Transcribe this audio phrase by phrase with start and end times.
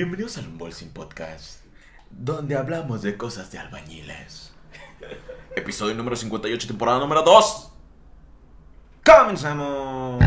[0.00, 1.62] Bienvenidos al Unbolsing Podcast,
[2.10, 4.50] donde hablamos de cosas de albañiles.
[5.54, 7.72] Episodio número 58, temporada número 2.
[9.04, 10.24] ¡Comenzamos!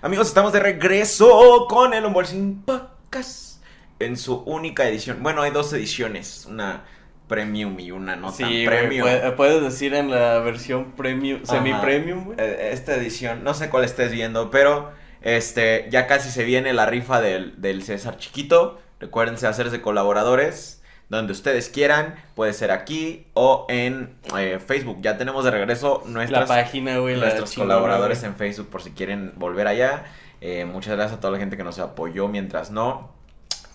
[0.00, 3.62] Amigos, estamos de regreso con el Unboxing Podcast
[3.98, 5.22] en su única edición.
[5.22, 6.84] Bueno, hay dos ediciones, una
[7.28, 9.02] premium y una no sí, tan güey, premium.
[9.06, 12.38] puede- puedes decir en la versión premium, semi-premium, güey.
[12.40, 14.90] Eh, Esta edición, no sé cuál estés viendo, pero
[15.20, 18.80] este ya casi se viene la rifa del, del César Chiquito.
[19.00, 20.81] Recuérdense hacerse colaboradores.
[21.12, 24.96] Donde ustedes quieran, puede ser aquí o en eh, Facebook.
[25.02, 28.82] Ya tenemos de regreso La nuestras página, güey, la nuestros chingona, colaboradores en Facebook por
[28.82, 30.04] si quieren volver allá.
[30.40, 33.10] Eh, muchas gracias a toda la gente que nos apoyó mientras no.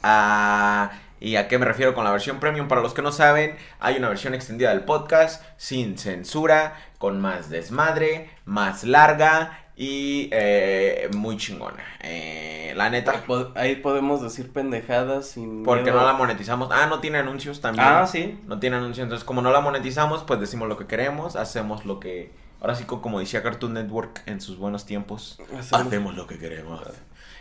[0.02, 2.68] Ah, ¿Y a qué me refiero con la versión premium?
[2.68, 7.52] Para los que no saben, hay una versión extendida del podcast sin censura, con más
[7.52, 11.84] desmadre, más larga y eh, muy chingona.
[12.02, 13.24] Eh, la neta,
[13.56, 15.98] Ahí podemos decir pendejadas sin porque miedo.
[16.00, 16.70] no la monetizamos.
[16.72, 17.86] Ah, no tiene anuncios también.
[17.88, 18.40] Ah, sí.
[18.48, 19.04] No tiene anuncios.
[19.04, 22.32] Entonces, como no la monetizamos, pues decimos lo que queremos, hacemos lo que.
[22.60, 26.40] Ahora sí, co- como decía Cartoon Network en sus buenos tiempos, Hacemos- hacemos lo que
[26.40, 26.82] queremos.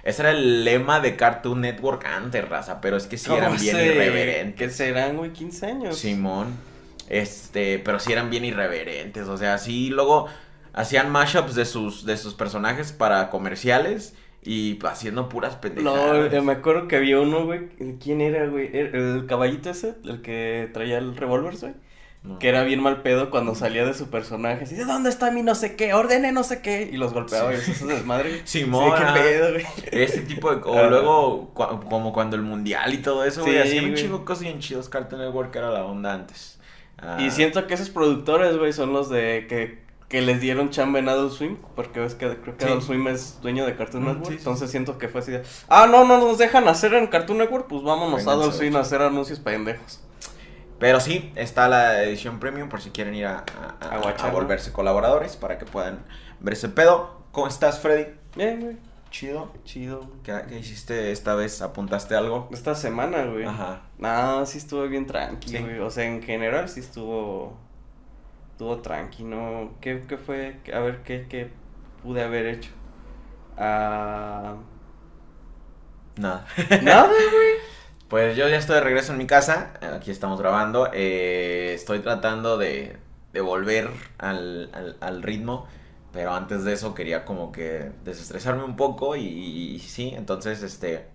[0.05, 3.61] Ese era el lema de Cartoon Network antes, raza, pero es que sí eran ¿Cómo
[3.61, 4.57] bien irreverentes.
[4.59, 5.33] ¿Qué serán, güey?
[5.33, 5.97] 15 años.
[5.97, 6.49] Simón.
[7.09, 9.27] Este, pero sí eran bien irreverentes.
[9.29, 10.27] O sea, sí, luego
[10.77, 16.33] hacían mashups de sus, de sus personajes para comerciales y haciendo puras No, pendejadas.
[16.33, 17.69] eh, me acuerdo que había uno, güey.
[18.01, 18.71] ¿Quién era, güey?
[18.77, 19.97] ¿El el caballito ese?
[20.05, 21.75] El que traía el revólver, güey.
[22.23, 22.39] No.
[22.41, 24.65] Que era bien mal pedo cuando salía de su personaje.
[24.65, 25.95] Así, ¿de dónde está mi no sé qué?
[25.95, 26.89] Ordene no sé qué.
[26.93, 28.41] Y los golpeaba y eso es desmadre.
[28.45, 29.65] Simón, Sí, qué pedo, güey.
[29.93, 30.61] Ese tipo de...
[30.65, 33.55] O luego, como cuando el mundial y todo eso, güey.
[33.55, 34.89] Sí, hacían un de cosas bien chidos.
[34.89, 36.59] Cartoon Network era la onda antes.
[36.99, 40.99] Ah, Y siento que esos productores, güey, son los de que, que les dieron chamba
[41.01, 42.71] en Adult Swim, porque ves que creo que Sí.
[42.71, 45.43] Adult Swim es dueño de Cartoon Network, sí, sí, entonces siento que fue así de,
[45.69, 48.81] ah, no, no nos dejan hacer en Cartoon Network, pues vámonos a Adult Swim a
[48.81, 50.01] hacer anuncios pendejos.
[50.79, 53.45] Pero sí, está la edición premium por si quieren ir a,
[53.81, 56.05] a- volverse colaboradores para que puedan
[56.41, 57.23] ver ese pedo.
[57.33, 58.13] ¿Cómo estás, Freddy?
[58.37, 58.77] Bien, güey,
[59.11, 59.51] Chido.
[59.65, 60.07] chido.
[60.23, 61.63] ¿Qué, qué hiciste esta vez?
[61.63, 62.49] ¿Apuntaste algo?
[62.53, 63.45] Esta semana, güey.
[63.47, 63.83] Ajá.
[63.99, 65.59] No, sí estuvo bien tranqui, Sí.
[65.59, 67.57] güey, o sea, en general sí estuvo,
[68.57, 69.75] estuvo tranqui, ¿no?
[69.81, 70.61] ¿Qué, qué fue?
[70.73, 71.51] A ver, ¿qué, qué
[72.03, 72.71] pude haber hecho?
[73.59, 74.57] Ah...
[76.17, 76.47] Nada.
[76.83, 77.55] Nada, güey.
[78.09, 79.75] Pues yo ya estoy de regreso en mi casa.
[79.95, 80.91] Aquí estamos grabando.
[80.93, 82.97] Eh, estoy tratando de,
[83.33, 85.67] de volver al, al- al ritmo.
[86.13, 89.17] Pero antes de eso quería como que desestresarme un poco.
[89.17, 91.07] Y, y sí, entonces este.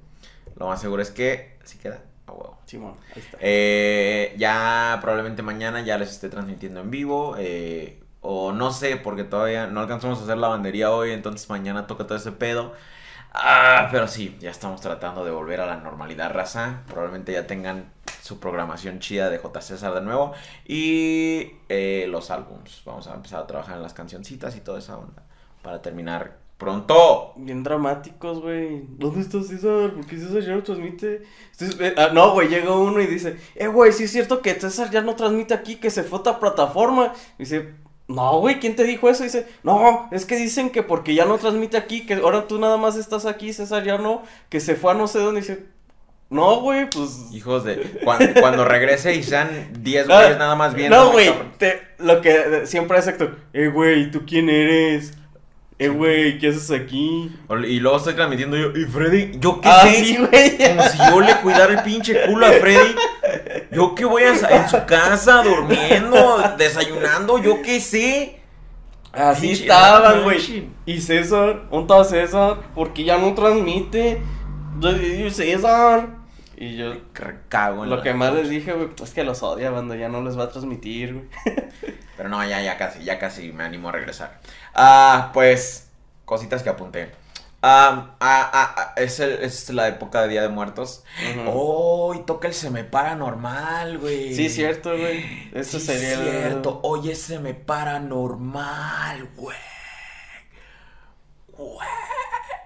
[0.57, 1.57] Lo más seguro es que.
[1.63, 2.01] Sí queda.
[2.31, 2.57] A huevo.
[2.65, 3.37] Simón, ahí está.
[3.41, 7.35] Eh, ya probablemente mañana ya les esté transmitiendo en vivo.
[7.37, 11.11] eh, o no sé, porque todavía no alcanzamos a hacer la bandería hoy.
[11.11, 12.73] Entonces mañana toca todo ese pedo.
[13.33, 16.83] Ah, pero sí, ya estamos tratando de volver a la normalidad, raza.
[16.87, 17.91] Probablemente ya tengan
[18.21, 19.61] su programación chida de J.
[19.61, 20.33] César de nuevo.
[20.65, 22.83] Y eh, los álbums.
[22.85, 25.23] Vamos a empezar a trabajar en las cancioncitas y toda esa onda.
[25.63, 27.33] Para terminar pronto.
[27.37, 28.83] Bien dramáticos, güey.
[28.87, 29.93] ¿Dónde está César?
[29.93, 31.23] ¿Por qué César ya no transmite?
[31.59, 34.91] Eh, ah, no, güey, llega uno y dice, eh, güey, sí es cierto que César
[34.91, 37.13] ya no transmite aquí, que se fue a otra plataforma.
[37.39, 37.73] Y dice,
[38.07, 39.23] no, güey, ¿quién te dijo eso?
[39.23, 42.59] Y dice, no, es que dicen que porque ya no transmite aquí, que ahora tú
[42.59, 45.39] nada más estás aquí, César ya no, que se fue a no sé dónde.
[45.39, 45.65] Y dice,
[46.29, 47.25] no, güey, pues...
[47.31, 47.77] Hijos de.
[48.03, 49.49] Cuando, cuando regrese y sean
[49.79, 50.95] 10 Ah, güeyes nada más viendo.
[50.95, 51.33] No, güey,
[51.97, 55.17] lo que siempre es Héctor, eh, güey, ¿tú quién eres?
[55.83, 57.31] Eh, güey, ¿qué haces aquí?
[57.67, 58.69] Y luego estoy transmitiendo yo.
[58.77, 59.31] ¿Y Freddy?
[59.39, 59.95] ¿Yo qué Ah, sé?
[60.05, 60.57] sí, güey.
[60.57, 62.95] Como si yo le cuidara el pinche culo a Freddy.
[63.71, 68.39] Yo que voy a en su casa durmiendo, desayunando, yo qué sé.
[69.11, 70.69] Así Pinche- estaban, güey.
[70.85, 72.57] Y César, ¿dónde está César?
[72.75, 74.21] Porque ya no transmite.
[75.31, 76.09] César.
[76.57, 76.93] Y yo,
[77.49, 80.21] Cago en lo que más les dije, güey, es que los odia, cuando ya no
[80.21, 81.25] les va a transmitir, güey.
[82.21, 84.39] Pero no, ya, ya casi, ya casi me animo a regresar.
[84.75, 85.87] Ah, pues,
[86.23, 87.11] cositas que apunté.
[87.63, 91.03] Ah, ah, ah, ah, es, el- es la época de Día de Muertos.
[91.31, 91.43] Ujú.
[91.51, 94.35] Oh, y toca el seme paranormal, güey.
[94.35, 95.49] Sí, cierto, güey.
[95.55, 96.79] Eso Sí, sería el- cierto.
[96.83, 99.57] Oye, se me paranormal, güey.
[99.57, 99.57] Güey.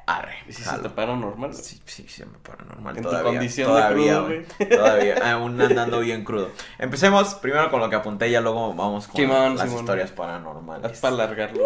[0.07, 0.35] Arre.
[0.47, 0.83] ¿Y si se jalo.
[0.83, 1.53] te para normal?
[1.55, 2.95] Sí, sí, se me paranormal.
[2.95, 4.69] En tu todavía, condición de todavía, crudo, güey.
[4.69, 6.51] Todavía, aún andando bien crudo.
[6.77, 9.79] Empecemos primero con lo que apunté, ya luego vamos con Simón, las Simón.
[9.83, 10.91] historias paranormales.
[10.91, 11.63] Es para alargarlo.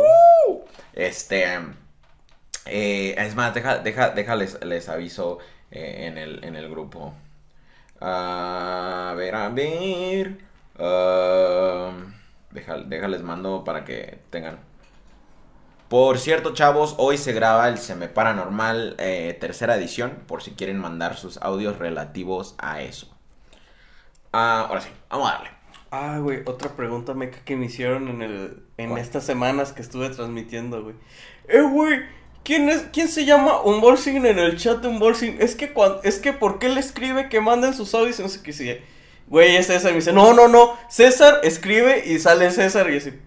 [0.94, 1.60] Este.
[2.66, 5.40] Eh, es más, deja, deja, déjales, les aviso
[5.72, 7.14] eh, en, el, en el grupo.
[8.00, 10.38] A ver, a ver.
[10.78, 11.92] Ah,
[12.52, 14.69] deja, déjales mando para que tengan.
[15.90, 20.78] Por cierto, chavos, hoy se graba el Seme Paranormal eh, tercera edición, por si quieren
[20.78, 23.08] mandar sus audios relativos a eso.
[24.32, 25.50] Ah, ahora sí, vamos a darle.
[25.92, 29.02] Ah, güey, otra pregunta meca que me hicieron en el en ¿Cuál?
[29.02, 30.96] estas semanas que estuve transmitiendo, güey.
[31.48, 32.02] Eh, güey,
[32.44, 35.38] ¿quién es quién se llama Unboxing en el chat de Unboxing?
[35.42, 38.30] Es que cuando es que por qué le escribe que manden sus audios y no
[38.30, 38.78] sé qué sí.
[39.26, 42.94] Güey, es César, y me dice, "No, no, no, César escribe y sale César." Y
[42.94, 43.20] yo así,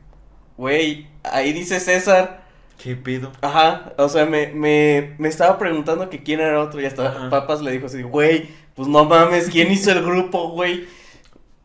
[0.56, 2.41] "Güey, ahí dice César."
[2.82, 3.30] ¿Qué pido?
[3.40, 7.30] Ajá, o sea, me, me, me estaba preguntando que quién era otro y hasta Ajá.
[7.30, 10.86] Papas le dijo así, güey, pues no mames, ¿quién hizo el grupo, güey?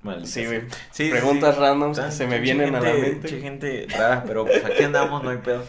[0.03, 0.61] Maldita Sí, güey.
[0.91, 1.61] Sí, Preguntas sí.
[1.61, 3.09] randoms que se me vienen a la mente.
[3.29, 5.63] pinche gente rara, pero pues aquí andamos, no hay pedo.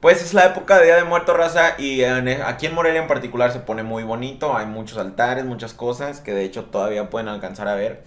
[0.00, 3.08] Pues es la época de Día de Muerto, raza, y en- aquí en Morelia en
[3.08, 7.28] particular se pone muy bonito, hay muchos altares, muchas cosas que de hecho todavía pueden
[7.28, 8.02] alcanzar a ver.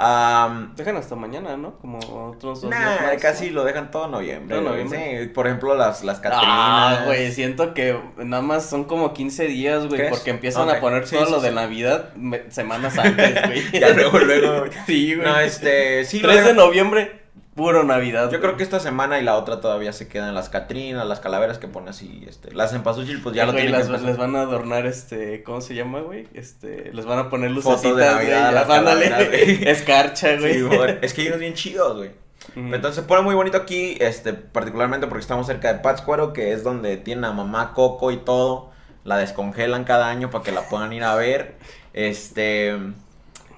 [0.00, 1.76] Am, Dejan hasta mañana, ¿no?
[1.78, 3.56] Como otros dos nah, días más, casi ¿no?
[3.56, 4.56] lo dejan todo noviembre.
[4.56, 5.24] Todo noviembre.
[5.24, 6.44] sí, por ejemplo, las, las Catrinas.
[6.46, 10.80] Ah, güey, siento que nada más son como 15 días, güey, porque empiezan Ok, a
[10.80, 11.46] poner sí, todo sí, lo sí.
[11.46, 12.10] de Navidad
[12.48, 13.80] semanas antes, güey.
[13.80, 14.66] Ya luego, luego.
[14.86, 15.26] Sí, güey.
[15.26, 16.20] No, este, sí.
[16.20, 17.17] lo 3 de noviembre,
[17.58, 18.30] puro Navidad.
[18.30, 21.58] Yo creo que esta semana y la otra todavía se quedan las Catrinas, las calaveras
[21.58, 24.34] que pone así, este, las empasuchil, pues ya lo Güey, tienen las- que les van
[24.36, 26.26] a adornar este, ¿cómo se llama, güey?
[26.32, 29.68] Este, les van a poner Fotos de lucecitas, Navidad a las calaveras, güey.
[29.68, 30.54] Escarcha, güey.
[30.54, 30.98] Sí, güey.
[31.02, 32.10] es que hay unos bien chidos, güey.
[32.56, 36.62] Entonces se pone muy bonito aquí, este, particularmente porque estamos cerca de Pátzcuaro, que es
[36.64, 38.70] donde tiene a mamá Coco y todo.
[39.04, 41.56] La descongelan cada año para que la puedan ir a ver.
[41.92, 42.78] Este.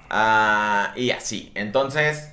[0.09, 1.53] ah, y así.
[1.55, 2.33] Entonces,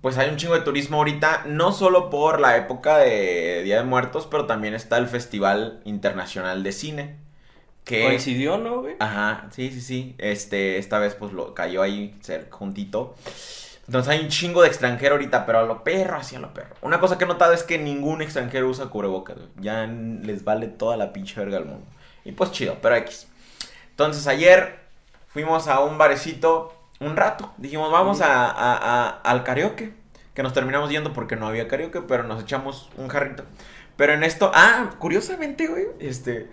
[0.00, 3.84] pues hay un chingo de turismo ahorita, no solo por la época de Día de
[3.84, 7.16] Muertos, pero también está el Festival Internacional de Cine.
[7.84, 8.96] Que Coincidió, ¿no, güey?
[9.00, 10.14] Ajá, sí, sí, sí.
[10.18, 13.14] Este, esta vez pues lo cayó ahí cer- juntito.
[13.86, 16.74] Entonces hay un chingo de extranjero ahorita, pero a lo perro, así a lo perro.
[16.82, 19.48] Una cosa que he notado es que ningún extranjero usa cubrebocas, güey.
[19.60, 21.86] Ya les vale toda la pinche verga al mundo.
[22.26, 23.26] Y pues chido, pero X.
[23.90, 24.80] Entonces ayer
[25.28, 27.52] fuimos a un barecito un rato.
[27.58, 29.94] Dijimos, vamos a, a- a- al karaoke.
[30.34, 33.44] Que nos terminamos yendo porque no había karaoke, pero nos echamos un jarrito.
[33.96, 36.48] Pero en esto, ah, curiosamente, güey, este,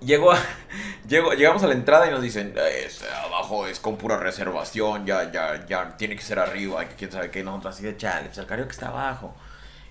[0.00, 0.36] Llego a,
[1.08, 5.06] llego, llegamos a la entrada y nos dicen, "Eh, es, abajo es con pura reservación,
[5.06, 8.26] ya, ya, ya, tiene que ser arriba, que quién sabe qué, nosotros así de chale,
[8.26, 9.34] pues el karaoke está abajo.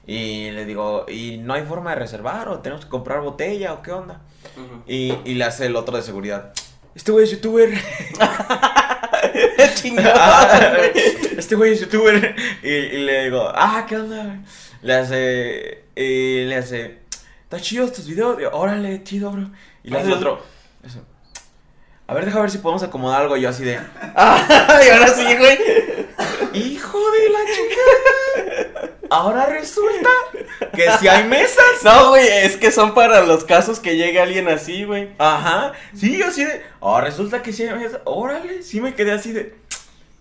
[0.05, 3.81] Y le digo, ¿y no hay forma de reservar o tenemos que comprar botella o
[3.81, 4.21] qué onda?
[4.85, 6.53] Y, y le hace el otro de seguridad,
[6.93, 7.69] este güey es youtuber.
[9.75, 10.77] Chingada,
[11.37, 12.35] este güey es youtuber.
[12.61, 14.23] Y, y le digo, ah, ¿qué onda?
[14.23, 14.37] güey?"
[14.81, 16.99] Le hace, y le hace,
[17.43, 18.39] está chido estos videos.
[18.41, 19.49] Y Órale, chido, bro.
[19.83, 20.43] Y le hace el otro,
[20.85, 20.99] eso,
[22.05, 23.37] a ver, deja ver si podemos acomodar algo.
[23.37, 23.79] Y yo así de,
[24.15, 25.57] Ay, ahora sí, güey.
[26.53, 27.81] hijo de la chica.
[29.13, 30.09] Ahora resulta
[30.75, 31.83] que si hay mesas.
[31.83, 35.09] No, güey, es que son para los casos que llegue alguien así, güey.
[35.19, 38.01] Ajá, sí, yo así de, ahora resulta que sí hay mesas.
[38.05, 39.53] Órale, sí me quedé así de,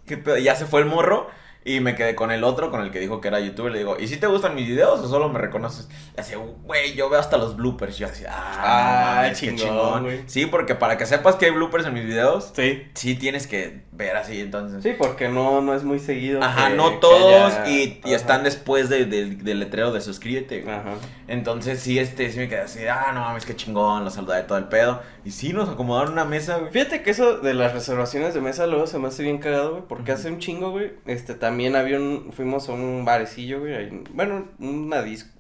[0.06, 0.36] ¿qué pedo?
[0.36, 1.30] Ya se fue el morro.
[1.64, 3.70] Y me quedé con el otro, con el que dijo que era youtuber.
[3.72, 5.88] Le digo, ¿y si te gustan mis videos o solo me reconoces?
[6.16, 7.96] Y así, güey, yo veo hasta los bloopers.
[7.98, 10.22] Yo así, ah, Ah, chingón, güey.
[10.26, 12.82] Sí, porque para que sepas que hay bloopers en mis videos, Sí.
[12.94, 14.82] sí tienes que ver así, entonces.
[14.82, 16.42] Sí, porque no, no es muy seguido.
[16.42, 20.62] Ajá, que- no todos haya- y, están después de- del- del letrero de suscríbete.
[20.62, 20.74] güey.
[20.74, 20.94] Ajá.
[21.28, 24.42] Entonces sí, este, sí me quedé así, ah, no mames, qué chingón, lo saludé de
[24.42, 25.00] todo el pedo.
[25.24, 26.72] Y sí, nos acomodaron una mesa, güey.
[26.72, 29.82] Fíjate que eso de las reservaciones de mesa luego se me hace bien cagado, güey,
[29.88, 34.02] porque hace un chingo, güey, este, también había un, fuimos a un barecillo, güey, ahí-
[34.12, 35.30] bueno, una disco,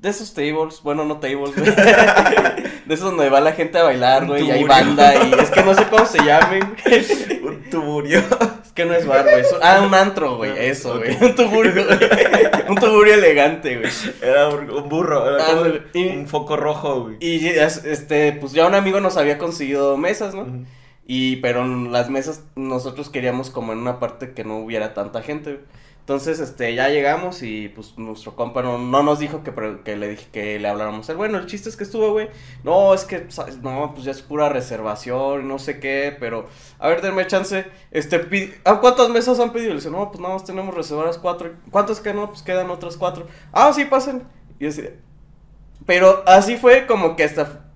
[0.00, 1.74] de esos tables, bueno, no tables, güey,
[2.86, 5.62] de esos donde va la gente a bailar, güey, y hay banda, y es que
[5.62, 6.62] no sé cómo se llamen,
[7.44, 8.20] Un tuburio.
[8.64, 11.84] es que no es bar, güey, ah, un antro, güey, Ah, eso, güey, un tuburio,
[11.84, 11.98] güey,
[12.68, 13.90] un tuburio elegante, güey.
[14.22, 17.16] Era un burro, era como Ándale, y- un foco rojo, güey.
[17.20, 20.46] Y es- este, pues ya un amigo nos había conseguido mesas, ¿no?
[21.10, 25.58] Y pero las mesas nosotros queríamos como en una parte que no hubiera tanta gente.
[26.00, 29.52] Entonces, este, ya llegamos y pues nuestro compa no, no nos dijo que,
[29.84, 31.14] que le dije que le habláramos.
[31.16, 32.28] Bueno, el chiste es que estuvo, güey.
[32.62, 33.26] No, es que,
[33.62, 36.46] no, pues ya es pura reservación, no sé qué, pero,
[36.78, 37.66] a ver, denme chance.
[37.90, 39.70] Este, ¿a cuántas mesas han pedido?
[39.70, 41.54] Le dice, no, pues nada más tenemos reservadas cuatro.
[41.70, 42.16] ¿Cuántas quedan?
[42.16, 43.26] No, pues quedan otras cuatro.
[43.50, 44.24] Ah, sí, pasen.
[44.60, 44.82] Y así,
[45.88, 47.67] pero así fue como que hasta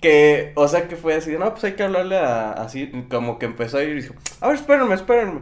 [0.00, 3.46] que, o sea, que fue así, no, pues hay que hablarle a, así, como que
[3.46, 5.40] empezó a ir y dijo, a ver, espérenme, espérenme.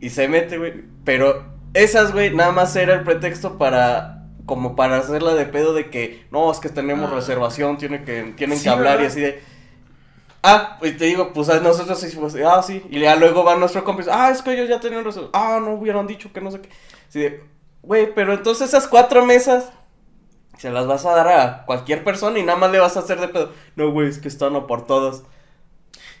[0.00, 4.14] Y se mete, güey, pero esas, güey, nada más era el pretexto para
[4.46, 7.14] como para hacerla de pedo de que, no, es que tenemos Ah.
[7.16, 9.42] reservación, tiene que, tienen Sí, que hablar y así de...
[10.42, 13.84] Ah, pues te digo, pues a nosotros hicimos, ah, sí, y ya luego va nuestro
[13.84, 16.50] compa y ah, es que ellos ya tenían reservación, ah, no hubieran dicho que no
[16.50, 16.70] sé qué.
[17.08, 17.42] Así de,
[17.82, 19.70] güey, pero entonces esas cuatro mesas
[20.58, 23.18] se las vas a dar a cualquier persona y nada más le vas a hacer
[23.20, 23.52] de pedo.
[23.76, 25.22] No, güey, es que están apartadas.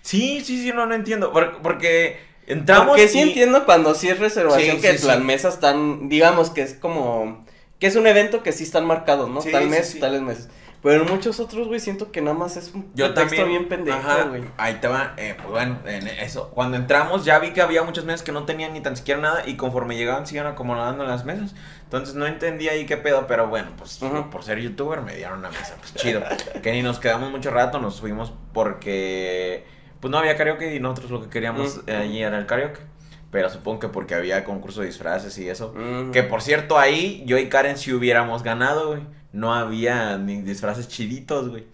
[0.02, 1.32] Sí, sí, sí, no, no entiendo.
[1.32, 2.88] por- Porque entramos.
[2.88, 5.24] Porque sí y- entiendo cuando sí es reservación Sí, que sí, las sí.
[5.24, 7.44] mesas están, digamos que es como,
[7.78, 9.40] que es un evento que sí están marcados, ¿no?
[9.40, 10.00] Sí, Tal sí, mes, sí.
[10.00, 10.48] tales meses.
[10.80, 13.48] Pero en muchos otros, güey, siento que nada más es un Yo pretexto también.
[13.48, 14.44] bien pendejo, güey.
[14.56, 15.14] ahí te va.
[15.16, 16.50] eh, pues bueno, en eso.
[16.50, 19.42] Cuando entramos ya vi que había muchas mesas que no tenían ni tan siquiera nada
[19.44, 21.54] y conforme llegaban se iban acomodando las mesas.
[21.82, 23.98] Entonces no entendía ahí qué pedo, pero bueno, pues
[24.30, 25.74] por ser youtuber me dieron una mesa.
[25.80, 26.22] Pues chido.
[26.62, 29.64] que ni nos quedamos mucho rato, nos fuimos porque
[30.00, 32.80] pues no había karaoke y nosotros lo que queríamos eh, allí era el karaoke.
[33.30, 35.74] Pero supongo que porque había concurso de disfraces y eso.
[36.12, 39.02] Que por cierto, ahí yo y Karen sí hubiéramos ganado, güey.
[39.32, 41.64] No había ni disfraces chiditos, güey.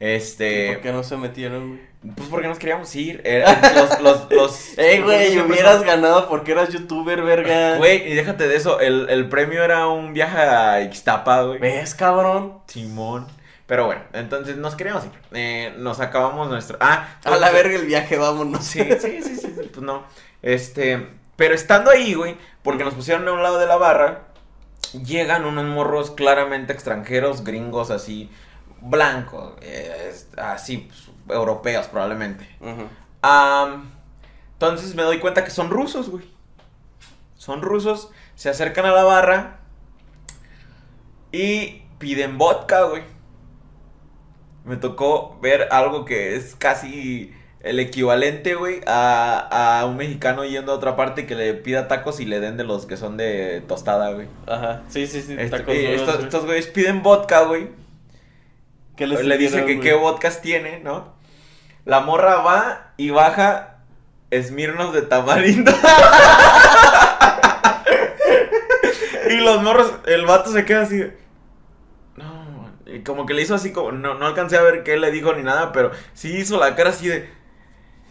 [0.00, 0.72] Este.
[0.74, 1.88] ¿Por qué no se metieron, güey?
[2.14, 3.20] Pues porque nos queríamos ir.
[3.24, 4.78] Era- los, los, los.
[4.78, 7.76] Eh, güey, hubieras son- ganado porque eras youtuber, verga.
[7.78, 8.78] Güey, y déjate de eso.
[8.80, 11.58] El, el premio era un viaje a Ixtapa, güey.
[11.58, 12.58] ¿Ves, cabrón?
[12.68, 13.26] Simón.
[13.66, 15.10] Pero bueno, entonces nos queríamos ir.
[15.32, 16.78] Eh, nos acabamos nuestro.
[16.80, 18.64] Ah, A la verga el viaje, vámonos.
[18.64, 20.04] Sí, sí, sí, sí, sí, pues no.
[20.40, 24.27] Este, pero estando ahí, güey, porque nos pusieron a un lado de la barra,
[25.04, 28.30] llegan unos morros claramente extranjeros, gringos así,
[28.80, 32.48] blancos, eh, así, pues, europeos probablemente.
[34.52, 36.24] Entonces me doy cuenta que son rusos, güey.
[37.36, 39.60] Son rusos, se acercan a la barra
[41.30, 43.02] y piden vodka, güey.
[44.64, 50.72] Me tocó ver algo que es casi el equivalente, güey, a, a un mexicano yendo
[50.72, 53.62] a otra parte que le pida tacos y le den de los que son de
[53.66, 54.28] tostada, güey.
[54.46, 55.34] Ajá, sí, sí, sí.
[55.38, 56.24] Este, tacos estos, güey.
[56.24, 57.68] estos güeyes piden vodka, güey.
[58.96, 61.14] ¿Qué les Le dice sirvieron, que qué vodkas tiene, ¿no?
[61.84, 63.78] La morra va y baja
[64.30, 65.72] Esmirnos de tamarindo.
[69.30, 70.98] y los morros, el vato se queda así.
[70.98, 71.16] de,
[72.16, 75.10] No, y como que le hizo así como, no, no alcancé a ver qué le
[75.10, 77.37] dijo ni nada, pero sí hizo la cara así de...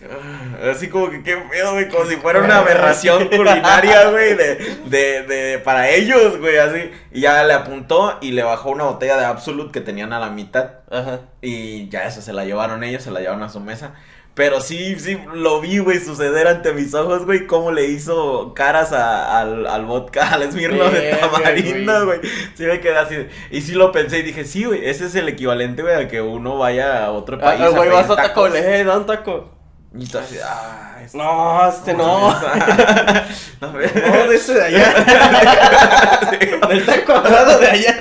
[0.04, 4.56] ah, Así como que qué pedo, güey, como si fuera una aberración culinaria, güey, de,
[4.86, 6.92] de, de, para ellos, güey, así.
[7.12, 10.30] Y ya le apuntó y le bajó una botella de Absolute que tenían a la
[10.30, 10.72] mitad.
[10.90, 11.22] Ajá.
[11.42, 13.94] Y ya eso se la llevaron ellos, se la llevaron a su mesa.
[14.34, 18.94] Pero sí, sí, lo vi, güey, suceder ante mis ojos, güey, cómo le hizo caras
[18.94, 22.20] a- al, al vodka, al esmirno de tamarindo, güey.
[22.54, 23.16] Sí me quedé así.
[23.50, 26.22] Y sí lo pensé y dije, sí, güey, ese es el equivalente, güey, a que
[26.22, 27.60] uno vaya a otro país.
[27.64, 29.57] Ah, güey, vas a taco, le eh, da un taco.
[30.00, 32.30] Y tú así, ah, este- No, este no.
[33.62, 34.94] no, No, de ese de allá.
[36.70, 37.96] Del taco dorado de allá.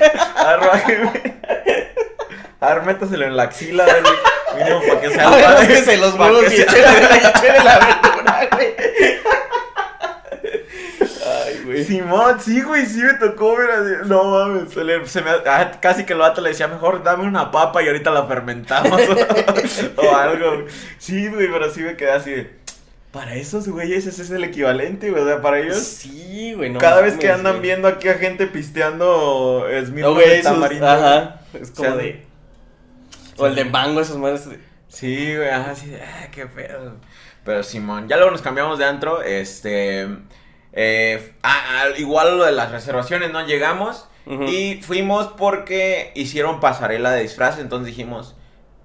[2.60, 4.02] A ver, métaselo en la axila, güey.
[4.64, 8.74] Mínimo para que sea A ver, algo- búsquese los que y échele la verdura, güey.
[11.66, 11.84] Güey.
[11.84, 14.08] Simón, sí, güey, sí me tocó ver así.
[14.08, 17.24] No mames, se, le- se me, ah, casi que el vato le decía, mejor dame
[17.24, 19.00] una papa y ahorita la fermentamos
[19.96, 20.64] o, o algo.
[20.98, 22.50] Sí, güey, pero sí me quedé así de,
[23.12, 25.22] Para esos güeyes ese es el equivalente, güey.
[25.22, 27.62] O sea, para ellos, Sí, güey, no cada vez que andan güey.
[27.62, 30.86] viendo aquí a gente pisteando Esmirno No, güey, tamarindo.
[30.86, 31.40] Ajá.
[31.52, 32.24] Es O sea, de.
[33.38, 34.48] O el de mango, esos madres.
[34.48, 34.58] de-
[34.88, 36.94] Sí, güey, ajá, de, ah, qué pedo.
[37.44, 40.08] Pero Simón, ya luego nos cambiamos de antro, este,
[40.76, 43.44] eh, ah, igual lo de las reservaciones, ¿no?
[43.46, 44.08] Llegamos
[44.48, 48.34] y fuimos porque hicieron pasarela de disfraz, entonces dijimos,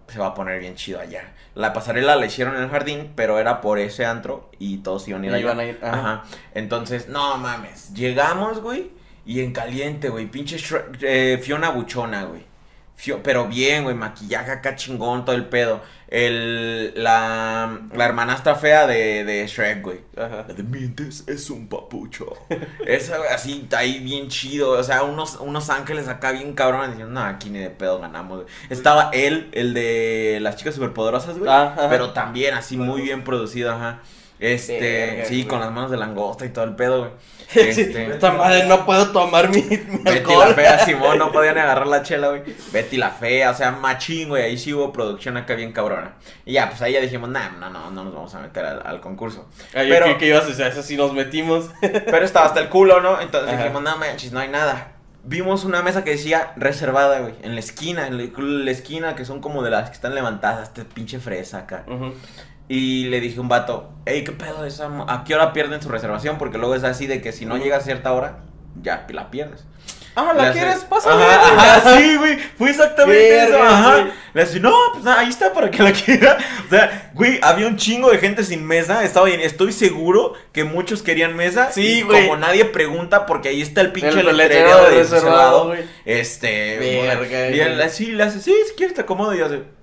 [0.08, 1.34] se va a poner bien chido allá.
[1.56, 5.24] La pasarela la hicieron en el jardín, pero era por ese antro y todos iban
[5.24, 5.98] a ir iban a ir, ajá.
[6.00, 6.24] Ajá.
[6.54, 8.92] Entonces, no mames, llegamos, güey,
[9.26, 10.58] y en caliente, güey, pinche
[11.02, 12.46] eh, Fiona Buchona, güey.
[12.96, 15.82] Fio- pero bien, güey, maquillaje acá chingón, todo el pedo.
[16.12, 20.02] El, la, la hermanastra fea de, de Shrek, güey.
[20.18, 20.44] Ajá.
[20.46, 22.34] La de mientes es un papucho.
[22.86, 24.72] Esa, güey, así, está ahí bien chido.
[24.72, 28.44] O sea, unos, unos ángeles acá bien cabrones diciendo, no, aquí ni de pedo ganamos,
[28.44, 28.54] güey.
[28.70, 31.50] Estaba él, el de las chicas superpoderosas, güey.
[31.50, 31.88] Ajá.
[31.90, 34.02] Pero también así, muy bien producido, ajá.
[34.42, 35.48] Este, Verga, sí, güey.
[35.48, 37.12] con las manos de langosta y todo el pedo, güey.
[37.54, 40.48] Este, esta madre no puedo tomar mi, mi Betty alcohol.
[40.50, 42.44] la fea, Simón, no podían agarrar la chela, güey.
[42.72, 44.44] Betty la fea, o sea, machín, güey.
[44.44, 46.14] Ahí sí hubo producción acá bien cabrona.
[46.46, 48.82] Y ya, pues ahí ya dijimos, nah, no, no, no nos vamos a meter al,
[48.86, 49.50] al concurso.
[49.76, 50.66] Ay, Pero- ¿qué, qué ibas a decir?
[50.66, 51.70] Eso sí nos metimos.
[51.82, 53.20] Pero estaba hasta el culo, ¿no?
[53.20, 53.64] Entonces Ajá.
[53.64, 54.94] dijimos, no manches, no hay nada.
[55.24, 57.34] Vimos una mesa que decía reservada, güey.
[57.44, 60.84] En la esquina, en la, esquina, que son como de las que están levantadas, este
[60.86, 61.84] pinche fresa acá.
[61.88, 62.14] Ujú.
[62.74, 64.90] Y le dije a un vato, hey, ¿qué pedo esa?
[65.10, 66.38] ¿A qué hora pierden su reservación?
[66.38, 68.38] Porque luego es así de que si no llega a cierta hora,
[68.82, 69.66] ya la pierdes.
[70.16, 70.78] Ah, Le ¿la hace- quieres?
[70.86, 71.22] Pásame.
[71.22, 72.38] Ajá, ajá, sí, güey.
[72.58, 73.62] Fue exactamente eso.
[73.62, 74.08] Ajá.
[74.34, 76.38] Le hace, no, pues ahí está para que la quiera.
[76.66, 79.04] O sea, güey, había un chingo de gente sin mesa.
[79.04, 79.42] Estaba bien.
[79.42, 81.74] Estoy seguro que muchos querían mesa.
[81.74, 82.26] Sí, y güey.
[82.28, 85.74] Como nadie pregunta, porque ahí está el pinche letrero de reservado.
[86.06, 86.78] Este.
[86.78, 89.34] Verga, Y él así le hace, sí, si quieres te acomodo.
[89.36, 89.81] Y yo hace.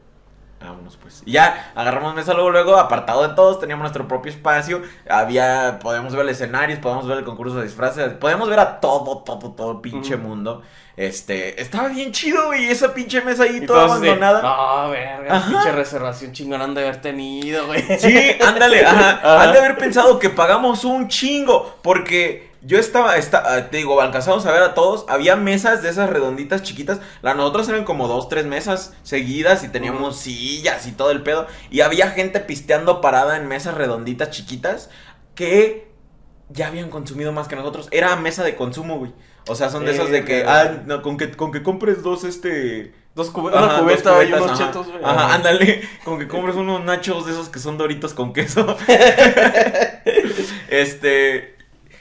[0.61, 1.23] Vámonos pues.
[1.25, 4.83] Y ya agarramos mesa luego, luego, apartado de todos, teníamos nuestro propio espacio.
[5.09, 9.19] Había, podemos ver el escenario, podemos ver el concurso de disfraces, podemos ver a todo,
[9.19, 10.63] todo, todo pinche mundo.
[10.97, 14.43] Este, estaba bien chido, güey, esa pinche mesa ahí Y toda abandonada.
[14.43, 15.49] No, verga, Ajá.
[15.49, 17.83] pinche reservación chingón han de haber tenido, güey.
[17.97, 19.11] Sí, ándale, ajá.
[19.11, 19.43] Ajá.
[19.45, 21.79] Han de haber pensado que pagamos un chingo.
[21.83, 25.05] Porque yo estaba, esta- ah, te digo, alcanzamos a ver a todos.
[25.09, 27.01] Había mesas de esas redonditas chiquitas.
[27.23, 31.47] Las nosotros eran como dos, tres mesas seguidas y teníamos sillas y todo el pedo.
[31.71, 34.91] Y había gente pisteando parada en mesas redonditas chiquitas
[35.35, 35.89] que
[36.51, 37.89] ya habían consumido más que nosotros.
[37.91, 39.13] Era mesa de consumo, güey.
[39.49, 42.25] O sea, son de esas de que, ah, no, con que, con que compres dos,
[42.25, 44.67] este, Dos cube- Ajá, una dos cubeta y cubetas, unos ajá.
[44.67, 45.01] chetos, güey.
[45.05, 48.77] Ajá, ándale, con que compres unos nachos de esos que son doritos con queso.
[50.69, 51.57] este,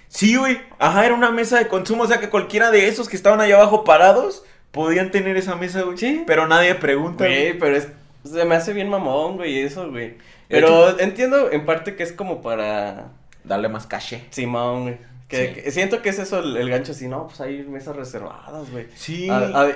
[0.07, 3.15] sí, güey, ajá, era una mesa de consumo, o sea que cualquiera de esos que
[3.15, 5.97] estaban allá abajo parados podían tener esa mesa, güey.
[5.97, 6.23] Sí.
[6.27, 7.25] Pero nadie pregunta.
[7.25, 7.57] güey.
[7.57, 7.87] Pero es,
[8.23, 10.17] se me hace bien mamón, güey, eso, güey.
[10.49, 13.09] Pero entiendo en parte que es como para
[13.43, 14.25] Darle más caché.
[14.29, 14.97] Simón, güey.
[15.29, 15.61] Que, Sí.
[15.61, 18.87] que siento que es eso el, el gancho así, no, pues hay mesas reservadas, güey.
[18.95, 19.29] Sí.
[19.29, 19.71] A- a-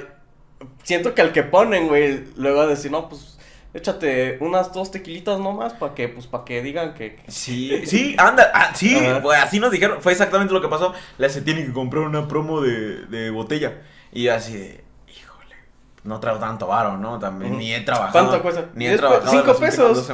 [0.83, 3.30] siento que al que ponen, güey, luego a decir, no, pues
[3.73, 7.15] échate unas dos tequilitas nomás para que, pues, para que digan que...
[7.15, 10.93] que- Sí, sí, anda, ah, sí, güey, así nos dijeron, fue exactamente lo que pasó.
[11.17, 13.81] Le se tiene que comprar una promo de, de botella.
[14.11, 15.55] Y yo así de, híjole,
[16.03, 17.17] no traigo tanto varo, ¿no?
[17.17, 18.11] También ni he trabajado.
[18.11, 18.65] ¿Cuánto cuesta?
[18.75, 19.31] Ni he trabajado.
[19.31, 20.11] cinco pesos.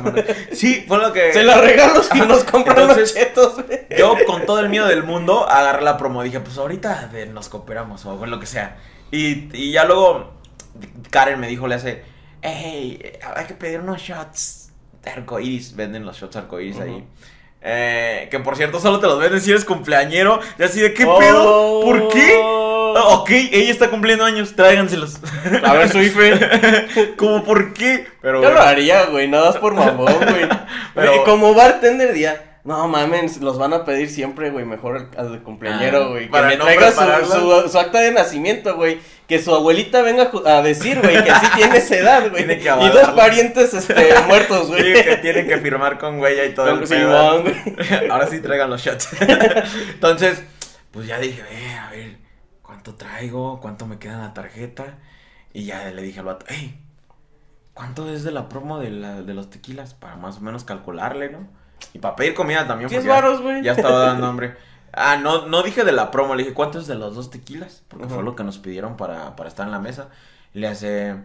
[0.51, 1.33] Sí, fue lo que.
[1.33, 3.55] Se la regalo si nos compran Entonces, los chetos.
[3.97, 6.21] Yo, con todo el miedo del mundo, agarré la promo.
[6.21, 8.77] Dije, pues ahorita de- nos cooperamos o lo que sea.
[9.11, 10.33] Y, y ya luego,
[11.09, 12.03] Karen me dijo, le hace,
[12.41, 12.99] hey,
[13.35, 14.69] hay que pedir unos shots
[15.03, 15.75] de arcoiris.
[15.75, 16.89] Venden los shots arcoiris ahí.
[16.91, 17.03] Ujú.
[17.61, 20.39] Eh, que por cierto, solo te los venden si eres cumpleañero.
[20.59, 21.17] Y así de, ¿qué Oh.
[21.19, 21.81] pedo?
[21.81, 22.39] ¿Por qué?
[22.95, 25.19] Ah, ok, ella está cumpliendo años, tráiganselos.
[25.63, 27.13] A ver, su IFE.
[27.17, 28.07] ¿Cómo por qué?
[28.21, 30.47] Pero Yo lo haría, güey, nada más por mamón, güey.
[30.95, 32.56] Pero- Güey, Como bartender día.
[32.67, 36.25] No mames, los van a pedir siempre, güey, mejor al, al cumpleañero, Ah, güey.
[36.25, 37.31] que para me no traiga su,
[37.63, 38.99] su, su acta de nacimiento, güey.
[39.25, 42.45] Que su abuelita venga a decir, güey, que sí tiene esa edad, güey.
[42.45, 44.93] Tiene que Y dos parientes, este, muertos, Sí, güey.
[45.03, 47.17] que tienen que firmar con huella y todo el pedo.
[48.11, 49.09] Ahora sí traigan los shots.
[49.93, 50.43] Entonces,
[50.91, 52.17] pues ya dije, "Eh, a ver,
[52.61, 53.59] ¿cuánto traigo?
[53.61, 54.97] ¿Cuánto me queda en la tarjeta?
[55.53, 56.77] Y ya le dije al vato, hey,
[57.73, 59.93] ¿cuánto es de la promo de, la- de los tequilas?
[59.93, 61.47] Para más o menos calcularle, ¿no?
[61.93, 62.89] Y para pedir comida también.
[62.89, 63.63] Diez porque ya- varos, güey.
[63.63, 64.55] Ya estaba dando hambre.
[64.93, 67.83] Ah, no, no dije de la promo, le dije, ¿cuánto es de los dos tequilas?
[67.87, 70.07] Porque fue lo que nos pidieron para, para estar en la mesa.
[70.55, 71.15] Y le hace,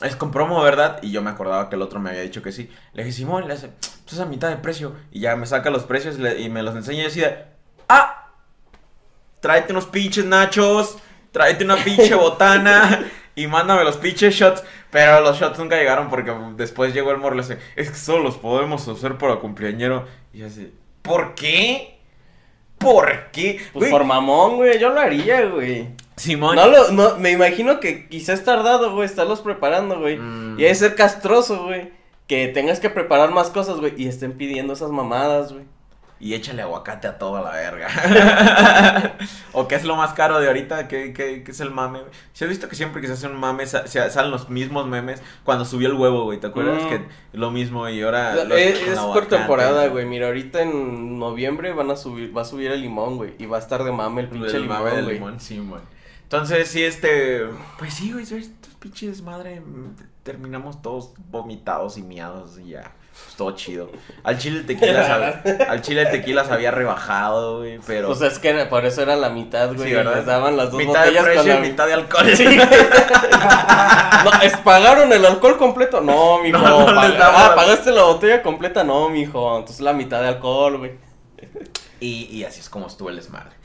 [0.00, 0.98] es con promo, ¿verdad?
[1.02, 2.70] Y yo me acordaba que el otro me había dicho que sí.
[2.94, 3.68] Le dije, Simón, le hace,
[4.04, 4.94] pues es a mitad de precio.
[5.12, 7.48] Y ya me saca los precios le- y me los enseña y decía,
[7.88, 8.28] ah,
[9.40, 10.96] tráete unos pinches nachos,
[11.32, 13.04] tráete una pinche botana
[13.38, 14.64] y mándame los pinches shots.
[14.90, 17.96] Pero los shots nunca llegaron porque después llegó el morro y le dice, es que
[17.96, 20.06] solo los podemos hacer para cumpleañero.
[20.32, 20.72] Y así,
[21.02, 21.98] ¿por qué?
[22.78, 23.60] ¿Por qué?
[23.72, 25.88] Pues Güey, por mamón, güey, yo lo haría, güey.
[26.16, 26.56] Simón.
[26.56, 30.16] No lo, no, me imagino que quizás tardado, güey, estarlos preparando, güey.
[30.16, 30.58] Mm.
[30.58, 31.92] Y debe ser castroso, güey.
[32.26, 35.64] Que tengas que preparar más cosas, güey, y estén pidiendo esas mamadas, güey.
[36.20, 37.88] Y échale aguacate a toda la verga.
[39.52, 42.00] o qué es lo más caro de ahorita, ¿Qué, qué, qué es el mame?
[42.32, 45.22] Si has visto que siempre que se hace un mame sa- salen los mismos memes.
[45.44, 46.82] Cuando subió el huevo, güey, ¿te acuerdas?
[46.84, 46.88] Mm.
[46.88, 47.02] Que
[47.34, 48.34] lo mismo y ahora.
[48.56, 50.06] Es, lo por temporada, güey.
[50.06, 53.34] Mira, ahorita en noviembre van a subir, va a subir el limón, güey.
[53.38, 55.14] Y va a estar de mame el pinche El limón, mame del güey.
[55.16, 55.80] limón, sí, güey.
[56.24, 57.42] Entonces, sí, este.
[57.78, 59.60] Pues sí, güey, estos pinches madre.
[59.60, 62.92] mm, Terminamos todos vomitados y miados y ya.
[63.24, 63.90] Pues todo chido.
[64.24, 65.06] Al chile el tequila,
[65.42, 68.08] sab- al chile el tequila se había rebajado, güey, pero.
[68.08, 69.90] Pues es que por eso era la mitad, güey.
[69.90, 69.94] Sí.
[69.94, 72.36] Les daban las dos mitad de botellas precio con y la mitad de alcohol.
[72.36, 72.44] Sí.
[74.24, 76.00] no, es, ¿pagaron el alcohol completo?
[76.00, 76.58] No, mijo.
[76.58, 78.84] No, Pag- ah, ¿pagaste la botella completa?
[78.84, 79.58] No, mijo.
[79.58, 80.92] Entonces la mitad de alcohol, güey.
[82.00, 83.56] Y, y así es como estuvo el desmadre.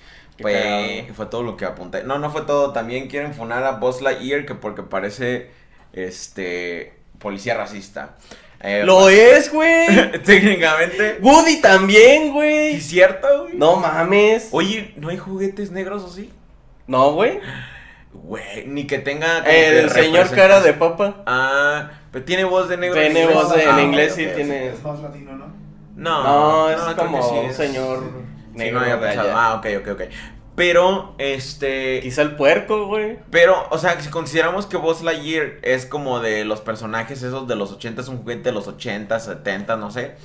[0.41, 2.03] Fue, fue todo lo que apunté.
[2.03, 2.73] No, no fue todo.
[2.73, 5.51] También quieren funar a Buzz Lightyear que porque parece
[5.93, 8.15] este policía racista.
[8.63, 9.87] Eh, Lo es, güey.
[10.23, 11.17] Técnicamente.
[11.21, 12.75] Woody también, ¿Sí güey.
[12.75, 13.55] es cierto, güey?
[13.57, 14.47] No mames.
[14.51, 16.31] Oye, ¿no hay juguetes negros o sí?
[16.87, 17.39] No, güey.
[18.13, 21.23] Güey, ni que tenga El señor cara de papa.
[21.25, 22.99] Ah, pero tiene voz de negro.
[22.99, 24.67] Tiene voz de- en Ah, inglés sí ok, tiene-.
[24.67, 25.53] Es más latino, ¿no?
[25.95, 28.03] No, No, es como sí un es- señor
[28.53, 29.29] Sí, negro no había de pensado.
[29.29, 29.37] allá.
[29.45, 30.01] Ah, ok, ok, ok.
[30.55, 31.99] Pero, este.
[32.01, 33.17] Quizá el puerco, güey.
[33.31, 37.55] Pero, o sea, si consideramos que Buzz Lightyear es como de los personajes esos de
[37.55, 40.15] los 80, es un juguete de los 80, 70, no sé.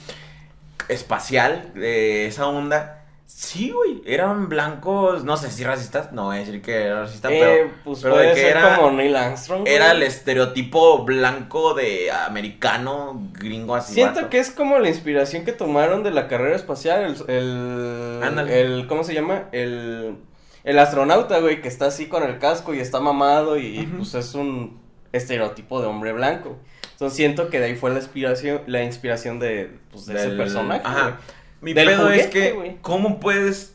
[0.88, 2.97] Espacial, de esa onda.
[3.30, 7.30] Sí, güey, eran blancos, no sé si racistas, no voy a decir que era racista,
[7.30, 9.60] Eh, pero, pues pero puede de que ser era, como Neil Armstrong.
[9.60, 9.74] güey.
[9.74, 13.92] era el estereotipo blanco de americano, gringo así.
[13.92, 14.30] Siento vato.
[14.30, 19.04] que es como la inspiración que tomaron de la carrera espacial, el, el, el- ¿cómo
[19.04, 19.44] se llama?
[19.52, 20.16] El,
[20.64, 24.34] el astronauta, güey, que está así con el casco y está mamado y pues es
[24.34, 24.80] un
[25.12, 26.56] estereotipo de hombre blanco.
[26.92, 30.80] Entonces siento que de ahí fue la inspiración, la inspiración de, pues, de ese personaje.
[30.84, 31.02] Ajá.
[31.02, 31.14] güey.
[31.60, 32.76] Mi Del pedo es que.
[32.82, 33.74] ¿cómo puedes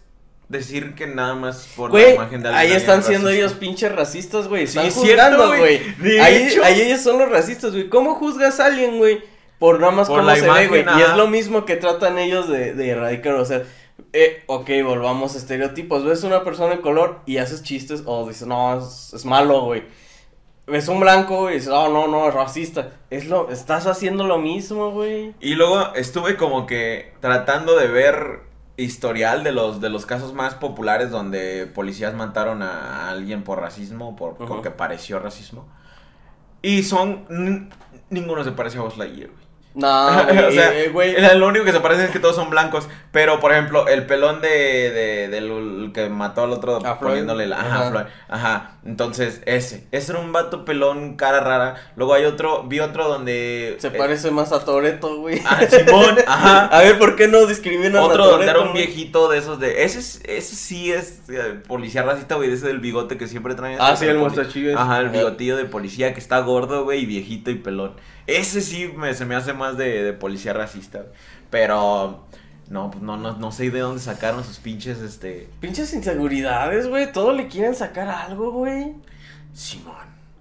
[0.49, 3.91] decir que nada más por la imagen de alguien ahí están es siendo ellos pinches
[3.91, 4.67] racistas, güey.
[4.67, 6.19] Sí, Están es cierto, juzgando, güey.
[6.19, 7.89] Ahí, ellos son los racistas, güey.
[7.89, 9.21] ¿Cómo juzgas a alguien, güey?
[9.59, 10.85] Por nada más Por cómo la se ve, güey.
[10.97, 13.33] Y es lo mismo que tratan ellos de, de erradicar.
[13.33, 13.63] O sea,
[14.11, 16.05] eh, ok, volvamos a estereotipos.
[16.05, 19.83] Ves una persona de color y haces chistes o dices, no, es, es malo, güey.
[20.65, 22.91] Ves un blanco y dices, oh, no, no, es racista.
[23.09, 25.33] Es lo, estás haciendo lo mismo, güey.
[25.41, 28.41] Y luego estuve como que tratando de ver
[28.77, 34.15] historial de los de los casos más populares donde policías mataron a alguien por racismo,
[34.15, 34.45] por Ujú.
[34.47, 35.67] con que pareció racismo.
[36.61, 37.69] Y son
[38.09, 39.42] ninguno se parece a Buzz Lightyear, güey.
[39.75, 41.15] No, güey, o sea, eh, güey.
[41.37, 42.87] lo único que se parece es que todos son blancos.
[43.11, 47.59] Pero, por ejemplo, el pelón de, de- del que mató al otro A poniéndole la.
[47.59, 47.89] Ajá, Ajá.
[47.89, 48.03] Floyd.
[48.29, 48.69] Ajá.
[48.85, 49.87] Entonces, ese.
[49.91, 51.75] Ese era un vato pelón, cara rara.
[51.95, 53.77] Luego hay otro, vi otro donde.
[53.79, 55.41] Se eh, parece más a Toreto, güey.
[55.45, 56.65] Ah, Simón, ajá.
[56.67, 59.83] A ver, ¿por qué no discriminan a Otro donde era un viejito de esos de.
[59.83, 62.51] Ese, es- ese sí es eh, policía racista, güey.
[62.51, 63.77] Ese del bigote que siempre traen.
[63.79, 64.73] Ah, sí, el ese.
[64.75, 65.17] Ajá, el Ajá.
[65.17, 67.95] bigotillo de policía que está gordo, güey, y viejito y pelón.
[68.27, 70.99] Ese sí me, se me hace más de, de policía racista.
[70.99, 71.11] güey.
[71.49, 72.25] Pero.
[72.69, 75.49] No, pues no, no, no sé de dónde sacaron sus pinches, este.
[75.59, 77.11] Pinches inseguridades, güey.
[77.11, 78.93] Todo le quieren sacar algo, güey.
[79.53, 79.93] Simón.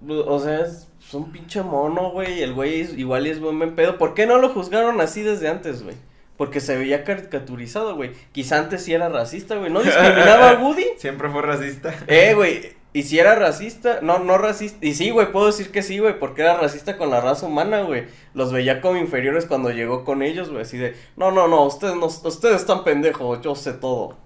[0.07, 2.41] O sea, es, un pinche mono, güey.
[2.41, 3.97] El güey es- igual es buen pedo.
[3.97, 5.95] ¿Por qué no lo juzgaron así desde antes, güey?
[6.37, 8.11] Porque se veía caricaturizado, güey.
[8.31, 9.71] Quizá antes sí era racista, güey.
[9.71, 10.85] ¿No discriminaba a Woody?
[10.97, 11.93] Siempre fue racista.
[12.07, 12.73] Eh, güey.
[12.95, 14.85] Y si era racista, no, no racista.
[14.85, 17.81] Y sí, güey, puedo decir que sí, güey, porque era racista con la raza humana,
[17.81, 18.05] güey.
[18.35, 20.61] Los veía como inferiores cuando llegó con ellos, güey.
[20.61, 24.17] Así de, no, no, no, ustedes no, ustedes están pendejos, yo sé todo.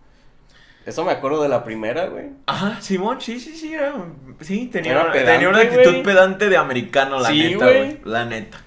[0.86, 2.26] Eso me acuerdo de la primera, güey.
[2.46, 3.74] Ajá, Simón, sí, sí, sí.
[3.74, 3.94] Era,
[4.42, 8.00] sí, tenía, Era una, pedante, tenía una actitud pedante de americano, la Sí, neta, güey.
[8.06, 8.58] La neta.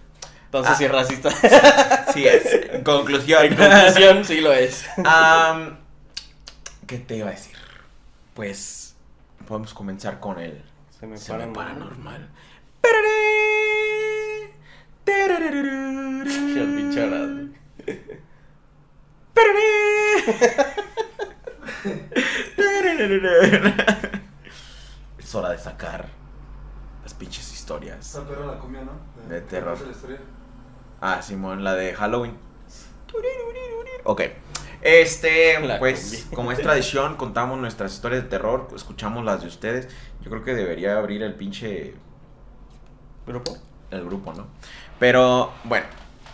[0.47, 0.77] Entonces Ah.
[0.77, 1.31] sí es racista.
[2.13, 2.45] Sí es.
[2.73, 3.45] En conclusión.
[3.45, 4.85] En conclusión, sí lo es.
[6.87, 7.55] ¿Qué te iba a decir?
[8.35, 8.80] Pues
[9.51, 10.63] podemos comenzar con el
[10.97, 12.31] Se me Se me paran paranormal.
[12.85, 14.31] Horario.
[25.19, 26.07] Es hora de sacar
[27.03, 27.99] las pinches historias.
[27.99, 28.93] Esa perra la comía, ¿no?
[29.29, 29.77] De terror.
[31.01, 32.39] Ah, Simón, la de Halloween.
[34.05, 34.23] Ok.
[34.83, 36.35] Este, La pues, combi.
[36.35, 39.89] como es tradición, contamos nuestras historias de terror, escuchamos las de ustedes.
[40.23, 41.95] Yo creo que debería abrir el pinche
[43.27, 43.57] ¿Grupo?
[43.91, 44.47] el grupo, ¿no?
[44.99, 45.87] Pero, bueno,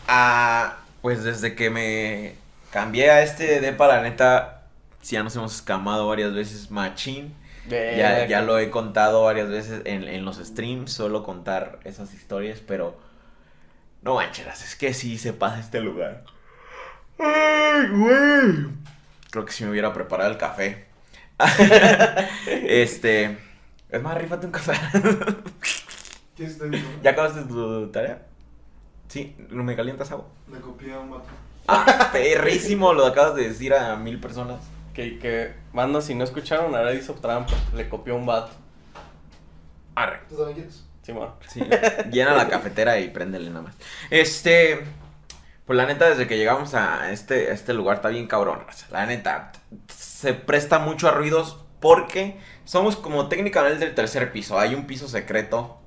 [0.09, 2.35] ah, pues desde que me
[2.71, 4.65] cambié a este depa, la neta,
[5.01, 7.35] sí, ya nos hemos escamado varias veces machín.
[7.69, 12.61] Ya, ya lo he contado varias veces en, en los streams, suelo contar esas historias,
[12.61, 12.97] pero
[14.03, 16.23] no mancheras, es que sí se pasa este lugar.
[17.19, 18.69] Ay, güey.
[19.31, 20.87] Creo que si me hubiera preparado el café.
[22.47, 23.39] este,
[23.91, 24.73] es más, rífate un café.
[27.03, 28.27] ¿Ya acabaste tu tarea?
[29.09, 30.27] Sí, ¿no me calientas agua?
[30.53, 31.29] Le copié a un vato.
[31.69, 34.61] Ah, perrísimo, lo acabas de decir a mil personas.
[34.95, 37.55] Que, que, manda, si no escucharon, ahora hizo trampa.
[37.75, 38.53] Le copió un vato.
[39.95, 40.21] Arre.
[40.29, 40.85] ¿Tú también quieres?
[41.03, 41.31] Simón.
[41.49, 41.61] Sí,
[42.11, 43.77] llena la cafetera y préndele nada más.
[44.11, 44.85] Este,
[45.67, 48.61] pues la neta, desde que llegamos a este, a este lugar está bien cabrón.
[48.93, 49.51] La neta,
[49.89, 54.61] se presta mucho a ruidos porque somos como técnicamente del tercer piso.
[54.61, 55.79] Hay un piso secreto.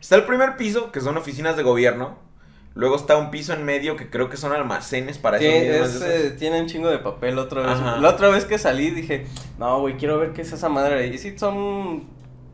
[0.00, 2.18] Está el primer piso, que son oficinas de gobierno.
[2.74, 6.00] Luego está un piso en medio que creo que son almacenes para esos
[6.38, 7.70] Tiene, eh, un chingo de papel otra vez.
[7.72, 7.98] Ajá.
[7.98, 9.26] La otra vez que salí dije,
[9.58, 11.06] no, güey, quiero ver qué es esa madre.
[11.06, 12.08] Y sí, son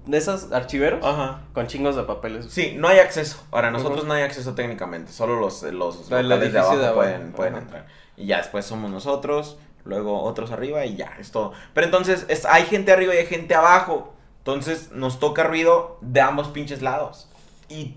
[0.06, 1.40] de esas archiveros Ajá.
[1.52, 2.46] con chingos de papeles.
[2.48, 3.42] Sí, no hay acceso.
[3.50, 5.12] Para nosotros no hay acceso técnicamente.
[5.12, 7.00] Solo los, los El locales de abajo, de abajo.
[7.00, 7.62] pueden, pueden Ajá.
[7.62, 7.86] entrar.
[8.16, 11.52] Y ya después somos nosotros, luego otros arriba y ya, es todo.
[11.74, 14.14] Pero entonces es, hay gente arriba y hay gente abajo.
[14.38, 17.28] Entonces nos toca ruido de ambos pinches lados.
[17.68, 17.96] Y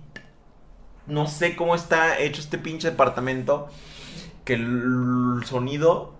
[1.05, 3.67] no sé cómo está hecho este pinche departamento.
[4.45, 6.15] Que el sonido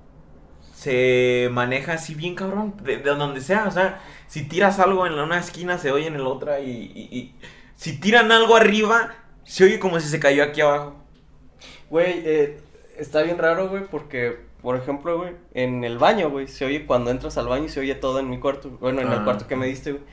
[0.80, 5.14] se maneja así bien cabrón, de, de donde sea, o sea, si tiras algo en
[5.14, 7.36] una esquina se oye en la otra y, y- y
[7.76, 9.14] si tiran algo arriba
[9.44, 10.96] se oye como si se cayó aquí abajo.
[11.90, 12.62] Güey, eh,
[12.98, 17.12] está bien raro, güey, porque, por ejemplo, güey, en el baño, güey, se oye cuando
[17.12, 18.70] entras al baño, se oye todo en mi cuarto.
[18.80, 19.24] Bueno, en el Ah.
[19.26, 20.04] cuarto que me diste, güey.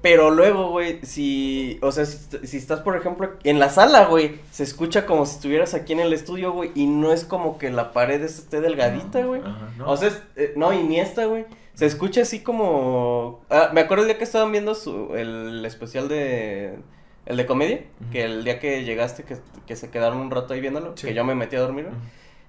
[0.00, 4.36] Pero luego, güey, si, o sea, si, si estás, por ejemplo, en la sala, güey,
[4.52, 7.70] se escucha como si estuvieras aquí en el estudio, güey, y no es como que
[7.70, 9.40] la pared esté delgadita, güey.
[9.40, 9.90] Ajá, ¿no?
[9.90, 11.46] O sea, es- eh, no, y ni esta, güey.
[11.74, 13.40] Se escucha así como...
[13.50, 16.78] Ah, me acuerdo el día que estaban viendo su, el especial de...
[17.26, 20.60] El de comedia, que el día que llegaste, que, que se quedaron un rato ahí
[20.60, 21.08] viéndolo, Sí.
[21.08, 21.96] que yo me metí a dormir, güey.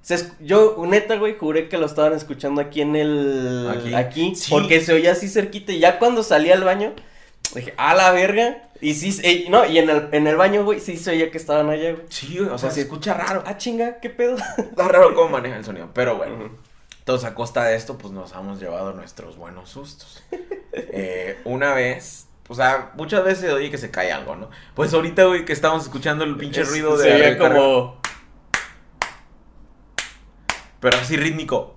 [0.02, 3.70] Se esc- yo, neta, güey, juré que lo estaban escuchando aquí en el...
[3.76, 3.94] Aquí.
[3.94, 4.36] Aquí.
[4.36, 4.50] Sí.
[4.50, 5.74] porque se oía así cerquita.
[5.74, 6.94] Y ya cuando salí al baño,
[7.56, 8.70] dije, a la verga.
[8.82, 11.38] Y sí, eh, no, y en el, en el baño, güey, sí se oía que
[11.38, 12.06] estaban allá, güey.
[12.10, 13.44] Sí, güey, o sea, Así- se escucha raro.
[13.46, 14.38] Ah, chinga, qué pedo.
[14.58, 16.36] Está raro cómo maneja el sonido, pero bueno.
[16.36, 16.50] Ujú.
[17.00, 20.24] Entonces, a costa de esto, pues nos hemos llevado nuestros buenos sustos.
[20.72, 24.50] Eh, una vez, o sea, muchas veces oye que se cae algo, ¿no?
[24.76, 27.04] Pues ahorita, güey, que estamos escuchando el pinche Es- ruido de.
[27.10, 28.00] Se oía como...
[30.80, 31.76] Pero así rítmico.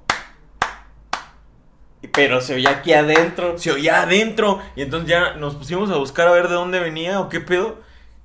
[2.14, 3.59] Pero se oía aquí adentro.
[3.59, 4.61] Se oía adentro.
[4.77, 7.81] Y entonces ya nos pusimos a buscar a ver de dónde venía o qué pedo.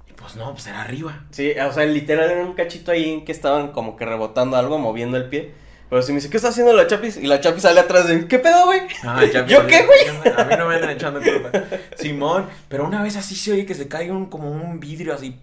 [0.09, 1.23] Y pues no, pues era arriba.
[1.31, 5.15] Sí, o sea, literal era un cachito ahí que estaban como que rebotando algo, moviendo
[5.17, 5.53] el pie.
[5.89, 7.15] Pero si me dice, ¿qué está haciendo la Chapis?
[7.15, 8.81] Y la Chapis sale atrás de mí, ¿qué pedo, güey?
[9.03, 10.33] Ah, ¿Yo qué, güey?
[10.35, 11.49] A mí no me andan echando culpa.
[11.95, 15.39] Simón, pero una vez así se oye que se cae un, como un vidrio así.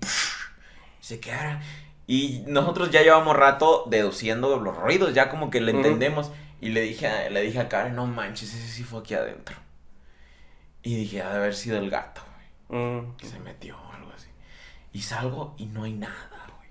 [1.01, 1.63] se quedara.
[2.07, 5.81] Y nosotros ya llevamos rato deduciendo los ruidos, ya como que le Ujú.
[5.81, 6.31] entendemos.
[6.61, 9.57] Y le dije, a, le dije a Karen, no manches, ese sí fue aquí adentro.
[10.83, 12.23] Y dije, ha de haber sido el gato,
[12.69, 13.17] güey, Mm.
[13.17, 14.29] que se metió o algo así.
[14.93, 16.69] Y salgo y no hay nada, güey.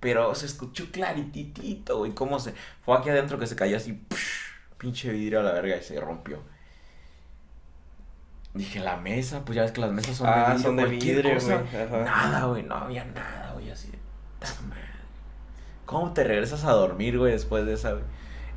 [0.00, 2.54] Pero se escuchó clarititito, güey, cómo se...
[2.84, 4.02] Fue aquí adentro que se cayó así,
[4.78, 6.42] pinche vidrio a la verga y se rompió.
[8.54, 10.82] Dije, la mesa, pues ya ves que las mesas son Ah, de vidrio, son de
[10.84, 12.04] cualquier vidrio, güey.
[12.04, 13.98] Nada, güey, no había nada, güey, así de...
[15.86, 18.04] ¿Cómo te regresas a dormir, güey, después de esa, güey?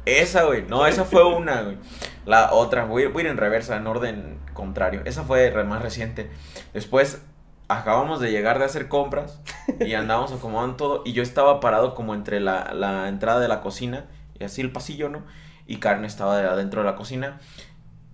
[0.07, 1.77] Esa, güey, no, esa fue una, güey.
[2.25, 5.01] La otra, voy, voy a ir en reversa, en orden contrario.
[5.05, 6.29] Esa fue más reciente.
[6.73, 7.21] Después,
[7.67, 9.41] acabamos de llegar de hacer compras
[9.79, 11.01] y andábamos acomodando todo.
[11.05, 14.05] Y yo estaba parado como entre la, la entrada de la cocina
[14.39, 15.23] y así el pasillo, ¿no?
[15.65, 17.39] Y Karen estaba de adentro de la cocina.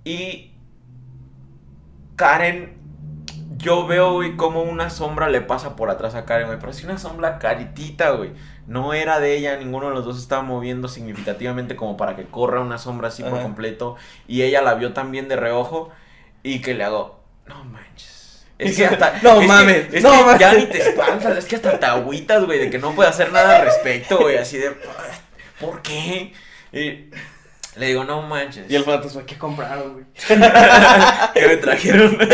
[0.04, 0.54] Y
[2.16, 2.78] Karen,
[3.58, 6.60] yo veo, güey, como una sombra le pasa por atrás a Karen, güey.
[6.60, 8.32] Pero sí una sombra caritita, güey.
[8.68, 12.62] No era de ella, ninguno de los dos estaba moviendo significativamente como para que corra
[12.62, 13.96] una sombra así por completo.
[14.28, 15.92] Y ella la vio también de reojo.
[16.44, 18.46] Y que le hago, no manches.
[18.58, 19.20] Es que hasta.
[19.24, 20.40] No es que- mames, es no que mames.
[20.40, 23.32] ya ni te espantas, es que hasta te agüitas, güey, de que no puede hacer
[23.32, 24.38] nada al respecto, güey.
[24.38, 24.72] Así de,
[25.60, 26.34] ¿por qué?
[26.72, 27.10] Y
[27.76, 28.70] le digo, no manches.
[28.70, 30.06] Y el fantasma, ¿qué compraron, güey?
[31.34, 32.18] que me trajeron.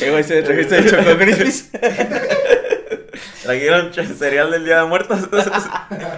[0.00, 1.02] Eh, güey, se trajiste de Choco.
[3.42, 5.20] Trajeron cereal del Día de Muertos.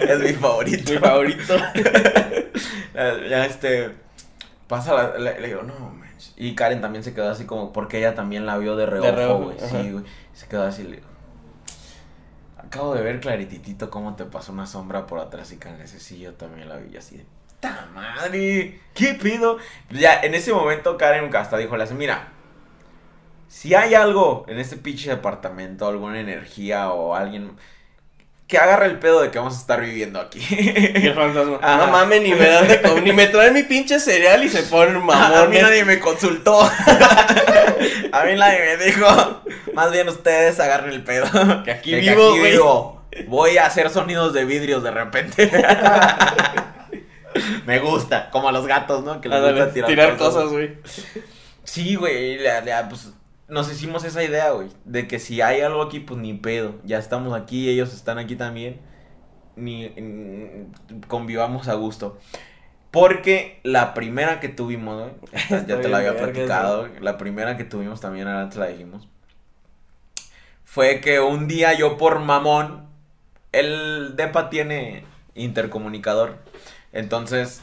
[0.01, 0.91] es mi favorito.
[0.91, 1.55] Mi favorito.
[2.95, 3.95] Ya, este.
[4.67, 5.17] Pasa la.
[5.17, 6.33] Le, le digo, no manches.
[6.37, 7.73] Y Karen también se quedó así como.
[7.73, 9.57] Porque ella también la vio de reojo, güey.
[9.59, 10.05] Sí, güey.
[10.33, 10.83] Se quedó así.
[10.83, 11.07] Le digo.
[12.57, 16.19] Acabo de ver clarititito cómo te pasó una sombra por atrás y Karen ese sí,
[16.19, 17.25] yo también la vi así de.
[17.59, 18.79] ¡Ta madre!
[18.93, 19.57] ¿Qué pido?
[19.89, 22.29] Ya, en ese momento Karen hasta dijo, mira.
[23.47, 27.55] Si hay algo en este pinche departamento, alguna energía o alguien
[28.47, 30.39] que agarre el pedo de que vamos a estar viviendo aquí.
[30.49, 33.99] Y el fantasma, no mames, ni me dan de comer, ni me traen mi pinche
[33.99, 36.61] cereal y se ponen A mí nadie me consultó.
[38.11, 39.41] A mí nadie me dijo.
[39.73, 41.63] Más bien ustedes agarren el pedo.
[41.63, 42.51] Que aquí De vivo, güey.
[42.51, 43.01] vivo.
[43.27, 45.49] Voy a hacer sonidos de vidrios de repente.
[47.65, 48.29] me gusta.
[48.29, 49.21] Como a los gatos, ¿no?
[49.21, 50.77] Que les Ándale, gusta tirar, tirar, cosas, güey.
[51.63, 52.39] Sí, güey.
[52.89, 53.09] pues,
[53.53, 54.67] nos hicimos esa idea, güey.
[54.85, 56.75] De que si hay algo aquí, pues ni pedo.
[56.83, 58.79] Ya estamos aquí, ellos están aquí también.
[59.55, 60.67] Ni, ni-
[61.07, 62.17] convivamos a gusto.
[62.91, 65.13] Porque la primera que tuvimos, güey,
[65.67, 69.07] ya te la había platicado, güey, la primera que tuvimos también, ahora te la dijimos,
[70.63, 72.85] fue que un día yo por mamón,
[73.51, 76.37] el DEPA tiene intercomunicador,
[76.91, 77.61] entonces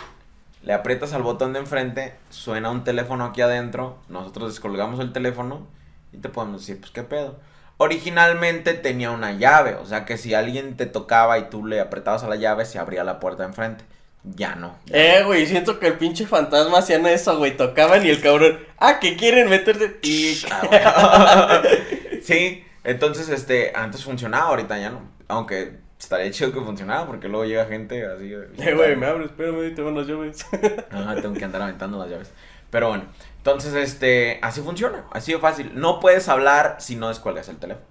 [0.63, 5.67] le aprietas al botón de enfrente, suena un teléfono aquí adentro, nosotros descolgamos el teléfono
[6.13, 7.39] y te podemos decir, pues qué pedo.
[7.77, 12.23] Originalmente tenía una llave, o sea que si alguien te tocaba y tú le apretabas
[12.23, 13.85] a la llave, se abría la puerta enfrente.
[14.23, 14.77] Ya no.
[14.91, 17.57] Eh, güey, siento que el pinche fantasma hacían eso, güey.
[17.57, 19.99] Tocaban y el cabrón, ah, que quieren meterse.
[20.03, 20.39] Y.
[20.51, 21.63] Ah,
[22.23, 25.01] sí, entonces, este, antes funcionaba, ahorita ya no.
[25.29, 28.33] Aunque estaría chido que funcionara porque luego llega gente así.
[28.59, 30.47] Eh, güey, me abres, espérame, te van las llaves.
[30.91, 32.31] Ajá, tengo que andar aventando las llaves.
[32.71, 33.05] Pero bueno,
[33.41, 35.73] entonces, este, así funciona, así de fácil.
[35.75, 37.87] No puedes hablar si no descuelgas el teléfono.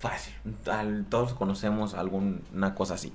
[0.00, 0.34] Fácil.
[0.70, 3.12] Al- todos conocemos alguna cosa así.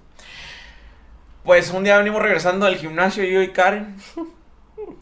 [1.43, 3.95] Pues un día venimos regresando del gimnasio yo y Karen.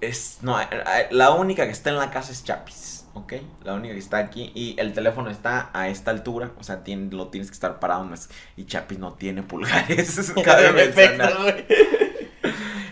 [0.01, 3.33] Es, no, eh, eh, la única que está en la casa es Chapis, ¿ok?
[3.63, 7.11] La única que está aquí y el teléfono está a esta altura, o sea, tiene-
[7.15, 8.29] lo tienes que estar parado más.
[8.57, 10.71] Y Chapis no tiene pulgares, cabe
[11.41, 11.65] güey.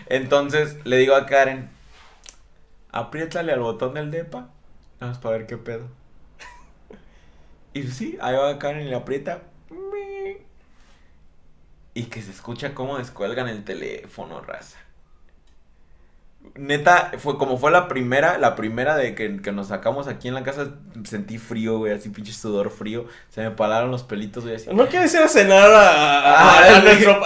[0.06, 1.70] Entonces le digo a Karen,
[2.94, 4.48] apriétale al botón del depa,
[5.00, 5.86] nada más para ver qué pedo.
[7.74, 9.40] Y sí, ahí va Karen y le aprieta.
[11.92, 14.78] Y que se escucha cómo descuelgan el teléfono, raza.
[16.56, 20.34] Neta, fue como fue la primera, la primera de que, que nos sacamos aquí en
[20.34, 20.72] la casa,
[21.04, 23.06] sentí frío, güey, así pinche sudor frío.
[23.30, 24.68] Se me palaron los pelitos, güey, así.
[24.72, 27.20] ¿No quieres ir a cenar a, a, Ah, a nuestro-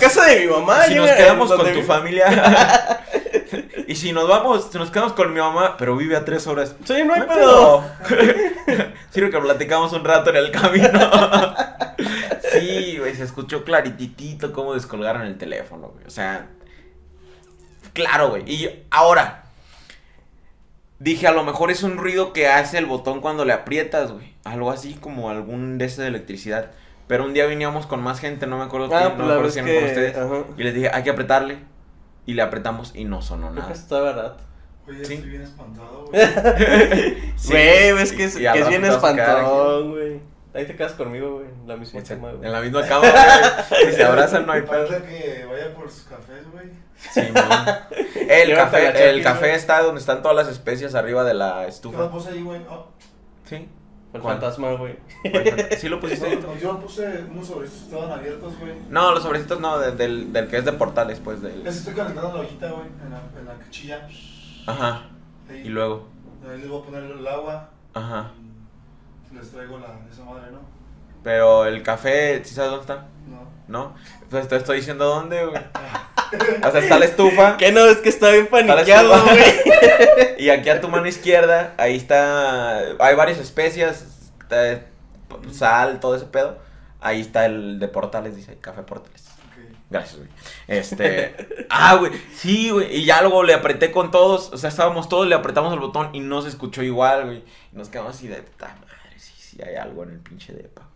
[0.00, 0.82] casa de mi mamá?
[0.84, 2.26] si nos quedamos con tu familia.
[3.88, 6.76] y si nos vamos, si nos quedamos con mi mamá, pero vive a tres horas.
[6.84, 7.82] Sí, no hay pedo.
[9.10, 10.88] Sirve que platicamos un rato en el camino.
[12.52, 16.04] sí, güey, se escuchó clarititito cómo descolgaron el teléfono, güey.
[16.06, 16.46] O sea,
[17.92, 18.44] claro, güey.
[18.46, 19.44] Y yo- ahora,
[20.98, 24.34] dije, a lo mejor es un ruido que hace el botón cuando le aprietas, güey.
[24.44, 26.70] Algo así como algún de ese de electricidad.
[27.06, 29.28] Pero un día veníamos con más gente, no me acuerdo Ah, quién, pues no me
[29.30, 29.86] la acuerdo si que...
[29.86, 30.16] ustedes.
[30.16, 30.44] ajá.
[30.58, 31.58] Y les dije, hay que apretarle.
[32.28, 33.72] Y le apretamos y no sonó Creo que nada.
[33.74, 34.44] está barato.
[34.86, 35.14] Oye, Sí.
[35.14, 36.20] estoy bien espantado, güey.
[37.36, 37.52] Sí.
[37.52, 40.20] Güey, es que es, Y- y que es bien espantón, güey.
[40.54, 41.46] Ahí te quedas conmigo, güey.
[41.46, 42.44] en La misma cama, güey.
[42.46, 43.06] En la misma cama,
[43.70, 43.86] güey.
[43.90, 44.86] Si se abrazan, no hay pedo.
[44.86, 46.66] Falta que vaya por sus cafés, güey.
[47.12, 47.40] Sí, no.
[48.28, 49.52] El café, el café güey.
[49.52, 52.10] está donde están todas las especias arriba de la ¿Qué lo estufa.
[52.10, 52.60] puse ahí, güey?
[52.68, 52.88] Oh,
[53.46, 53.68] Sí.
[54.18, 54.34] El ¿Cuál?
[54.34, 54.96] fantasma, güey.
[55.78, 56.36] ¿Sí lo pusiste?
[56.36, 58.72] no, yo puse unos sobrecitos que estaban abiertos, güey.
[58.90, 61.40] No, los sobrecitos no, de- del, del que es de portales, pues.
[61.42, 61.62] Del...
[61.64, 64.08] Les estoy calentando la ollita, güey, en la, en la cuchilla.
[64.66, 65.02] Ajá.
[65.48, 66.06] Ahí, Y luego.
[66.50, 67.70] ahí les voy a poner el agua.
[67.94, 68.30] Ajá.
[69.32, 70.77] Y les traigo la, esa madre, ¿no?
[71.22, 73.06] Pero el café, ¿sí sabes dónde está?
[73.26, 73.48] No.
[73.68, 73.94] ¿No?
[74.30, 75.62] Pues te estoy diciendo dónde, güey.
[76.62, 77.56] O sea, está la estufa.
[77.58, 79.38] Que no, es que está bien paniqueado, güey.
[80.38, 82.80] Y aquí a tu mano izquierda, ahí está.
[83.00, 84.04] Hay varias especias.
[84.40, 84.82] está
[85.52, 86.58] sal, todo ese pedo.
[87.00, 89.24] Ahí está el de portales, dice café portales.
[89.46, 89.76] Ok.
[89.90, 90.28] Gracias, güey.
[90.66, 91.66] Este.
[91.70, 92.12] ah, güey.
[92.34, 92.94] Sí, güey.
[92.94, 94.52] Y ya luego le apreté con todos.
[94.52, 97.44] O sea, estábamos todos, le apretamos el botón y no se escuchó igual, güey.
[97.72, 99.18] Y nos quedamos así de puta madre.
[99.18, 100.87] Sí, sí, hay algo en el pinche depa.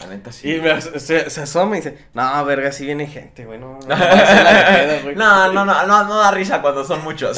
[0.00, 0.52] La neta sí.
[0.52, 3.96] Y me, se, se asoma y dice, no, verga, sí viene gente, güey, no, no,
[3.96, 5.14] no, güey".
[5.14, 7.36] No, no, no, no, no da risa cuando son muchos.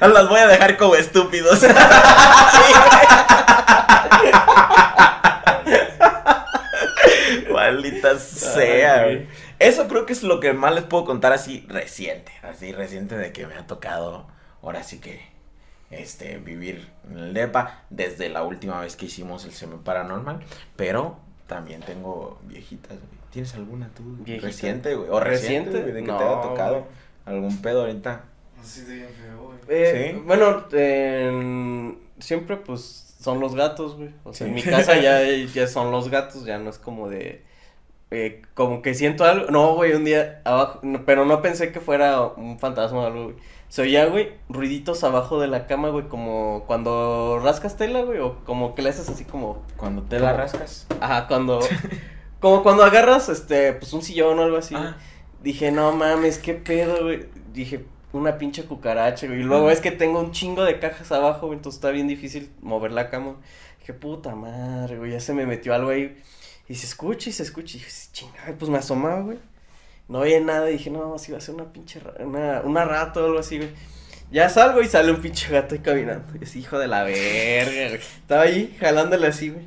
[0.00, 1.62] Los voy a dejar como estúpidos.
[7.50, 9.26] Maldita sea, güey.
[9.58, 12.32] Eso creo que es lo que más les puedo contar así reciente.
[12.42, 14.28] Así reciente de que me ha tocado
[14.62, 15.37] ahora sí que
[15.90, 20.40] este vivir en el DEPA desde la última vez que hicimos el semi paranormal.
[20.76, 23.18] Pero también tengo viejitas, güey.
[23.30, 24.02] ¿Tienes alguna tú?
[24.20, 24.46] Viejita.
[24.46, 25.10] Reciente, güey.
[25.10, 25.82] O reciente, ¿Reciente?
[25.82, 26.84] güey, de que No, te haya tocado güey.
[27.26, 28.24] algún pedo ahorita.
[28.60, 29.58] Así de bien feo, güey.
[29.68, 30.22] Eh, Sí.
[30.26, 34.10] Bueno, en- siempre pues son los gatos, güey.
[34.24, 34.50] O sea, Sí.
[34.50, 35.20] en mi casa ya,
[35.54, 37.44] ya son los gatos, ya no es como de...
[38.10, 39.50] eh, como que siento algo.
[39.50, 43.24] No, güey, un día abajo, no, pero no pensé que fuera un fantasma o algo,
[43.24, 43.36] güey.
[43.68, 48.42] Se oía, güey, ruiditos abajo de la cama, güey, como cuando rascas tela, güey, o
[48.44, 49.62] como que le haces así como...
[49.76, 50.86] Cuando te la rascas.
[51.00, 51.60] Ajá, cuando...
[52.40, 54.74] como cuando agarras, este, pues un sillón o algo así.
[54.74, 54.96] Ah.
[55.42, 57.26] Dije, no mames, qué pedo, güey.
[57.52, 59.40] Dije, una pinche cucaracha, güey.
[59.40, 61.58] Y luego es que tengo un chingo de cajas abajo, güey.
[61.58, 63.36] Entonces está bien difícil mover la cama.
[63.80, 65.12] Dije, puta madre, güey.
[65.12, 66.16] Ya se me metió algo ahí.
[66.68, 67.76] Y se escucha y se escucha.
[67.76, 69.38] Y dije, chinga, pues me asomaba, güey.
[70.08, 70.66] No oía nada.
[70.66, 73.58] Dije, no, así va a ser una pinche ra- una, una rata o algo así,
[73.58, 73.70] güey.
[74.30, 76.32] Ya salgo y sale un pinche gato ahí caminando.
[76.38, 77.94] Y es hijo de la verga, güey.
[77.94, 79.64] Estaba ahí jalándole así, güey.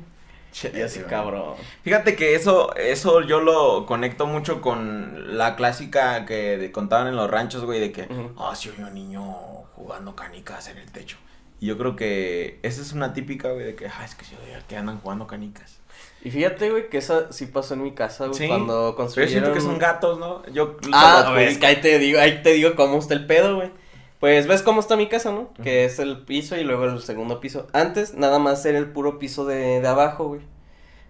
[0.74, 1.10] Y así, güey.
[1.10, 1.54] cabrón.
[1.82, 7.16] Fíjate que eso, eso yo lo conecto mucho con la clásica que de- contaban en
[7.16, 8.06] los ranchos, güey, de que,
[8.36, 9.22] ah, sí oye un niño
[9.74, 11.16] jugando canicas en el techo.
[11.58, 14.36] Y yo creo que esa es una típica, güey, de que, ah, es que sí
[14.44, 15.78] oye, que andan jugando canicas.
[16.24, 18.38] Y fíjate, güey, que esa sí pasó en mi casa, güey.
[18.38, 19.32] Sí, Cuando Pero yo construyeron...
[19.32, 20.46] siento que son gatos, ¿no?
[20.52, 23.26] Yo Ah, lo güey, es que ahí te digo, ahí te digo cómo está el
[23.26, 23.70] pedo, güey.
[24.20, 25.52] Pues ves cómo está mi casa, ¿no?
[25.64, 27.66] Que es el piso y luego el segundo piso.
[27.72, 30.40] Antes nada más era el puro piso de, de abajo, güey.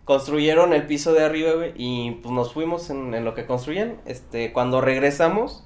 [0.06, 3.98] Construyeron el piso de arriba, güey, y pues nos fuimos en, en lo que construían.
[4.06, 5.62] Este, cuando regresamos,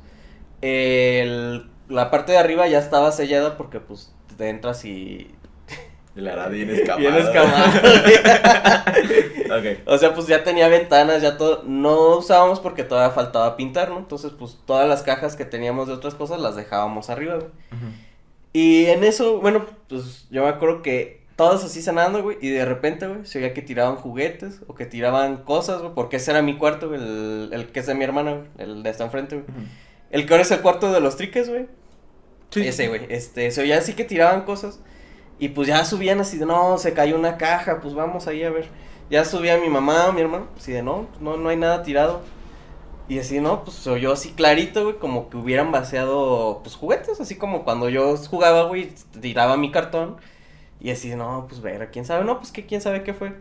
[0.60, 5.30] el- la parte de arriba ya estaba sellada porque pues te entras y
[6.16, 6.98] La hará bien escamado.
[6.98, 9.74] Bien escamado, güey.
[9.74, 9.80] ok.
[9.86, 11.62] O sea, pues ya tenía ventanas, ya todo.
[11.64, 13.98] No usábamos porque todavía faltaba pintar, ¿no?
[13.98, 17.50] Entonces, pues todas las cajas que teníamos de otras cosas las dejábamos arriba, güey.
[18.54, 22.64] Y en eso, bueno, pues yo me acuerdo que todos así cenando, güey, y de
[22.64, 26.40] repente, güey, se oía que tiraban juguetes o que tiraban cosas, güey, porque ese era
[26.40, 29.36] mi cuarto, güey, el, el que es de mi hermana, güey, el de esta enfrente,
[29.36, 29.68] güey.
[30.10, 31.66] El que ahora es el cuarto de los triques, güey.
[32.54, 34.80] Ese, güey, este, se oía así que tiraban cosas.
[35.38, 38.50] Y pues ya subían así de, no, se cayó una caja, pues vamos ahí a
[38.50, 38.68] ver.
[39.10, 42.22] Ya subía mi mamá, mi hermano, así de, no, no, no hay nada tirado.
[43.08, 47.20] Y así, no, pues se oyó así clarito, güey, como que hubieran vaciado, pues, juguetes,
[47.20, 50.16] así como cuando yo jugaba, güey, tiraba mi cartón.
[50.80, 53.34] Y así, no, pues, ver, quién sabe, no, pues, que quién sabe qué fue.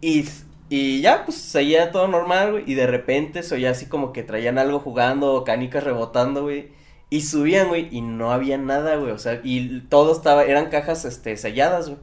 [0.00, 0.26] Y,
[0.70, 4.22] y ya, pues, seguía todo normal, güey, y de repente se oía así como que
[4.22, 6.70] traían algo jugando, canicas rebotando, güey.
[7.10, 11.04] Y subían, güey, y no había nada, güey, o sea, y todo estaba, eran cajas,
[11.04, 11.98] este, selladas, güey.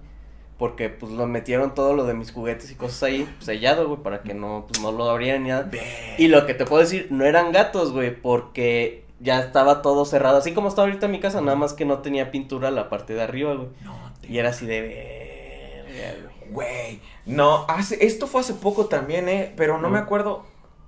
[0.57, 4.21] Porque, pues, lo metieron todo lo de mis juguetes y cosas ahí, sellado, güey, para
[4.23, 5.69] que no, pues, no lo abrieran ni nada.
[6.17, 10.37] Y lo que te puedo decir, no eran gatos, güey, porque ya estaba todo cerrado.
[10.37, 13.21] Así como está ahorita mi casa, nada más que no tenía pintura la parte de
[13.21, 13.67] arriba, güey.
[13.83, 16.35] No, te- Y era así de verga, güey.
[16.51, 20.45] Güey, no, hace, esto fue hace poco también, eh, pero no me acuerdo,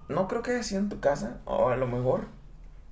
[0.08, 2.26] no creo que haya sido en tu casa, o a lo mejor,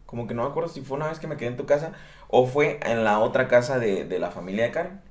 [0.05, 1.93] como que no me acuerdo si fue una vez que me quedé en tu casa,
[2.27, 5.01] o fue en la otra casa de, de la familia de Karen,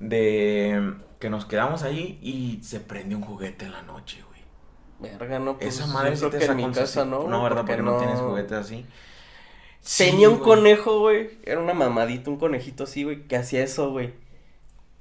[0.00, 5.10] de que nos quedamos ahí y se prendió un juguete en la noche, güey.
[5.12, 7.04] Verga, no, pues, Esa madre sí te que en mi casa.
[7.04, 7.26] ¿no?
[7.28, 7.64] No, ¿verdad?
[7.66, 8.86] Porque no, tienes no- juguetes así.
[9.96, 10.42] Tenía Sí, un güey.
[10.42, 11.30] conejo, güey.
[11.42, 14.12] Era una mamadita, un conejito así, güey, que hacía eso, güey.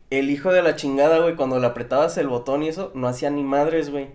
[0.09, 3.29] El hijo de la chingada, güey, cuando le apretabas el botón y eso, no hacía
[3.29, 4.07] ni madres, güey.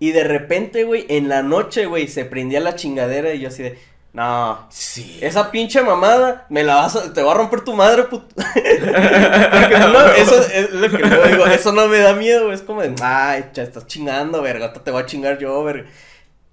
[0.00, 3.62] Y de repente, güey, en la noche, güey, se prendía la chingadera y yo así
[3.62, 3.78] de,
[4.12, 5.18] no, Sí.
[5.20, 8.34] esa pinche mamada, me la vas a, te va a romper tu madre, puto.
[8.36, 12.82] No, eso es lo que yo digo, eso no me da miedo, güey, es como
[12.82, 15.88] de, ay, ya estás chingando, verga, te voy a chingar yo, verga.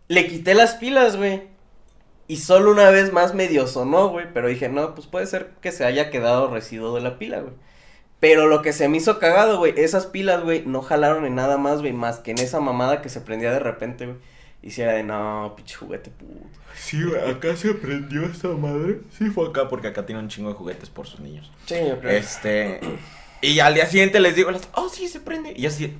[0.07, 1.43] Le quité las pilas, güey.
[2.27, 5.71] Y solo una vez más medio sonó, güey, pero dije, no, pues puede ser que
[5.71, 7.53] se haya quedado residuo de la pila, güey.
[8.19, 11.57] Pero lo que se me hizo cagado, güey, esas pilas, güey, no jalaron en nada
[11.57, 14.17] más, güey, más que en esa mamada que se prendía de repente, güey.
[14.65, 16.49] Y si era de, no, pinche juguete puto.
[16.75, 19.01] Sí, güey, acá se prendió esta madre.
[19.15, 21.51] Sí, fue acá porque acá tiene un chingo de juguetes por sus niños.
[21.67, 22.11] Sí, yo creo.
[22.11, 22.81] Este.
[23.41, 25.53] Y al día siguiente les digo, oh, sí, se prende.
[25.55, 25.95] Y así,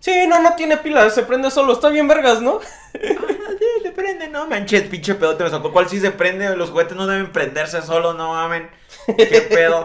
[0.00, 2.58] Sí, no, no tiene pilas, se prende solo, está bien vergas, ¿no?
[2.58, 5.70] ah, sí, se prende, no manches, pinche pedo te me sacó.
[5.72, 6.56] ¿Cuál sí se prende?
[6.56, 8.70] Los juguetes no deben prenderse solos, no mamen.
[9.06, 9.84] ¿Qué pedo?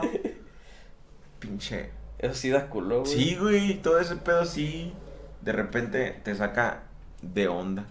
[1.39, 1.91] pinche.
[2.17, 3.11] Eso sí da culo, güey.
[3.11, 4.93] Sí, güey, todo ese pedo sí.
[5.41, 6.84] De repente te saca
[7.33, 7.85] de onda.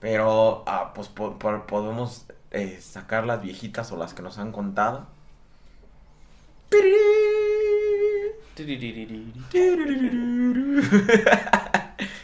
[0.00, 4.52] Pero, ah, pues po- po- podemos eh, sacar las viejitas o las que nos han
[4.52, 5.06] contado.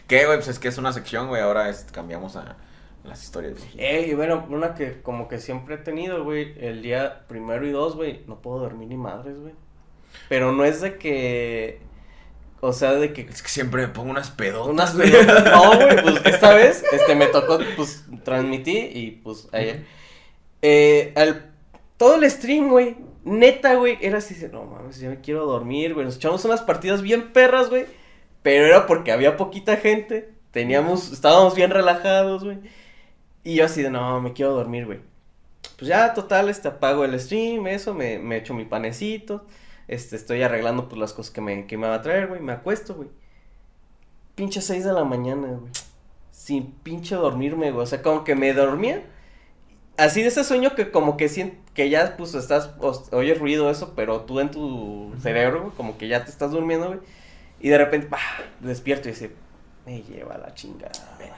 [0.07, 0.39] ¿Qué, güey?
[0.39, 1.43] Pues es que es una sección, güey.
[1.43, 2.57] Ahora es- cambiamos a
[3.05, 3.81] las historias viejitas.
[3.85, 7.97] Ey, bueno, una que como que siempre he tenido, güey, el día primero y dos,
[7.97, 9.55] güey, no puedo dormir ni madres, güey.
[10.29, 11.81] Pero no es de que,
[12.61, 14.69] o sea, de que Es que siempre me pongo unas pedotas.
[14.69, 15.11] unas güey.
[15.11, 19.85] pelotas, no, güey, pues esta vez, este, me tocó, pues, transmití y, pues, ayer,
[20.63, 21.51] eh, al,
[21.97, 25.95] todo el stream, güey, neta, güey, era así, de, no mames, ya me quiero dormir,
[25.95, 27.87] güey, nos echamos unas partidas bien perras, güey,
[28.43, 32.59] pero era porque había poquita gente, teníamos, estábamos bien relajados, güey,
[33.45, 35.01] y yo así de, no, me quiero dormir, güey.
[35.79, 39.45] Pues ya, total, este, apago el stream, eso, me, me echo mi panecito,
[39.89, 42.53] este, estoy arreglando, pues, las cosas que me, que me va a traer, güey, me
[42.53, 43.09] acuesto, güey.
[44.35, 45.73] Pinche 6 de la mañana, güey.
[46.31, 47.83] Sin pinche dormirme, güey.
[47.85, 49.05] O sea, como que me dormía.
[49.97, 52.71] Así de ese sueño que como que sien- que ya, pues, estás,
[53.13, 56.89] oyes ruido, eso, pero tú en tu cerebro, güey, como que ya te estás durmiendo,
[56.89, 57.01] güey.
[57.61, 58.19] Y de repente, ¡pah!
[58.61, 59.31] despierto y dice,
[59.87, 60.93] me lleva la chingada.
[61.17, 61.31] güey".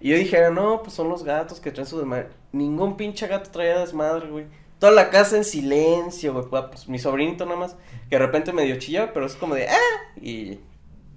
[0.00, 2.28] Y yo dije, no, pues son los gatos que traen su desmadre.
[2.52, 4.46] Ningún pinche gato traía desmadre, güey.
[4.80, 6.46] Toda la casa en silencio, güey.
[6.68, 7.76] Pues mi sobrinito nada más,
[8.08, 10.18] que de repente medio chillaba, pero es como de, ¡ah!
[10.20, 10.58] Y...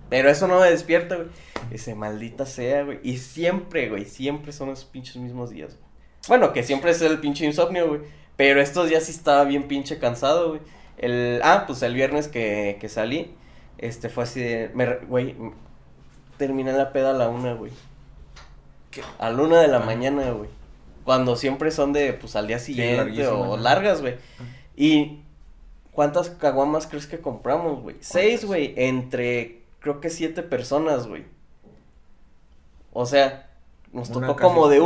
[0.09, 1.29] Pero eso no me despierta, güey.
[1.71, 2.99] Ese maldita sea, güey.
[3.01, 5.83] Y siempre, güey, siempre son esos pinches mismos días, güey.
[6.27, 8.01] Bueno, que siempre es el pinche insomnio, güey.
[8.35, 10.61] Pero estos días sí estaba bien pinche cansado, güey.
[10.97, 13.33] El, ah, pues el viernes que, que salí,
[13.79, 15.35] este fue así de, me güey,
[16.37, 17.71] terminé la peda a la una, güey.
[18.91, 19.01] ¿Qué?
[19.19, 19.85] A la una de la Ah.
[19.85, 20.49] mañana, güey.
[21.03, 23.57] Cuando siempre son de, pues al día siguiente o ¿no?
[23.57, 24.15] largas, güey.
[24.75, 25.19] Y,
[25.91, 27.97] ¿cuántas caguamas crees que compramos, güey?
[27.99, 31.25] Seis, güey, entre, creo que siete personas, güey.
[32.91, 33.49] O sea,
[33.91, 34.85] nos Una tocó como de men-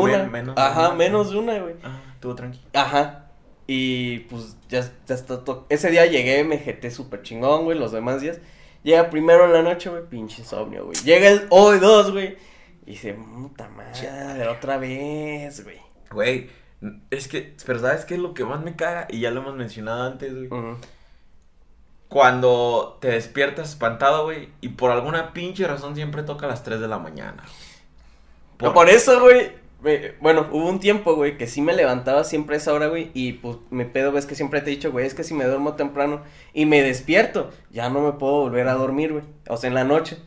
[0.50, 0.54] una.
[0.54, 0.96] de Ajá, una.
[0.96, 1.76] menos de una, güey.
[1.84, 2.60] Ah, estuvo tranqui.
[2.74, 3.26] Ajá.
[3.68, 5.66] Y pues ya, ya está todo.
[5.70, 8.40] Ese día llegué, me jeté súper chingón, güey, los demás días.
[8.84, 10.96] Llega primero en la noche, güey, pinche insomnio, güey.
[11.04, 12.38] Llega el hoy dos, güey.
[12.86, 15.78] Y dice, puta madre, otra vez, güey.
[16.12, 16.50] Güey,
[17.10, 19.08] es que, pero ¿sabes qué es lo que más me caga?
[19.10, 20.50] Y ya lo hemos mencionado antes, güey.
[22.08, 26.80] Cuando te despiertas espantado, güey, y por alguna pinche razón siempre toca a las 3
[26.80, 27.44] de la mañana.
[28.58, 29.52] Por, por eso, güey.
[30.20, 33.12] Bueno, hubo un tiempo, güey, que sí me levantaba siempre a esa hora, güey.
[33.14, 35.46] Y pues me pedo, ves que siempre te he dicho, güey, es que si me
[35.46, 36.22] duermo temprano
[36.54, 39.24] y me despierto, ya no me puedo volver a dormir, güey.
[39.50, 40.18] O sea, en la noche.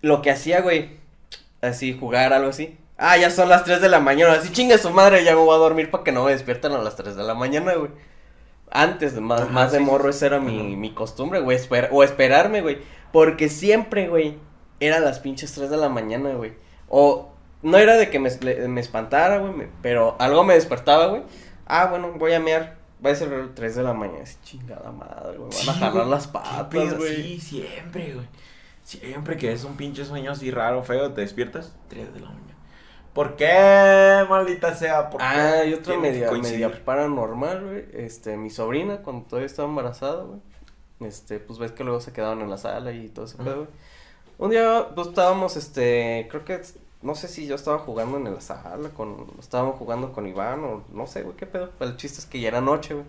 [0.00, 0.90] Lo que hacía, güey,
[1.60, 2.76] así, jugar algo así.
[2.98, 4.32] Ah, ya son las 3 de la mañana.
[4.34, 6.78] Así chingue su madre, ya me voy a dormir para que no me despierten a
[6.78, 7.90] las 3 de la mañana, güey.
[8.70, 11.56] Antes, de más, Ajá, más de morro, esa era mi, mi costumbre, güey.
[11.56, 12.78] esper- o esperarme, güey.
[13.12, 14.36] Porque siempre, güey,
[14.80, 16.52] era las pinches 3 de la mañana, güey.
[16.88, 17.30] O
[17.62, 18.30] no era de que me,
[18.68, 21.22] me espantara, güey, me- pero algo me despertaba, güey.
[21.66, 22.76] Ah, bueno, voy a mear.
[23.04, 24.24] Va a ser 3 de la mañana.
[24.24, 25.50] Así, chingada madre, güey.
[25.50, 26.08] Van Sí, a jalar güey.
[26.10, 27.16] las ¿Qué patas, güey.
[27.16, 28.26] Sí, siempre, güey.
[28.82, 32.57] Siempre que es un pinche sueño así raro, feo, te despiertas 3 de la mañana.
[33.18, 35.10] ¿Por qué, maldita sea?
[35.10, 37.84] ¿Por Ah, qué y otra media, media paranormal, güey.
[37.92, 40.38] Este, mi sobrina, cuando todavía estaba embarazada, güey.
[41.00, 43.68] Este, pues ves que luego se quedaban en la sala y todo ese pedo, güey.
[44.38, 46.62] Un día, pues estábamos, este, creo que,
[47.02, 50.84] no sé si yo estaba jugando en la sala con, estábamos jugando con Iván o
[50.92, 51.70] no sé, güey, qué pedo.
[51.76, 53.06] Pero el chiste es que ya era noche, güey.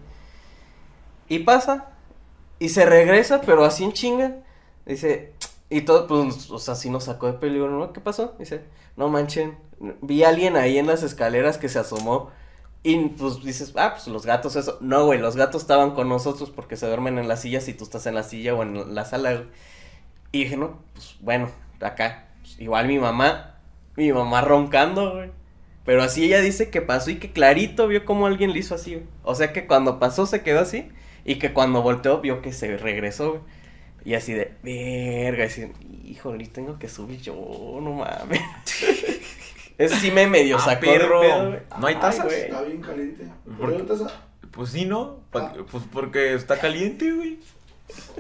[1.28, 1.90] Y pasa,
[2.58, 4.38] y se regresa, pero así en chinga.
[4.88, 5.34] Dice,
[5.70, 7.94] y todo, pues, o sea, sí nos sacó de peligro, ¿no?
[7.94, 8.36] ¿Qué pasó?
[8.40, 8.64] Dice,
[8.98, 9.58] no manchen,
[10.02, 12.32] vi a alguien ahí en las escaleras que se asomó.
[12.82, 14.78] Y pues dices, ah, pues los gatos, eso.
[14.82, 17.84] No, güey, los gatos estaban con nosotros porque se duermen en las sillas y tú
[17.84, 19.44] estás en la silla o en la sala.
[20.32, 21.50] Y dije, no, pues bueno,
[21.82, 23.58] acá, pues, igual mi mamá,
[23.96, 25.32] mi mamá roncando, güey.
[25.86, 28.96] Pero así ella dice que pasó y que clarito vio como alguien le hizo así,
[28.96, 29.08] güey.
[29.24, 30.90] O sea que cuando pasó se quedó así
[31.26, 33.42] y que cuando volteó vio que se regresó, güey.
[34.06, 35.72] Y así de, verga, y así,
[36.06, 37.34] híjole, tengo que subir yo,
[37.82, 38.42] no mames.
[39.78, 41.22] Eso sí me medio Ah, sacó perro.
[41.22, 41.60] pedo.
[41.80, 42.26] ¿No hay Ay, tazas?
[42.26, 42.42] güey.
[42.42, 43.24] Está bien caliente.
[43.46, 44.08] ¿Por ¿Por qué taza?
[44.52, 45.22] Pues sí, ¿no?
[45.32, 47.40] Pa- Pues porque está caliente, güey.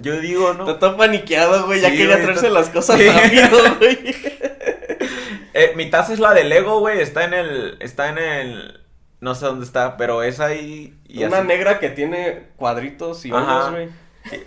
[0.01, 0.67] Yo digo, ¿no?
[0.67, 1.81] Está todo paniqueado, güey.
[1.81, 3.07] Ya quería güey, traerse está- las cosas Sí.
[3.09, 4.15] rápido, güey.
[5.53, 7.01] Eh, mi taza es la de Lego, güey.
[7.01, 7.77] Está en el.
[7.81, 8.79] Está en el.
[9.19, 10.97] No sé dónde está, pero es ahí.
[11.07, 11.47] Y Una así.
[11.47, 13.89] negra que tiene cuadritos y hoyos, güey.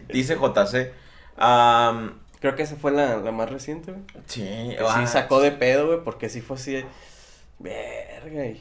[0.08, 0.92] Dice JC.
[1.36, 4.02] Am, Creo que esa fue la, la más reciente, güey.
[4.26, 6.84] sí, Que ah, sí sacó de pedo, güey, porque sí fue así de...
[7.60, 8.60] Verga, y...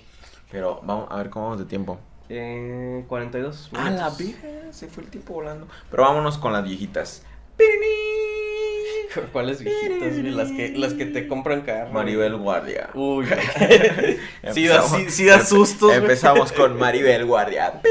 [0.52, 2.00] Pero vamos a ver cómo vamos de tiempo.
[2.30, 4.18] Eh, 42 Ah, la minutos.
[4.44, 5.68] verga, se fue el tiempo volando.
[5.90, 7.24] Pero vámonos con las viejitas.
[9.34, 10.16] ¿Cuáles viejitas?
[10.36, 11.92] Las que, las que te compran carro.
[11.92, 12.90] Maribel Guardia.
[12.94, 14.20] Uy, güey.
[14.54, 15.92] sí, da, sí, sí da sustos.
[15.94, 17.82] Empezamos con Maribel Guardia.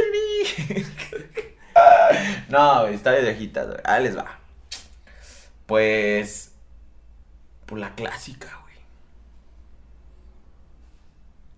[2.48, 3.78] no, está de viejitas, güey.
[3.84, 4.39] Ahí les va.
[5.70, 6.52] Pues.
[7.64, 8.74] Pues la clásica, güey.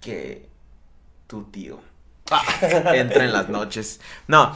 [0.02, 0.48] Que
[1.26, 1.80] tu tío
[2.92, 4.00] entra en las noches.
[4.28, 4.54] No,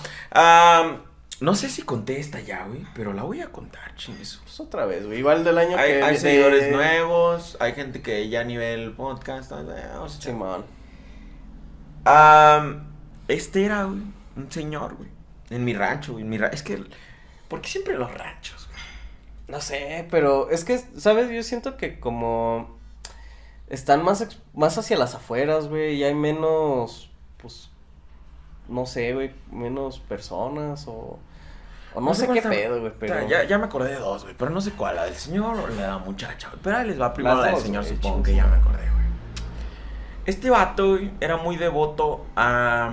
[1.41, 4.41] no sé si conté esta ya, güey, pero la voy a contar, chingues.
[4.43, 5.21] Pues otra vez, güey.
[5.21, 6.03] Igual del año Hay, que...
[6.03, 9.51] hay seguidores nuevos, hay gente que ya a nivel podcast.
[9.53, 10.65] Vamos a echar- Simón.
[12.05, 12.89] Am,
[13.29, 14.03] este era, güey,
[14.37, 15.09] un señor, güey.
[15.49, 16.25] En mi rancho, güey.
[16.25, 16.85] En mi ra- es que.
[17.49, 18.66] ¿Por qué siempre los ranchos?
[19.49, 21.31] No sé, pero es que, ¿sabes?
[21.31, 22.77] Yo siento que como
[23.69, 27.71] están más, más hacia las afueras, güey, y hay menos, pues,
[28.69, 31.19] no sé, güey, menos personas o,
[31.95, 33.29] o no, No sé sé qué pedo, güey, pero...
[33.29, 34.35] Ya, ya me acordé de dos, güey.
[34.37, 36.61] Pero no sé cuál, la del señor o la de la muchacha, güey.
[36.63, 39.07] Pero ahí les va primero la del señor, güey, supongo que ya me acordé, güey.
[40.27, 42.91] Este vato, güey, era muy devoto a.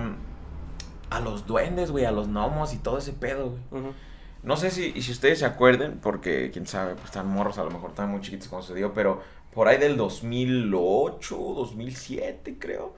[1.10, 3.82] a los duendes, güey, a los gnomos y todo ese pedo, güey.
[3.82, 3.92] Ujú.
[4.44, 7.70] No sé si, si ustedes se acuerden, porque quién sabe, pues están morros, a lo
[7.70, 9.22] mejor están muy chiquitos cuando se dio, pero
[9.54, 12.94] por ahí del 2008, 2007, creo.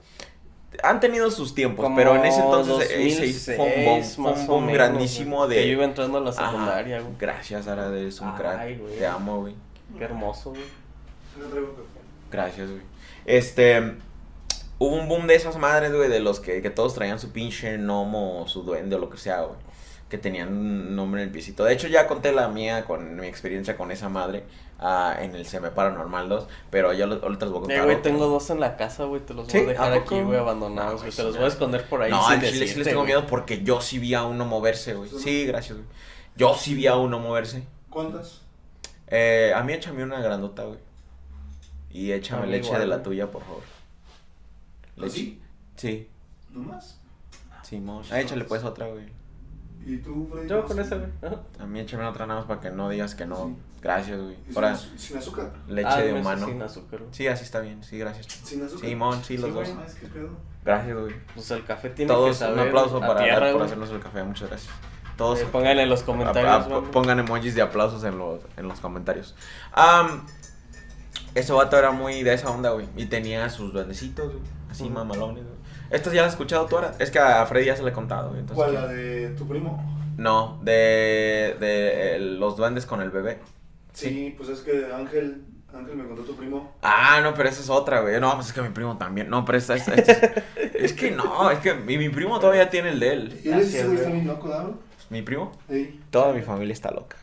[0.82, 4.16] Han tenido sus tiempos, Como pero en ese entonces eh, se fue un boom, 2006,
[4.16, 5.54] fue un boom menos, grandísimo güey, de...
[5.56, 7.14] Que yo iba entrando a la secundaria, güey.
[7.18, 8.80] Gracias, Ara, eres un Ay, crack.
[8.80, 8.98] güey.
[8.98, 9.54] Te amo, güey.
[9.96, 10.62] Qué hermoso, güey.
[12.30, 12.82] Gracias, güey.
[13.24, 13.94] Este.
[14.78, 17.78] Hubo un boom de esas madres, güey, de los que, que todos traían su pinche
[17.78, 19.58] gnomo su duende o lo que sea, güey.
[20.08, 21.64] Que tenían un nombre en el piecito.
[21.64, 24.44] De hecho, ya conté la mía con mi experiencia con esa madre
[24.78, 26.46] ah, en el Seme Paranormal 2.
[26.70, 27.76] Pero ya lo- les voy a contar.
[27.76, 29.58] Eh, güey, tengo dos en la casa, güey, te los ¿Sí?
[29.58, 31.10] voy a dejar ¿A aquí, güey, abandonados, No, güey.
[31.10, 32.86] güey, Te los sí, voy a esconder por ahí No, sin al chile sí les
[32.86, 33.06] tengo güey.
[33.14, 35.10] miedo porque yo sí vi a uno moverse, güey.
[35.10, 35.88] Sí, gracias, güey.
[36.36, 37.64] Yo sí vi a uno moverse.
[37.90, 38.42] ¿Cuántas?
[39.08, 40.78] Eh, a mí échame una grandota, güey.
[41.90, 43.04] Y échame mí leche igual, de la güey.
[43.04, 43.62] tuya, por favor.
[44.96, 45.06] Leche.
[45.08, 45.40] ¿Así?
[45.76, 46.08] Sí,
[46.52, 47.00] ¿No más?
[47.64, 48.08] sí, mosh.
[48.12, 49.15] Ah, échale pues otra, güey.
[49.86, 50.48] ¿Y tú, Freddy?
[50.48, 51.10] Yo ¿Cómo con esa, güey.
[51.60, 53.36] A mí échame otra nada más para que no digas que no.
[53.46, 53.56] Sí.
[53.80, 54.34] Gracias, güey.
[54.34, 55.52] ¿Y sin, Ahora, az- sin azúcar?
[55.68, 56.46] leche Ah, de humano.
[56.46, 57.14] Sin azúcar, güey.
[57.14, 57.82] Sí, así está bien.
[57.84, 58.26] Sí, gracias.
[58.26, 58.88] ¿Sin azúcar?
[58.88, 59.68] Simón, sí, los Sí, dos.
[59.70, 59.86] güey.
[60.00, 60.28] Que pedo.
[60.64, 61.14] Gracias, güey.
[61.34, 62.58] Pues el café tiene que Todos, saber.
[62.58, 64.24] un aplauso para, tierra, por hacernos el café.
[64.24, 64.74] Muchas gracias.
[65.16, 65.40] Todos.
[65.40, 66.66] Eh, pongan en los comentarios.
[66.66, 69.36] a- pongan emojis de aplausos en los, en los comentarios.
[69.72, 70.26] Am,
[71.34, 72.88] ese vato era muy de esa onda, güey.
[72.96, 74.44] Y tenía sus duendecitos, güey.
[74.68, 74.92] Así Ujú.
[74.94, 75.55] mamalones, güey.
[75.90, 76.94] Estas ya las has escuchado tú ahora.
[76.98, 78.30] Es que a Freddy ya se le he contado.
[78.30, 79.94] Entonces, ¿Cuál, la de tu primo?
[80.16, 83.38] No, de, de eh, los duendes con el bebé.
[83.92, 85.42] Sí, pues es que Ángel,
[85.74, 86.74] Ángel me contó tu primo.
[86.82, 88.18] Ah, no, pero esa es otra, güey.
[88.20, 89.28] No, pues es que mi primo también.
[89.30, 90.32] No, pero esta, esta- esta es,
[90.74, 93.40] es que no, es que mi, mi primo todavía tiene el de él.
[93.44, 94.78] ¿Y Gracias, ese güey bien loco, ¿no?
[95.10, 96.00] Mi primo, Ey.
[96.10, 97.16] toda mi familia está loca.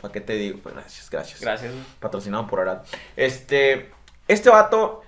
[0.00, 0.58] ¿Para qué te digo?
[0.62, 1.40] Pues gracias, gracias.
[1.40, 1.72] Gracias.
[2.00, 2.78] Patrocinado por Arad.
[3.16, 3.90] Este,
[4.28, 5.02] este vato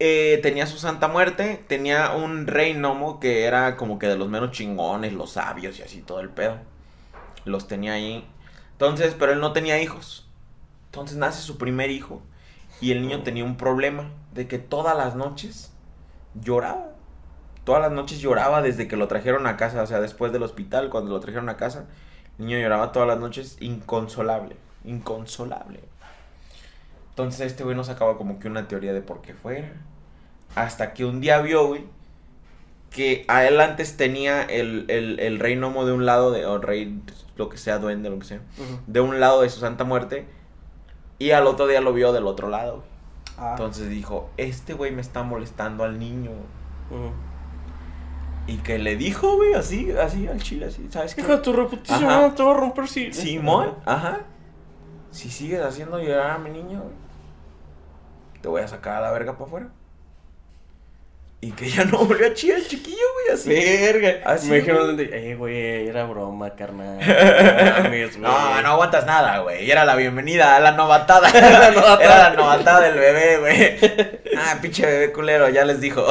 [0.00, 4.28] eh, tenía su santa muerte, tenía un rey gnomo que era como que de los
[4.28, 6.58] menos chingones, los sabios y así todo el pedo.
[7.44, 8.28] Los tenía ahí.
[8.72, 10.28] Entonces, pero él no tenía hijos.
[10.86, 12.22] Entonces nace su primer hijo
[12.80, 15.72] y el niño tenía un problema de que todas las noches
[16.34, 16.92] lloraba.
[17.64, 20.88] Todas las noches lloraba desde que lo trajeron a casa, o sea, después del hospital,
[20.88, 21.86] cuando lo trajeron a casa,
[22.38, 25.80] el niño lloraba todas las noches inconsolable, inconsolable.
[27.18, 29.72] Entonces este güey no sacaba como que una teoría de por qué fuera.
[30.54, 31.84] Hasta que un día vio, güey,
[32.90, 36.58] que a él antes tenía el, el, el rey gnomo de un lado, de, o
[36.58, 37.02] rey,
[37.34, 38.40] lo que sea, duende, lo que sea,
[38.86, 40.28] de un lado de su santa muerte,
[41.18, 42.76] y al otro día lo vio del otro lado.
[42.76, 42.88] güey.
[43.36, 43.50] Ah.
[43.50, 46.30] Entonces dijo, este güey me está molestando al niño.
[46.88, 47.10] Ujú.
[48.46, 51.22] Y que le dijo, güey, así, así, al chile, así, ¿sabes qué?
[51.22, 52.32] Hijo de tu reputación, Ajá.
[52.32, 53.12] te voy a romper si.
[53.12, 54.20] Simón, ajá.
[55.10, 57.07] Si sigues haciendo llorar a mi niño, güey,
[58.40, 59.68] te voy a sacar a la verga para afuera.
[61.40, 63.48] Y que ya no volvió a chillar el chiquillo, güey, así.
[63.48, 64.20] Verga.
[64.24, 66.98] Así, me dijeron, eh, güey, era broma, carnal.
[67.78, 68.18] No mames.
[68.18, 69.70] No, no aguantas nada, güey.
[69.70, 71.30] Era la bienvenida a la novatada.
[71.32, 72.04] La novatada.
[72.04, 73.76] Era la novatada del bebé, güey.
[74.36, 76.04] Ah, pinche bebé culero, ya les dijo.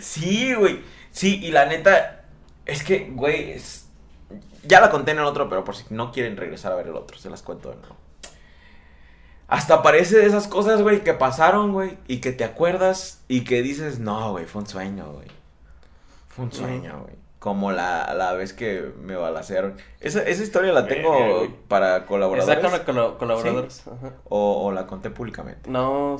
[0.00, 0.80] sí, güey.
[1.10, 2.24] Sí, y la neta,
[2.66, 3.88] es que, güey, es...
[4.64, 6.96] ya la conté en el otro, pero por si no quieren regresar a ver el
[6.96, 7.95] otro, se las cuento de nuevo.
[9.48, 13.62] Hasta parece de esas cosas, güey, que pasaron, güey, y que te acuerdas y que
[13.62, 15.28] dices, no, güey, fue un sueño, güey.
[16.28, 17.14] Fue un sueño, güey.
[17.38, 19.76] Como la, la vez que me balacearon.
[20.00, 22.80] Esa, esa historia la tengo para colaboradores.
[22.80, 23.84] Con colo- colaboradores.
[24.28, 25.70] O, o la conté públicamente.
[25.70, 26.16] No.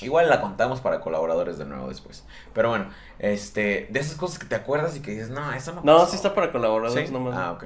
[0.00, 2.24] Igual la contamos para colaboradores de nuevo después.
[2.54, 2.88] Pero bueno,
[3.18, 6.10] este, de esas cosas que te acuerdas y que dices, no, eso no No, pasó.
[6.12, 7.12] sí está para colaboradores ¿Sí?
[7.12, 7.34] nomás.
[7.36, 7.64] Ah, ok.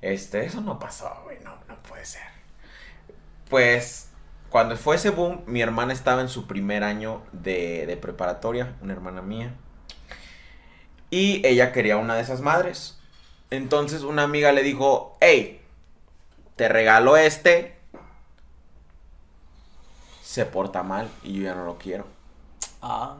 [0.00, 2.22] Este, eso no pasó, güey, no, no puede ser.
[3.50, 4.05] Pues,
[4.56, 8.94] cuando fue ese boom, mi hermana estaba en su primer año de, de preparatoria, una
[8.94, 9.52] hermana mía.
[11.10, 12.98] Y ella quería una de esas madres.
[13.50, 15.60] Entonces una amiga le dijo, hey,
[16.56, 17.76] te regalo este.
[20.22, 22.06] Se porta mal y yo ya no lo quiero.
[22.80, 23.18] Ah.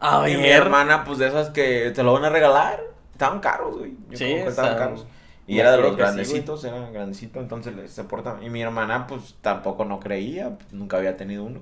[0.00, 2.82] A Y mi hermana, pues de esas que te lo van a regalar.
[3.12, 3.94] Estaban caros, güey.
[4.08, 5.06] Yo Sí, creo que estaban caros.
[5.50, 8.38] Y era de los sí, grandecitos, era grandecito, entonces se porta.
[8.40, 11.58] Y mi hermana, pues tampoco no creía, pues, nunca había tenido uno.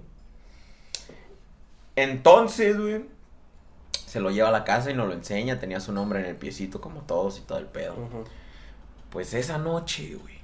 [1.97, 3.07] Entonces, güey,
[3.93, 5.59] se lo lleva a la casa y nos lo enseña.
[5.59, 7.95] Tenía su nombre en el piecito, como todos y todo el pedo.
[9.09, 10.37] Pues esa noche, güey,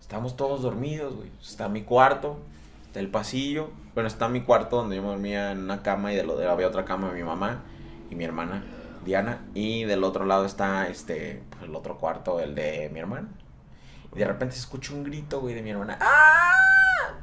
[0.00, 1.32] estamos todos dormidos, güey.
[1.42, 2.38] Está mi cuarto,
[2.86, 3.70] está el pasillo.
[3.94, 6.46] Bueno, está mi cuarto donde yo me dormía en una cama y de lo de
[6.46, 7.64] había otra cama de mi mamá
[8.08, 8.62] y mi hermana
[9.54, 13.28] Y del otro lado está este, pues, el otro cuarto, el de mi hermana.
[14.14, 15.98] Y de repente se escucha un grito, güey, de mi hermana.
[16.00, 17.14] ¡Ah!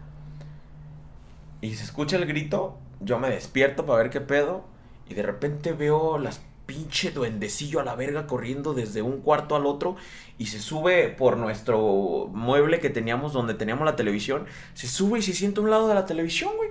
[1.62, 4.66] Y se escucha el grito, yo me despierto para ver qué pedo.
[5.08, 9.66] Y de repente veo las pinche duendecillo a la verga corriendo desde un cuarto al
[9.66, 9.96] otro.
[10.38, 14.46] Y se sube por nuestro mueble que teníamos donde teníamos la televisión.
[14.74, 16.70] Se sube y se sienta a un lado de la televisión, güey.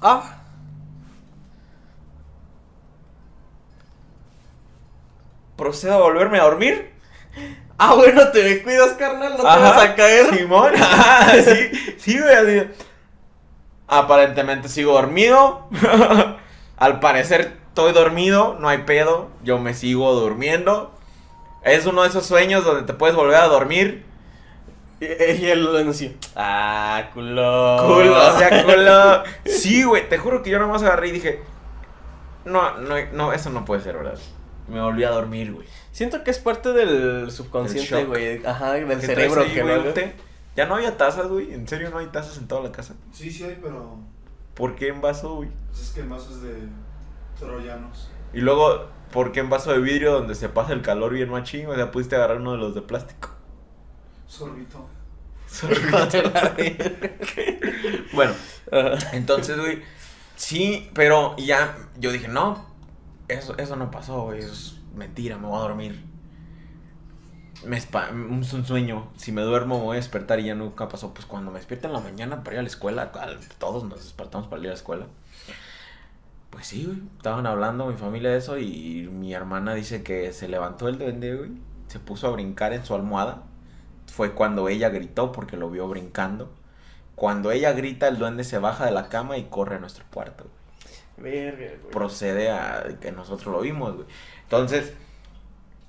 [0.00, 0.43] Ah.
[5.64, 6.90] Procedo a volverme a dormir.
[7.78, 9.30] Ah, bueno, te me cuidas, carnal.
[9.30, 10.26] No te vas a caer.
[10.36, 10.74] Simón.
[10.76, 12.34] Ajá, sí, sí, güey.
[12.34, 12.70] así.
[13.88, 15.66] Aparentemente sigo dormido.
[16.76, 19.30] Al parecer estoy dormido, no hay pedo.
[19.42, 20.92] Yo me sigo durmiendo.
[21.62, 24.04] Es uno de esos sueños donde te puedes volver a dormir.
[25.00, 26.14] Y, lo así.
[26.36, 27.84] Ah, culo.
[27.86, 29.22] Culo, o sea, culo.
[29.46, 31.40] Sí, güey, te juro que yo nomás agarré y dije,
[32.44, 34.18] no, no, no, eso no puede ser, ¿verdad?
[34.68, 35.66] Me volví a dormir, güey.
[35.92, 38.44] Siento que es parte del El subconsciente, güey.
[38.44, 39.92] Ajá, del ¿Qué cerebro ahí, que güey, no.
[40.56, 41.52] Ya no había tazas, güey.
[41.52, 42.94] En serio, no hay tazas en toda la casa.
[43.12, 43.98] Sí, sí hay, pero
[44.54, 45.50] ¿Por qué en vaso, güey?
[45.68, 46.54] pues es que el mazo es de
[47.38, 48.08] troyanos.
[48.32, 51.66] Y luego ¿por qué en vaso de vidrio donde se pasa el calor bien machín?
[51.66, 53.30] O sea, pudiste agarrar uno de los de plástico.
[54.26, 54.88] Sorbito.
[58.12, 58.32] bueno,
[58.72, 59.10] Ajá.
[59.12, 59.82] entonces, güey,
[60.34, 62.66] sí, pero ya yo dije, no,
[63.28, 66.04] eso, eso no pasó, güey, eso es mentira, me voy a dormir.
[67.64, 67.88] Me es
[68.52, 71.14] un sueño, si me duermo me voy a despertar y ya nunca pasó.
[71.14, 73.12] Pues cuando me despierto en la mañana para ir a la escuela,
[73.58, 75.06] todos nos despertamos para ir a la escuela.
[76.50, 80.48] Pues sí, güey, estaban hablando mi familia de eso y mi hermana dice que se
[80.48, 81.50] levantó el duende, güey,
[81.88, 83.42] se puso a brincar en su almohada.
[84.06, 86.52] Fue cuando ella gritó porque lo vio brincando.
[87.16, 90.46] Cuando ella grita, el duende se baja de la cama y corre a nuestro cuarto.
[91.16, 91.92] Verga, güey.
[91.92, 94.06] Procede a que nosotros lo vimos, güey.
[94.42, 94.92] Entonces,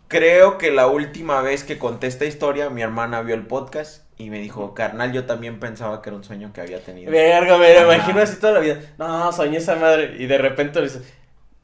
[0.07, 4.29] creo que la última vez que conté esta historia, mi hermana vio el podcast y
[4.29, 7.11] me dijo, carnal, yo también pensaba que era un sueño que había tenido.
[7.11, 8.79] Verga, me lo imagino así toda la vida.
[8.97, 10.15] No, soñé esa madre.
[10.17, 11.01] Y de repente le dice,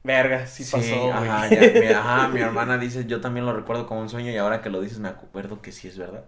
[0.04, 3.88] verga, sí, Sí, pasó, ajá, ya, mi, ajá, mi hermana dice, yo también lo recuerdo
[3.88, 6.26] como un sueño y ahora que lo dices me acuerdo que sí es verdad.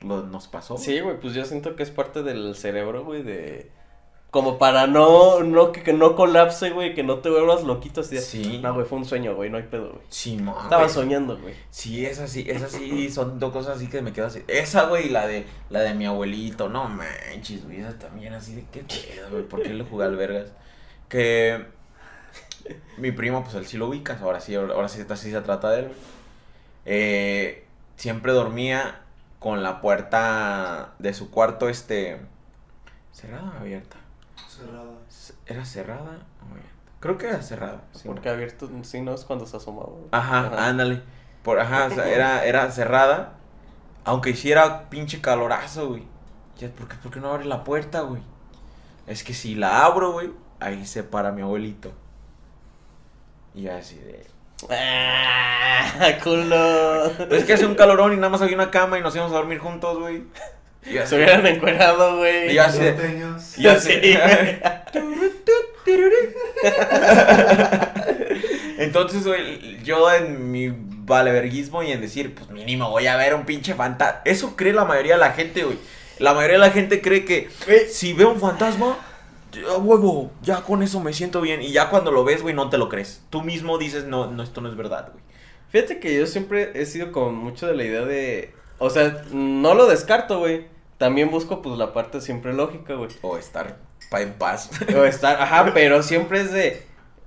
[0.00, 0.78] Lo, nos pasó.
[0.78, 3.70] Sí, güey, pues yo siento que es parte del cerebro, güey, de...
[4.30, 8.16] Como para no, no, que, que no colapse, güey, que no te vuelvas loquito así.
[8.18, 8.60] Sí.
[8.62, 10.04] No, güey, fue un sueño, güey, no hay pedo, güey.
[10.08, 10.94] Sí, mo, Estaba güey.
[10.94, 11.54] soñando, güey.
[11.70, 14.42] Sí, es así, es así, son dos cosas así que me quedo así.
[14.46, 18.54] Esa, güey, y la de, la de mi abuelito, no manches, güey, esa también así
[18.54, 20.52] de qué pedo, güey, ¿por qué le jugué al vergas?
[21.08, 21.66] Que
[22.98, 25.80] mi primo, pues él sí lo ubicas, ahora sí, ahora sí, sí se trata de
[25.80, 25.88] él.
[26.86, 27.64] Eh,
[27.96, 29.00] siempre dormía
[29.38, 32.20] con la puerta de su cuarto, este,
[33.12, 33.96] cerrada o abierta.
[34.48, 34.90] Cerrada.
[35.46, 36.18] ¿Era cerrada?
[37.00, 37.82] Creo que era cerrada.
[37.92, 38.02] sí.
[38.06, 39.88] Porque abierto, sí, no es cuando se asomaba.
[39.88, 40.04] güey.
[40.12, 41.02] Ajá, ándale.
[41.42, 43.34] Por, ajá, o sea, era, era cerrada.
[44.04, 46.04] Aunque hiciera pinche calorazo, güey.
[46.58, 48.22] Ya, ¿por qué, por qué no abre la puerta, güey?
[49.06, 50.30] Es que si la abro, güey,
[50.60, 51.92] ahí se para mi abuelito.
[53.54, 54.26] Y así de.
[54.68, 57.06] ¡Ah, culo!
[57.30, 59.36] Es que hace un calorón y nada más había una cama y nos íbamos a
[59.36, 60.24] dormir juntos, güey.
[60.86, 62.50] Y Se hubieran encuerado, güey.
[62.50, 63.58] Y yo así Norteños.
[63.58, 64.14] y así- Sí.
[68.78, 73.44] Entonces, güey, yo en mi valeverguismo y en decir, pues mínimo voy a ver un
[73.44, 74.20] pinche fantasma.
[74.24, 75.78] Eso cree la mayoría de la gente, güey.
[76.18, 77.48] La mayoría de la gente cree que
[77.90, 78.98] si veo un fantasma,
[79.68, 81.62] a huevo, ya con eso me siento bien.
[81.62, 83.22] Y ya cuando lo ves, güey, no te lo crees.
[83.30, 85.24] Tú mismo dices, no, no, esto no es verdad, güey.
[85.70, 88.52] Fíjate que yo siempre he sido como mucho de la idea de...
[88.80, 90.66] O sea, no lo descarto, güey.
[90.98, 93.10] También busco, pues, la parte siempre lógica, güey.
[93.22, 93.76] O estar
[94.10, 94.70] pa- en paz.
[94.96, 96.82] O estar, ajá, pero siempre es de...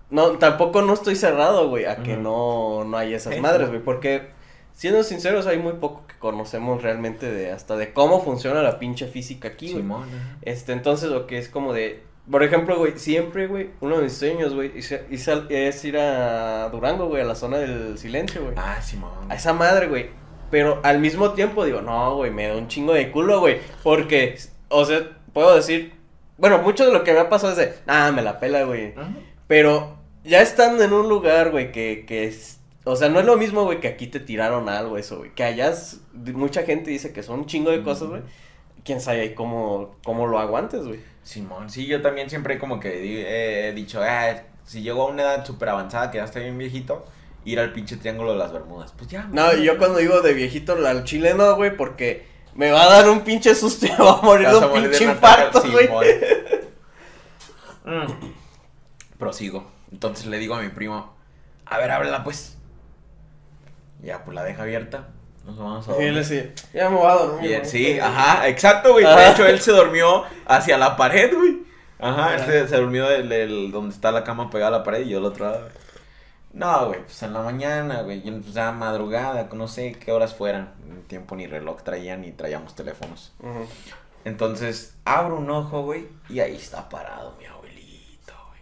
[0.10, 3.82] No, tampoco no estoy cerrado, güey, a que no, no hay esas madres, güey.
[3.82, 4.28] Porque,
[4.74, 9.08] siendo sinceros, hay muy poco que conocemos realmente de hasta de cómo funciona la pinche
[9.08, 9.84] física aquí, güey.
[10.43, 14.14] Este, entonces lo que es como de, por ejemplo, güey, siempre, güey, uno de mis
[14.14, 18.54] sueños, güey, es ir a Durango, güey, a la zona del silencio, güey.
[18.56, 19.32] Ah, Simón.
[19.32, 20.10] A esa madre, güey.
[20.54, 23.58] Pero al mismo tiempo digo, no, güey, me da un chingo de culo, güey.
[23.82, 24.38] Porque,
[24.70, 24.99] o sea,
[25.34, 25.93] puedo decir,
[26.38, 28.93] bueno, mucho de lo que me ha pasado es de, ah, me la pela, güey.
[29.47, 32.60] Pero ya estando en un lugar, güey, que, que es...
[32.84, 35.34] O sea, no es lo mismo, güey, que aquí te tiraron algo, eso, güey.
[35.34, 38.22] Que allá es- mucha gente dice que son un chingo de cosas, güey.
[38.86, 40.99] Quién sabe cómo, cómo lo aguantes, güey.
[41.24, 42.89] Simón, sí, yo también siempre como que
[43.24, 44.36] eh, he dicho, ah,
[44.66, 47.08] si llego a una edad súper avanzada, que ya estoy bien viejito,
[47.46, 48.94] ir al pinche triángulo de las Bermudas.
[48.98, 49.24] Pues ya.
[49.32, 49.64] No, güey.
[49.64, 52.26] yo cuando digo de viejito al chile no, güey, porque
[52.56, 54.89] me va a dar un pinche susto y me va a morir de un morir
[54.89, 55.89] pinche infarto, güey.
[57.86, 58.06] Mm.
[59.18, 59.70] Prosigo.
[59.91, 61.14] Entonces le digo a mi primo,
[61.66, 62.58] a ver, ábrela pues.
[64.02, 65.10] Ya, pues la deja abierta.
[65.46, 66.54] Nos vamos a Y él dormir.
[66.54, 67.50] así, ya me voy a dormir.
[67.52, 69.06] Y él- sí, ajá, exacto, güey.
[69.06, 71.64] De hecho, él se durmió hacia la pared, güey.
[72.00, 72.46] Ajá, él Ajá.
[72.46, 75.26] se, se durmió del- donde está la cama pegada a la pared y yo al
[75.26, 75.68] otro lado.
[76.54, 80.36] No, güey, pues en la mañana, güey, yo, pues ya madrugada, no sé qué horas
[80.36, 80.74] fueran.
[80.88, 83.34] Ni tiempo ni reloj traían ni traíamos teléfonos.
[84.24, 88.62] Entonces, abro un ojo, güey, y ahí está parado mi abuelito, güey.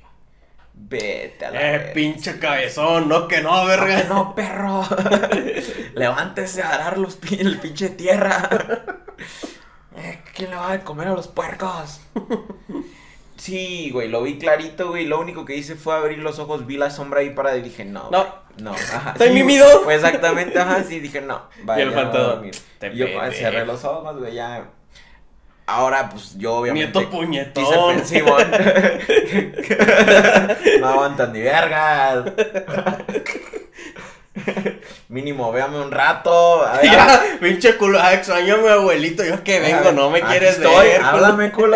[0.74, 1.94] Vete a la Eh, verga.
[1.94, 3.98] pinche cabezón, no que no, verga.
[3.98, 4.84] Ah, que no, perro.
[5.96, 8.50] Levántese a arar los pin- el pinche tierra.
[9.94, 12.00] Eh, ¿Quién le va a comer a los puercos?
[13.42, 15.08] Sí, güey, lo vi clarito, güey.
[15.08, 17.84] Lo único que hice fue abrir los ojos, vi la sombra ahí para y dije,
[17.86, 18.08] no.
[18.12, 18.20] No.
[18.20, 18.30] güey,
[18.60, 19.12] No, ajá.
[19.14, 19.66] Estoy sí, mimido.
[19.84, 21.42] Pues exactamente, ajá, sí, dije, no.
[21.64, 22.44] Vaya, Y el fantasma,
[22.94, 23.32] yo pendejo.
[23.32, 24.66] cerré los ojos, güey, ya.
[25.66, 27.00] Ahora, pues yo obviamente.
[27.00, 27.64] Nieto puñetón.
[27.64, 28.52] Quise pen- Simón.
[30.82, 32.26] no aguantan ni vergas.
[35.10, 36.64] Mínimo, véame un rato.
[36.66, 40.22] A ver, Ya, pinche culo, ah, extraño a mi abuelito, yo que vengo, no me
[40.22, 41.02] quieres estoy, ver.
[41.02, 41.76] Háblame, culo.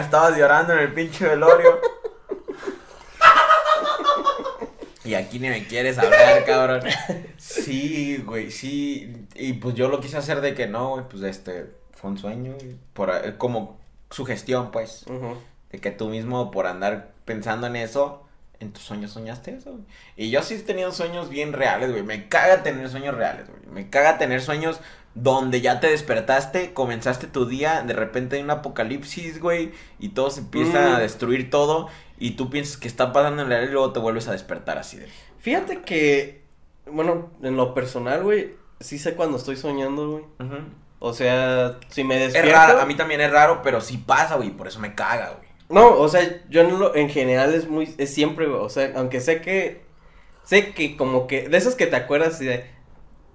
[0.00, 1.78] ¿Cómo me estabas llorando en el pinche velorio?
[5.04, 6.82] Y aquí ni me quieres hablar, cabrón.
[7.36, 9.26] Sí, güey, sí.
[9.34, 12.54] Y pues yo lo quise hacer de que no, güey, pues este, fue un sueño,
[12.54, 13.78] güey, por, eh, como
[14.10, 15.04] sugestión, pues.
[15.70, 18.24] De que tú mismo por andar pensando en eso,
[18.60, 19.84] en tus sueños soñaste eso, güey.
[20.16, 22.02] Y yo sí he tenido sueños bien reales, güey.
[22.02, 23.62] Me caga tener sueños reales, güey.
[23.70, 24.80] Me caga tener sueños
[25.14, 30.30] donde ya te despertaste, comenzaste tu día, de repente hay un apocalipsis, güey, y todo
[30.30, 30.94] se empieza Mm.
[30.94, 31.88] a destruir todo,
[32.18, 34.78] y tú piensas que está pasando en la realidad y luego te vuelves a despertar
[34.78, 35.08] así de...
[35.40, 36.42] Fíjate que,
[36.86, 40.24] bueno, en lo personal, güey, sí sé cuando estoy soñando, güey.
[41.00, 42.52] O sea, si me Es despierto...
[42.60, 45.48] raro, a mí también es raro, pero sí pasa, güey, por eso me caga, güey.
[45.70, 48.92] No, o sea, yo en, lo- en general es muy, es siempre, güey, o sea,
[48.96, 49.80] aunque sé que,
[50.44, 52.66] sé que como que, de esas que te acuerdas y de,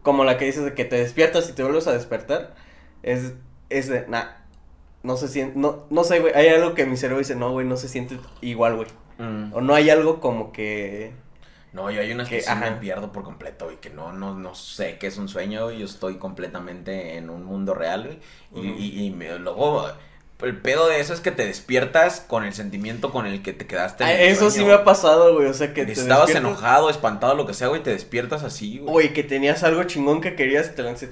[0.06, 2.56] como la que dices de que te despiertas y te vuelves a despertar,
[3.04, 3.34] es,
[3.70, 4.28] es de, nah,
[5.04, 7.68] no se siente, no, no sé, güey, hay algo que mi cerebro dice, no, güey,
[7.68, 8.88] no se siente igual, güey,
[9.54, 11.12] o no hay algo como que,
[11.74, 14.34] No, yo hay unas que, Que, sí me pierdo por completo, güey, que no, no,
[14.34, 18.06] no sé qué es un sueño, yo estoy completamente en un mundo real,
[18.52, 18.70] güey, y,
[19.02, 19.88] y, y me- luego,
[20.42, 23.66] el pedo de eso es que te despiertas con el sentimiento con el que te
[23.68, 25.94] quedaste en Ah, el eso sueño, sí me ha pasado, güey, o sea, que te
[25.94, 28.92] estabas despiertas- enojado, espantado, lo que sea, güey, te despiertas así, güey.
[28.92, 31.10] Güey, que tenías algo chingón que querías y te lanzas,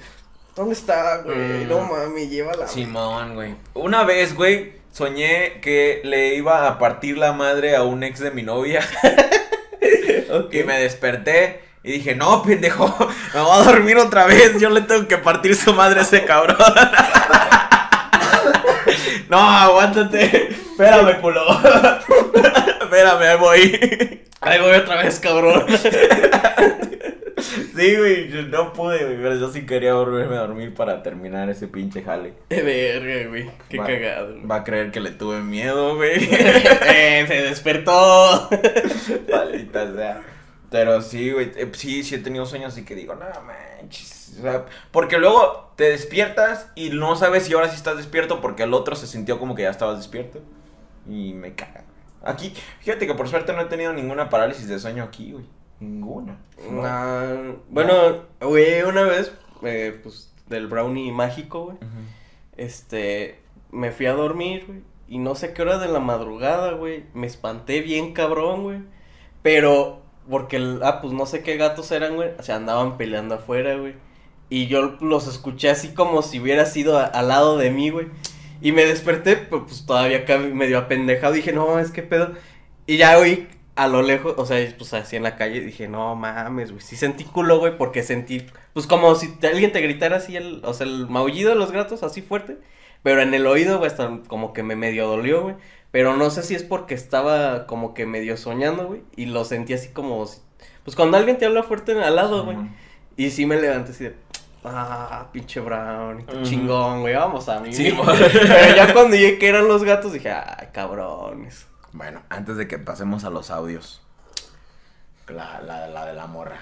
[0.54, 1.36] ¿dónde está, güey?
[1.64, 1.68] Mm.
[1.68, 3.54] No mames, llévala, Simón, güey.
[3.74, 8.30] Una vez, güey, soñé que le iba a partir la madre a un ex de
[8.30, 8.80] mi novia.
[10.50, 12.86] Y me desperté y dije, no, pendejo,
[13.34, 14.58] me voy a dormir otra vez.
[14.58, 16.56] Yo le tengo que partir su madre a ese cabrón.
[19.28, 20.48] no, aguántate.
[20.50, 21.42] Espérame, culo.
[22.82, 24.20] Espérame, ahí voy.
[24.40, 25.64] Ahí voy otra vez, cabrón.
[27.76, 31.50] Sí, güey, yo no pude, güey, pero yo sí quería volverme a dormir para terminar
[31.50, 32.32] ese pinche jale.
[32.48, 33.50] De verga, güey.
[33.68, 34.34] Qué Va- cagado.
[34.34, 34.46] güey.
[34.46, 36.28] Va a creer que le tuve miedo, güey.
[36.30, 38.48] eh, se despertó.
[39.30, 40.22] Maldita sea.
[40.74, 44.34] Pero sí, güey, eh, sí, sí he tenido sueños así que digo, no manches.
[44.40, 48.64] O sea, porque luego te despiertas y no sabes si ahora sí estás despierto porque
[48.64, 50.40] el otro se sintió como que ya estabas despierto.
[51.08, 51.84] Y me caga.
[52.24, 55.44] Aquí, fíjate que por suerte no he tenido ninguna parálisis de sueño aquí, güey.
[55.78, 56.38] Ninguna.
[56.68, 61.76] Nah, bueno, güey, una vez, eh, pues, del brownie mágico, güey.
[62.56, 63.38] Este,
[63.70, 64.82] me fui a dormir, güey.
[65.06, 67.04] Y no sé qué hora de la madrugada, güey.
[67.14, 68.80] Me espanté bien cabrón, güey.
[69.42, 72.30] Pero, porque, el- ah, pues no sé qué gatos eran, güey.
[72.40, 73.94] Se andaban peleando afuera, güey.
[74.50, 78.06] Y yo los escuché así como si hubiera sido al lado de mí, güey.
[78.60, 81.32] Y me desperté, pero, pues todavía acá medio apendejado.
[81.34, 82.32] Dije, no mames, qué pedo.
[82.86, 85.60] Y ya oí a lo lejos, o sea, pues así en la calle.
[85.60, 86.82] Dije, no mames, güey.
[86.82, 90.72] Sí sentí culo, güey, porque sentí, pues como si alguien te gritara así, el, o
[90.74, 92.58] sea, el maullido de los gatos así fuerte.
[93.04, 95.54] Pero en el oído, güey, hasta como que me medio dolió, güey.
[95.92, 99.02] Pero no sé si es porque estaba como que medio soñando, güey.
[99.14, 100.40] Y lo sentí así como, si-
[100.82, 102.56] pues cuando alguien te habla fuerte al lado, güey.
[103.16, 104.16] Y sí me levanté así de,
[104.64, 106.42] ah, pinche Brown, qué Ujú.
[106.44, 107.72] chingón, güey, vamos a mí.
[107.72, 111.66] Sí, Pero ya cuando llegué que eran los gatos, dije, ay, cabrones.
[111.92, 114.00] Bueno, antes de que pasemos a los audios.
[115.28, 116.58] La, la, la de la morra.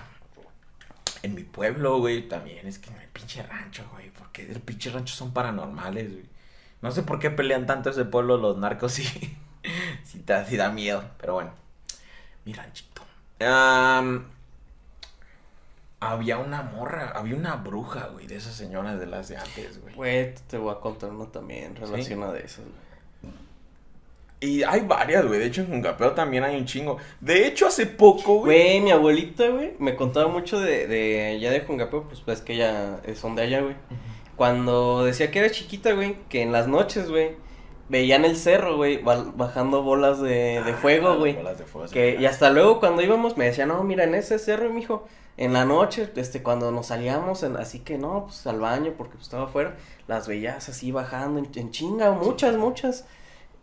[1.23, 2.67] En mi pueblo, güey, también.
[2.67, 4.11] Es que en el pinche rancho, güey.
[4.11, 6.32] Porque el pinche rancho son paranormales, güey.
[6.83, 9.05] No sé por qué pelean tanto ese pueblo los narcos, sí.
[10.05, 11.03] sí, da, sí da miedo.
[11.19, 11.53] Pero bueno.
[12.45, 13.03] Mi ranchito.
[16.01, 19.95] Había una morra, había una bruja, güey, de esas señoras de las de antes, güey.
[19.95, 23.33] Güey, te voy a contar uno también relacionado a eso, güey.
[24.41, 25.39] Y hay varias, güey.
[25.39, 26.99] De hecho, en Juncapeo también hay un chingo.
[27.21, 28.63] De hecho, hace poco, güey.
[28.63, 32.55] Güey, mi abuelita, güey, me contaba mucho de, de allá de Jungapeo, pues ves que
[32.55, 33.77] ella son de allá, güey.
[34.47, 37.37] Cuando decía que era chiquita, güey, que en las noches, güey,
[37.89, 41.35] veían el cerro, güey, ba- bajando bolas de, de fuego, Ah, güey.
[41.37, 41.89] bolas de fuego.
[41.89, 45.53] Que, y hasta luego cuando íbamos me decían, no, mira, en ese cerro, mijo, en
[45.53, 49.27] la noche, este, cuando nos salíamos, en- así que no, pues al baño, porque pues
[49.27, 49.77] estaba afuera,
[50.09, 53.05] las veías así bajando en, en chinga, muchas, muchas.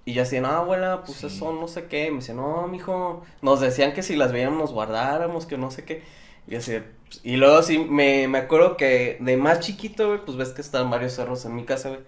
[0.06, 1.28] Y yo así, no, abuela, pues Sí.
[1.28, 2.10] eso no sé qué.
[2.10, 5.84] Me dice, no, mijo, nos decían que si las veíamos nos guardáramos, que no sé
[5.84, 6.04] qué.
[6.50, 6.74] Y así,
[7.08, 10.62] pues, y luego sí, me, me acuerdo que de más chiquito, güey, pues ves que
[10.62, 12.02] están varios cerros en mi casa, güey.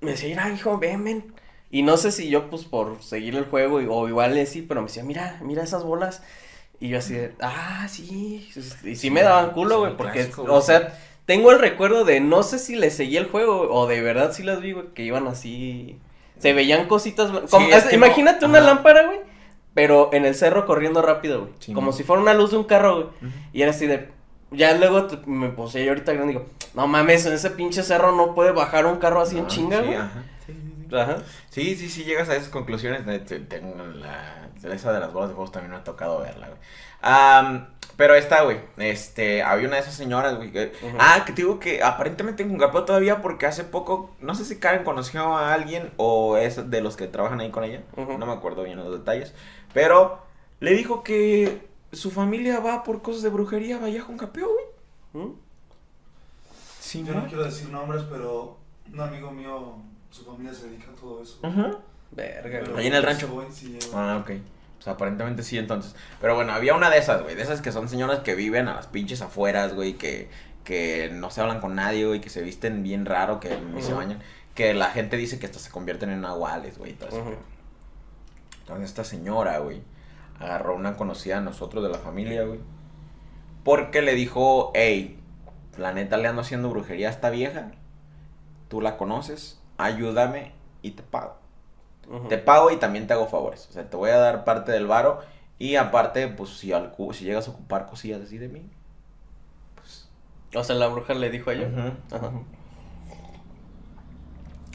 [0.00, 1.34] Me decía, mira, hijo, ven, ven.
[1.70, 4.80] Y no sé si yo, pues, por seguir el juego, y- o igual sí, pero
[4.80, 6.22] me decía, mira, mira esas bolas.
[6.80, 8.48] Y yo así de, ah, sí.
[8.84, 12.42] Y sí, me daban culo, güey, porque, clásico, o sea, tengo el recuerdo de, no
[12.42, 15.26] sé si le seguí el juego, o de verdad sí las vi, güey, que iban
[15.26, 15.98] así.
[16.38, 17.30] Se veían cositas.
[17.32, 18.66] blan- como- es que no- imagínate una ajá.
[18.68, 19.20] lámpara, güey,
[19.74, 21.52] pero en el cerro corriendo rápido, güey.
[21.58, 23.32] Sí, como si fuera una luz de un carro, güey.
[23.52, 24.10] Y era así de.
[24.50, 27.82] Ya luego te- me puse yo ahorita grande y digo, no mames, en ese pinche
[27.82, 29.96] cerro no puede bajar un carro así en Ah, chinga, sí, güey.
[29.98, 30.22] ajá.
[30.46, 30.96] Sí, sí, sí.
[30.96, 31.16] Ajá.
[31.50, 33.04] Sí, sí, sí, llegas a esas conclusiones.
[33.04, 33.18] de-
[33.96, 36.58] la, esa de las bolas de fuego también me ha tocado verla, güey.
[37.96, 40.50] Pero esta, güey, este, había una de esas señoras, güey.
[40.50, 40.72] que-.
[40.98, 44.58] Ah, que te digo que aparentemente en Juncapeo todavía porque hace poco, no sé si
[44.58, 47.82] Karen conoció a alguien o es de los que trabajan ahí con ella.
[47.96, 49.32] No me acuerdo bien los detalles.
[49.74, 50.22] Pero
[50.60, 55.26] le dijo que su familia va por cosas de brujería, vaya a Juncapeo, güey.
[55.26, 55.32] ¿Mm?
[56.80, 58.56] Sí, Yo no quiero decir nombres, pero
[58.92, 59.76] un amigo mío,
[60.10, 61.38] su familia se dedica a todo eso.
[61.42, 61.78] Ajá.
[62.12, 62.82] Verga, Pero güey.
[62.82, 63.46] Ahí en el rancho.
[63.52, 64.30] sí Ah, ok.
[64.76, 65.94] Pues aparentemente sí, entonces.
[66.20, 67.34] Pero bueno, había una de esas, güey.
[67.34, 69.94] De esas que son señoras que viven a las pinches afueras, güey.
[69.94, 70.28] Que,
[70.62, 72.20] que no se hablan con nadie, güey.
[72.20, 74.20] Que se visten bien raro, que ni se bañan.
[74.54, 76.92] Que la gente dice que hasta se convierten en nahuales, güey.
[76.92, 77.26] y todo eso, Ujú.
[77.30, 77.38] güey.
[78.64, 79.82] Entonces esta señora, güey,
[80.40, 82.60] agarró una conocida de nosotros, de la familia, güey.
[83.62, 85.20] Porque le dijo, hey,
[85.76, 87.72] la neta le ando haciendo brujería a esta vieja.
[88.68, 91.36] Tú la conoces, ayúdame y te pago.
[92.30, 93.66] Te pago y también te hago favores.
[93.68, 95.20] O sea, te voy a dar parte del varo.
[95.58, 98.62] Y aparte, pues si, al si llegas a ocupar cosillas así de mí.
[99.74, 100.08] Pues.
[100.54, 101.94] O sea, la bruja le dijo a ella.
[102.10, 102.32] Ajá.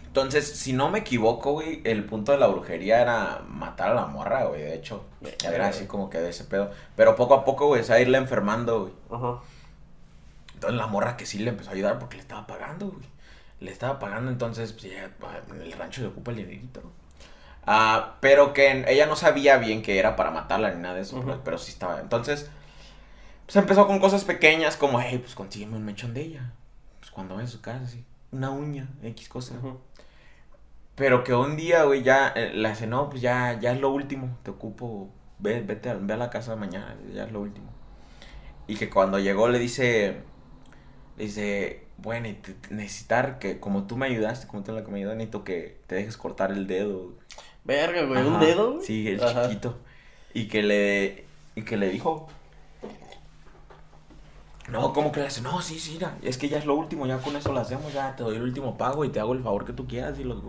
[0.10, 4.05] Entonces, si no me equivoco, güey, el punto de la brujería era matar a la
[4.07, 4.64] morra, güey.
[4.64, 5.05] De hecho,
[5.45, 5.88] era así güey.
[5.88, 6.72] como que de ese pedo.
[6.95, 8.93] Pero poco a poco, güey, se va a irla enfermando, güey.
[9.12, 9.39] Ajá.
[10.55, 13.05] Entonces la morra que sí le empezó a ayudar porque le estaba pagando, güey.
[13.60, 15.12] Le estaba pagando, entonces pues, ya,
[15.64, 16.82] el rancho le ocupa el dinerito.
[16.82, 16.91] ¿no?
[17.68, 21.18] Ah, pero que ella no sabía bien que era para matarla ni nada de eso,
[21.18, 21.26] Ujú.
[21.28, 21.99] pero, pero sí estaba.
[21.99, 22.49] Entonces,
[23.45, 26.51] pues empezó con cosas pequeñas como, hey, pues consígueme un mechón de ella.
[26.99, 28.03] Pues cuando a su casa, sí.
[28.32, 29.53] Una uña, X cosa.
[29.55, 29.80] Ujú.
[31.00, 33.89] Pero que un día, güey, ya eh, le hace, no, pues ya, ya es lo
[33.91, 37.68] último, te ocupo, ve, vete a, ve a la casa mañana, ya es lo último.
[38.68, 40.18] Y que cuando llegó le dice,
[41.18, 44.84] le dice, bueno, y te- te- necesitar que, como tú me ayudaste, como tú la
[44.84, 47.14] que me ayudaste, necesito que te dejes cortar el dedo.
[47.64, 48.20] Verga, güey.
[48.22, 48.74] ¿Un Ajá, dedo?
[48.76, 48.86] güey?
[48.86, 49.43] Sí, el Ajá.
[49.43, 49.80] chiquito.
[50.34, 51.26] Y que le,
[51.56, 52.28] y que le dijo,
[54.72, 55.41] no, ¿cómo que le hace?
[55.41, 57.93] No, sí, sí, mira, es que ya es lo último, ya con eso lo hacemos,
[57.93, 60.24] ya te doy el último pago y te hago el favor que tú quieras y
[60.24, 60.41] lo.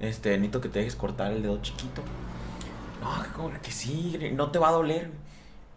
[0.00, 2.02] Este, necesito que te dejes cortar el dedo chiquito.
[3.00, 5.10] No, que, sí, no te va a doler.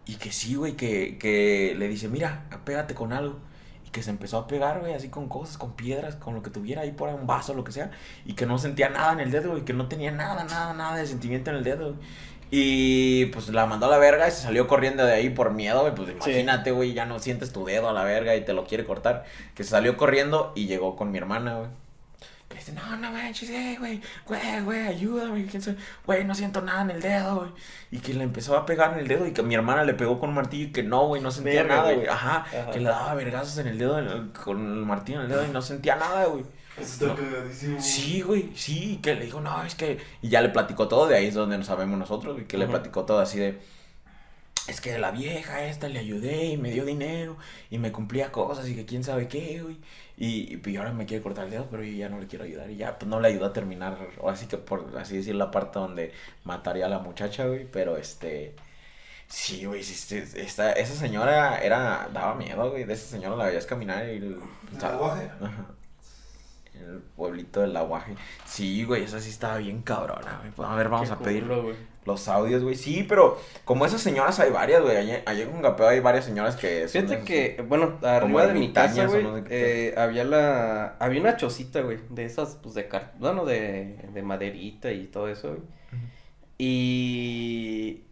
[0.06, 3.38] Y que sí, güey, que, que le dice, mira, pégate con algo.
[3.86, 6.50] Y que se empezó a pegar, güey, así con cosas, con piedras, con lo que
[6.50, 7.92] tuviera ahí por ahí, un vaso, lo que sea.
[8.26, 10.98] Y que no sentía nada en el dedo, güey, que no tenía nada, nada, nada
[10.98, 12.06] de sentimiento en el dedo, güey.
[12.56, 15.82] Y pues la mandó a la verga y se salió corriendo de ahí por miedo,
[15.82, 15.96] güey.
[15.96, 18.86] Pues imagínate, güey, ya no sientes tu dedo a la verga y te lo quiere
[18.86, 19.26] cortar.
[19.56, 21.70] Que se salió corriendo y llegó con mi hermana, güey.
[22.50, 25.48] Que dice, no, no manches, eh, güey, güey, güey, ayúdame,
[26.06, 27.50] güey, no siento nada en el dedo, güey.
[27.90, 30.20] Y que le empezó a pegar en el dedo y que mi hermana le pegó
[30.20, 31.96] con un martillo y que no, güey, no sentía Verga, nada, güey.
[31.96, 32.08] güey.
[32.10, 32.70] Ajá, Ajá.
[32.72, 35.44] que le daba vergazos en el dedo en el- con el martillo en el dedo
[35.44, 36.44] y no sentía nada, güey.
[36.80, 37.82] Eso está cagadísimo.
[37.82, 40.00] Sí, güey, sí, que le dijo, no, es que...
[40.22, 42.68] Y ya le platicó todo, de ahí es donde nos sabemos nosotros, y que le
[42.68, 43.60] platicó todo así de...
[44.68, 47.36] Es que la vieja esta le ayudé y me dio dinero
[47.70, 49.78] y me cumplía cosas y que quién sabe qué, güey.
[50.18, 52.72] Y, y, ahora me quiere cortar el dedo, pero yo ya no le quiero ayudar.
[52.72, 55.52] Y ya, pues no le ayudó a terminar, o así que por así decir, la
[55.52, 56.14] parte donde
[56.46, 57.66] mataría a la muchacha, güey.
[57.70, 58.56] Pero este...
[59.28, 62.10] Sí, güey, sí, sí, esta, esa señora era...
[62.14, 62.86] Daba miedo, güey.
[62.86, 64.18] De esa señora la veías caminar y...
[64.18, 64.40] ¿El?
[66.84, 68.16] El pueblito del aguaje.
[68.46, 70.52] Sí, güey, esa sí estaba bien cabrona, güey.
[70.56, 71.72] Pues, a ver, vamos Qué a pedir culo,
[72.06, 72.76] los audios, güey.
[72.76, 74.98] Sí, pero como esas señoras hay varias, güey.
[74.98, 76.88] Allá, allá en Juncapeo hay varias señoras que...
[76.88, 79.88] son Fíjate esas- que, bueno, arriba de mi ermitañas casa, o güey, no sé qué
[79.90, 83.14] eh, había la, había una chocita, güey, de esas, pues, de car...
[83.20, 85.62] bueno, de, de maderita y todo eso, güey.
[86.66, 88.04] Y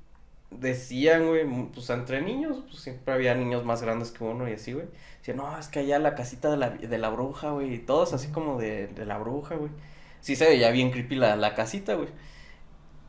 [0.51, 4.73] decían, güey, pues, entre niños, pues, siempre había niños más grandes que uno y así,
[4.73, 4.87] güey.
[5.19, 8.13] Decían, no, es que allá la casita de la, de la bruja, güey, y todos
[8.13, 9.71] así como de, de la bruja, güey.
[10.19, 12.09] Sí se veía bien creepy la, la casita, güey.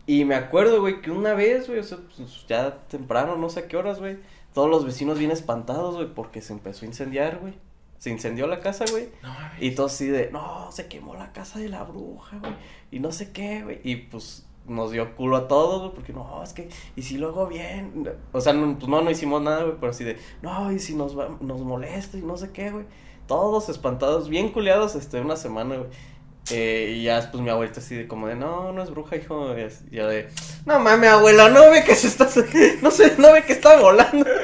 [0.07, 3.61] Y me acuerdo, güey, que una vez, güey, o sea, pues, ya temprano, no sé
[3.61, 4.18] a qué horas, güey,
[4.55, 7.55] todos los vecinos bien espantados, güey, porque se empezó a incendiar, güey.
[7.99, 9.11] Se incendió la casa, güey.
[9.22, 9.32] No.
[9.61, 12.55] Y todos así de, no, se quemó la casa de la bruja, güey.
[12.90, 13.80] Y no sé qué, güey.
[13.84, 17.46] Y pues nos dio culo a todos, güey, porque no, es que, y si luego
[17.46, 18.08] bien.
[18.32, 20.94] O sea, no, pues no, no hicimos nada, güey, pero así de, no, y si
[20.94, 22.84] nos, va, nos molesta y no sé qué, güey.
[23.26, 25.90] Todos espantados, bien culeados, este, una semana, güey.
[26.51, 29.55] Eh, y ya después mi abuelita así de como de, no, no es bruja, hijo.
[29.90, 30.28] Y yo de,
[30.66, 32.28] no mames, abuela, no ve que se está,
[32.82, 34.26] no sé, no ve que está volando.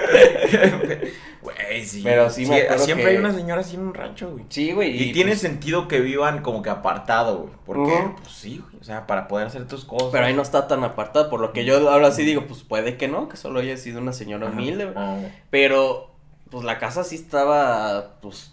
[1.41, 2.01] Güey, sí.
[2.03, 4.45] Pero sí me acuerdo Siempre que- hay una señora así en un rancho, güey.
[4.49, 5.03] Sí, güey.
[5.03, 7.53] Y, tiene pues, sentido que vivan como que apartado, güey.
[7.65, 8.17] Porque, Ujú.
[8.17, 8.81] pues sí, güey.
[8.81, 10.09] O sea, para poder hacer tus cosas.
[10.13, 12.97] Pero ahí no está tan apartado, por lo que yo ahora sí digo, pues puede
[12.97, 14.97] que no, que solo haya sido una señora humilde, güey.
[14.97, 15.19] Oh.
[15.51, 16.11] Pero,
[16.51, 18.53] pues la casa sí estaba, pues,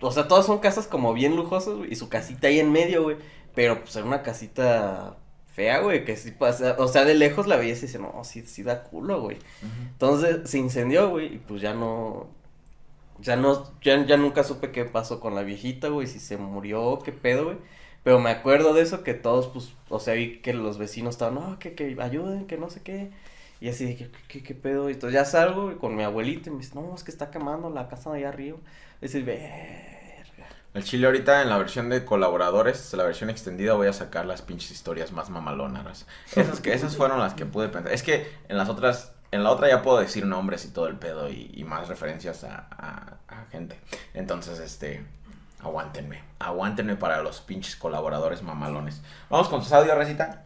[0.00, 3.02] o sea, todas son casas como bien lujosas, güey, y su casita ahí en medio,
[3.02, 3.16] güey.
[3.54, 5.16] Pero pues era una casita
[5.52, 8.42] fea, güey, que sí pasa, o sea, de lejos la veías y dice, no, sí,
[8.42, 9.38] sí da culo, güey.
[9.92, 12.28] Entonces se incendió, güey, y pues ya no,
[13.20, 17.00] ya no, ya, ya nunca supe qué pasó con la viejita, güey, si se murió,
[17.04, 17.56] qué pedo, güey.
[18.04, 21.34] Pero me acuerdo de eso que todos, pues, o sea, vi que los vecinos estaban,
[21.34, 23.10] no, que, que ayuden, que no sé qué.
[23.60, 24.88] Y así, ¿qué, qué, pedo?
[24.88, 27.70] Y entonces ya salgo con mi abuelita y me dice, no, es que está quemando
[27.70, 28.58] la casa de allá arriba.
[29.00, 30.46] Y dice, verga.
[30.74, 34.42] El chile ahorita en la versión de colaboradores, la versión extendida, voy a sacar las
[34.42, 36.06] pinches historias más mamalonas.
[36.36, 37.92] Esas, que, esas fueron las que pude pensar.
[37.92, 40.96] Es que en las otras, en la otra ya puedo decir nombres y todo el
[40.96, 43.80] pedo y, y más referencias a, a, gente.
[44.14, 45.04] Entonces, este,
[45.60, 49.00] aguántenme, aguántenme para los pinches colaboradores mamalones.
[49.30, 50.44] Vamos con tus audios, Recita.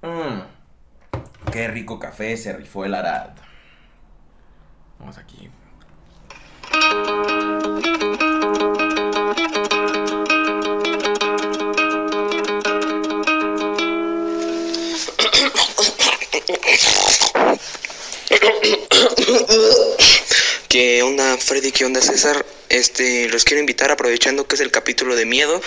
[0.00, 0.53] Mmm.
[1.52, 3.30] Qué rico café se rifó el Arad.
[4.98, 5.50] Vamos aquí.
[20.68, 21.70] ¿Qué onda, Freddy?
[21.70, 22.44] ¿Qué onda, César?
[22.68, 25.60] Este, los quiero invitar, aprovechando que es el capítulo de miedo,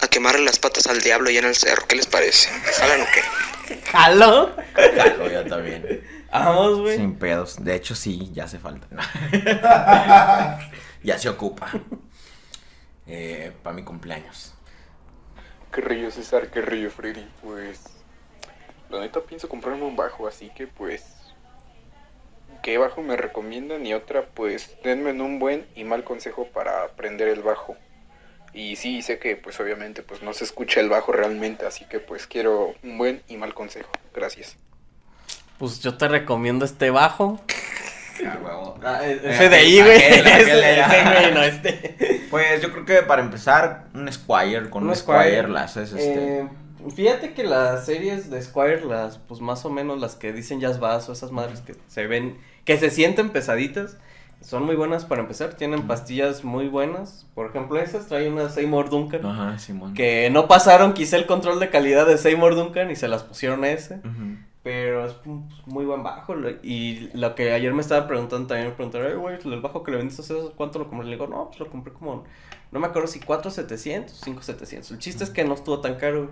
[0.00, 1.86] a quemarle las patas al diablo allá en el cerro.
[1.86, 2.48] ¿Qué les parece?
[2.82, 3.22] ¿Hagan o qué?
[3.84, 4.54] ¿Jalo?
[4.74, 6.02] Jalo, ya también.
[6.32, 6.96] Vamos, güey.
[6.96, 7.62] Sin pedos.
[7.62, 8.86] De hecho, sí, ya hace falta.
[11.02, 11.70] ya se ocupa.
[13.06, 14.54] Eh, para mi cumpleaños.
[15.72, 17.26] Qué río César, qué río Freddy.
[17.42, 17.84] Pues
[18.90, 21.04] la neta pienso comprarme un bajo, así que pues
[22.62, 23.84] ¿qué bajo me recomiendan?
[23.86, 27.76] Y otra, pues denme un buen y mal consejo para aprender el bajo.
[28.58, 32.00] Y sí, sé que pues obviamente pues no se escucha el bajo realmente, así que
[32.00, 33.88] pues quiero un buen y mal consejo.
[34.12, 34.56] Gracias.
[35.58, 37.40] Pues yo te recomiendo este bajo.
[38.26, 38.80] Ah, huevo.
[39.22, 39.96] ese de ahí, güey.
[39.96, 42.24] Ese, no este.
[42.30, 44.68] Pues yo creo que para empezar, un Squire.
[44.70, 45.48] Con un, Un Squire, Squire.
[45.48, 46.40] la haces este.
[46.40, 46.48] Eh,
[46.96, 50.80] fíjate que las series de Squire, las, pues más o menos las que dicen jazz
[50.80, 53.98] bass o esas madres que se ven, que se sienten pesaditas,
[54.40, 55.54] son muy buenas para empezar.
[55.54, 57.26] Tienen pastillas muy buenas.
[57.34, 59.24] Por ejemplo, esas trae una Seymour Duncan.
[59.26, 59.94] Ajá, Simón.
[59.94, 63.64] Que no pasaron quizá el control de calidad de Seymour Duncan y se las pusieron
[63.64, 64.00] a ese.
[64.62, 66.34] Pero es pues, muy buen bajo.
[66.62, 69.90] Y lo que ayer me estaba preguntando también me preguntaron, "Ey, güey, el bajo que
[69.92, 71.06] le vendiste a César, ¿cuánto lo compré?
[71.06, 72.24] Le digo, no, pues lo compré como,
[72.70, 74.90] no me acuerdo si 4,700, 5,700.
[74.90, 76.30] El chiste es que no estuvo tan caro.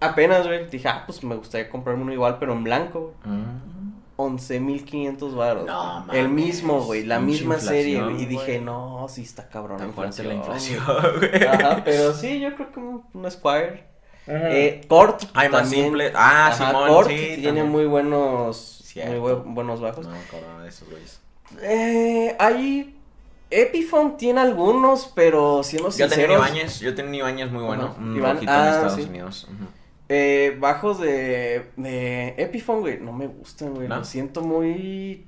[0.00, 3.36] Apenas, güey, dije, ah, pues me gustaría comprarme uno igual, pero en blanco, güey.
[3.36, 3.87] Mm.
[4.20, 5.64] 11,500 baros.
[5.66, 8.22] No, El mames, mismo, güey, la pinche misma serie, güey.
[8.22, 9.78] Y dije, no, sí está cabrón.
[9.78, 10.38] Tan fuerte la güey".
[10.38, 10.84] inflación,
[11.18, 11.44] güey.
[11.48, 13.84] Ajá, pero sí, yo creo que un, un Squire.
[14.26, 15.22] Eh, Cort.
[15.34, 15.84] Hay más también.
[15.84, 16.12] simple.
[16.14, 17.16] Ah, Ajá, Simón, Cort sí.
[17.16, 17.68] tiene también.
[17.70, 19.12] muy buenos, Cierto.
[19.12, 20.06] muy bue- buenos bajos.
[20.06, 21.20] No de esos güeyes.
[21.62, 22.94] Eh, hay
[23.50, 27.62] Epiphone tiene algunos, pero siendo Yo tenía un sinceros, Ibáñez, yo tenía un Ibáñez muy
[27.64, 27.84] bueno.
[27.84, 27.94] Ajá.
[28.00, 29.02] Un Iván- ah, en Estados sí.
[29.08, 29.44] Unidos.
[29.44, 29.64] Ujú.
[30.08, 33.96] Eh, bajos de, de Epiphone, güey, no me gustan, güey, ¿No?
[33.96, 35.26] los siento muy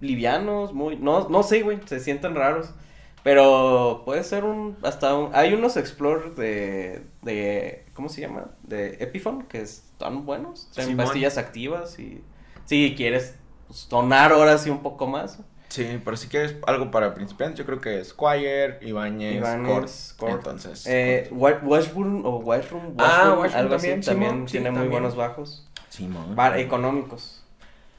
[0.00, 2.70] livianos, muy, no, no sé, güey, se sienten raros,
[3.22, 8.50] pero puede ser un, hasta un, hay unos Explorer de, de, ¿cómo se llama?
[8.62, 10.96] De Epiphone, que están buenos, Simón.
[10.96, 12.22] pastillas activas y,
[12.64, 15.38] si quieres pues, tonar ahora sí un poco más,
[15.74, 20.32] Sí, pero si quieres algo para principiantes, yo creo que Squire, Ibáñez, Ibáñez, Cort.
[20.34, 25.16] Entonces, Eh, Wa- Washburn o Washroom, Ah, algo también, así, también sí, tiene muy buenos
[25.16, 25.66] bajos.
[25.88, 26.36] Simón.
[26.36, 27.42] Bar- económicos.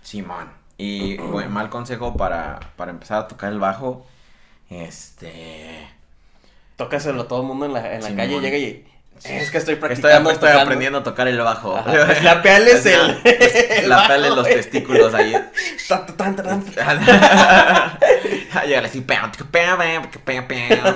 [0.01, 0.49] Simón.
[0.77, 4.05] Y bueno, mal consejo para, para empezar a tocar el bajo.
[4.69, 5.85] Este.
[6.77, 8.87] Tócaselo a todo el mundo en la, en la calle, llega y...
[9.17, 9.31] Sí.
[9.33, 10.29] Es que estoy practicando.
[10.31, 10.61] estoy tocando".
[10.63, 11.81] aprendiendo a tocar el bajo.
[12.23, 15.33] La peal es el- el La peal en los testículos ahí.
[18.65, 19.01] Llegar así.
[19.01, 19.31] pam.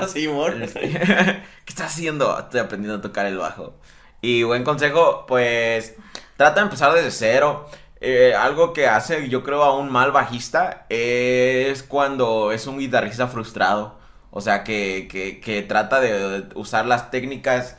[0.07, 0.63] Simón.
[0.73, 2.37] ¿Qué estás haciendo?
[2.39, 3.75] Estoy aprendiendo a tocar el bajo.
[4.21, 5.95] Y buen consejo, pues
[6.37, 7.69] trata de empezar desde cero.
[8.01, 13.27] Eh, algo que hace, yo creo, a un mal bajista es cuando es un guitarrista
[13.27, 13.97] frustrado.
[14.31, 17.77] O sea, que, que, que trata de usar las técnicas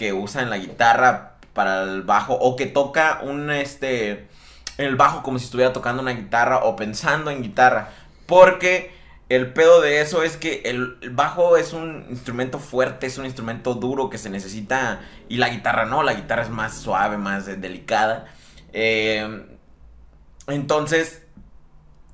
[0.00, 4.28] que usa en la guitarra para el bajo o que toca un este
[4.78, 7.90] el bajo como si estuviera tocando una guitarra o pensando en guitarra.
[8.24, 8.94] Porque
[9.28, 13.74] el pedo de eso es que el, bajo es un instrumento fuerte es un instrumento
[13.74, 18.24] duro que se necesita y la guitarra no la guitarra es más suave más delicada.
[18.72, 19.44] Eh,
[20.46, 21.24] entonces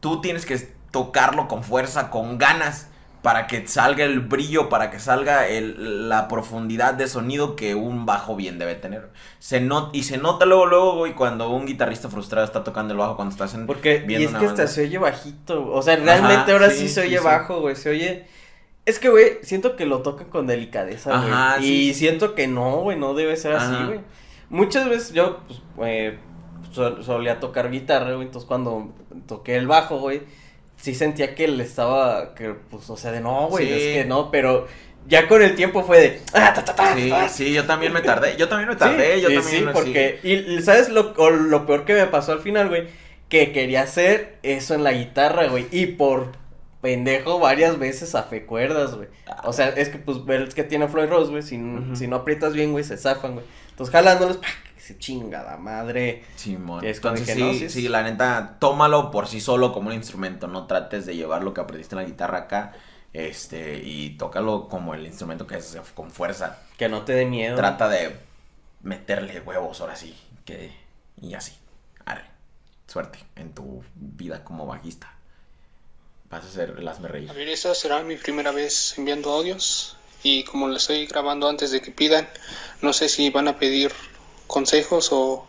[0.00, 0.58] tú tienes que
[0.90, 2.88] tocarlo con fuerza con ganas
[3.26, 8.06] para que salga el brillo, para que salga el- la profundidad de sonido que un
[8.06, 9.10] bajo bien debe tener.
[9.40, 12.98] Se not- y se nota luego, luego, güey, cuando un guitarrista frustrado está tocando el
[12.98, 14.62] bajo, cuando estás en, Porque, y viendo es una que banda.
[14.62, 15.72] hasta se oye bajito.
[15.72, 17.24] O sea, realmente Ajá, ahora sí, sí, se oye sí.
[17.24, 17.74] bajo, güey.
[17.74, 18.26] Se oye.
[18.84, 21.12] Es que, güey, siento que lo tocan con delicadeza.
[21.12, 21.94] Ajá, y sí, sí.
[21.94, 23.98] siento que no, güey, no debe ser así, güey.
[24.50, 26.18] Muchas veces yo, pues, eh,
[26.70, 28.26] sol- solía tocar guitarra, güey.
[28.26, 28.94] Entonces, cuando
[29.26, 30.22] toqué el bajo, güey,
[30.76, 33.72] sí sentía que le estaba, que, pues, o sea, de no, güey, Sí.
[33.72, 34.66] es que no, pero
[35.08, 38.00] ya con el tiempo fue de, ah, ta, ta, ta, Sí, sí, yo también me
[38.00, 38.36] tardé.
[38.36, 39.20] Yo también me Sí, tardé.
[39.20, 39.62] yo sí, también.
[39.62, 39.72] sí, así.
[39.72, 42.88] porque, y, ¿sabes lo, lo peor que me pasó al final, güey?
[43.28, 46.32] Que quería hacer eso en la guitarra, güey, y por
[46.80, 49.08] pendejo varias veces afé cuerdas, güey.
[49.44, 51.96] O sea, es que, pues, ves que tiene Floyd Rose, güey, si, Ujú.
[51.96, 53.46] si no aprietas bien, güey, se zafan, güey.
[53.70, 54.50] Entonces, jalándolos, ¡pac!
[54.86, 56.24] Se chingada madre.
[56.36, 56.84] Simón.
[56.84, 59.72] Y es cuando Entonces dije, sí, no, sí sí, la neta, tómalo por sí solo
[59.72, 60.46] como un instrumento.
[60.46, 62.74] No trates de llevar lo que aprendiste en la guitarra acá.
[63.12, 66.60] Este, y tócalo como el instrumento que es con fuerza.
[66.76, 67.56] Que no te dé miedo.
[67.56, 68.16] Trata de
[68.82, 70.16] meterle huevos ahora sí.
[70.44, 70.72] Que,
[71.20, 71.52] y así.
[72.04, 72.24] Arre.
[72.86, 75.12] Suerte en tu vida como bajista.
[76.30, 77.30] Vas a ser el hazme reír.
[77.30, 81.70] A ver, esta será mi primera vez enviando audios y como lo estoy grabando antes
[81.70, 82.28] de que pidan,
[82.82, 83.92] no sé si van a pedir
[84.46, 85.46] consejos o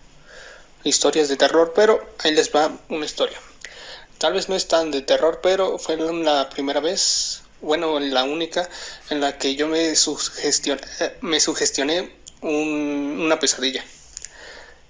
[0.83, 3.39] historias de terror, pero ahí les va una historia.
[4.17, 8.69] Tal vez no es tan de terror, pero fue la primera vez, bueno, la única
[9.09, 10.81] en la que yo me sugestioné,
[11.21, 13.83] me sugestioné un- una pesadilla.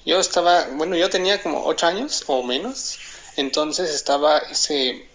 [0.06, 2.98] Yo estaba, bueno, yo tenía como 8 años o menos,
[3.36, 5.08] entonces estaba ese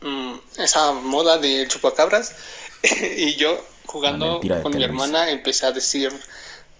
[0.00, 2.34] mm, esa moda de chupacabras
[3.16, 6.12] y yo jugando de con mi hermana empecé a decir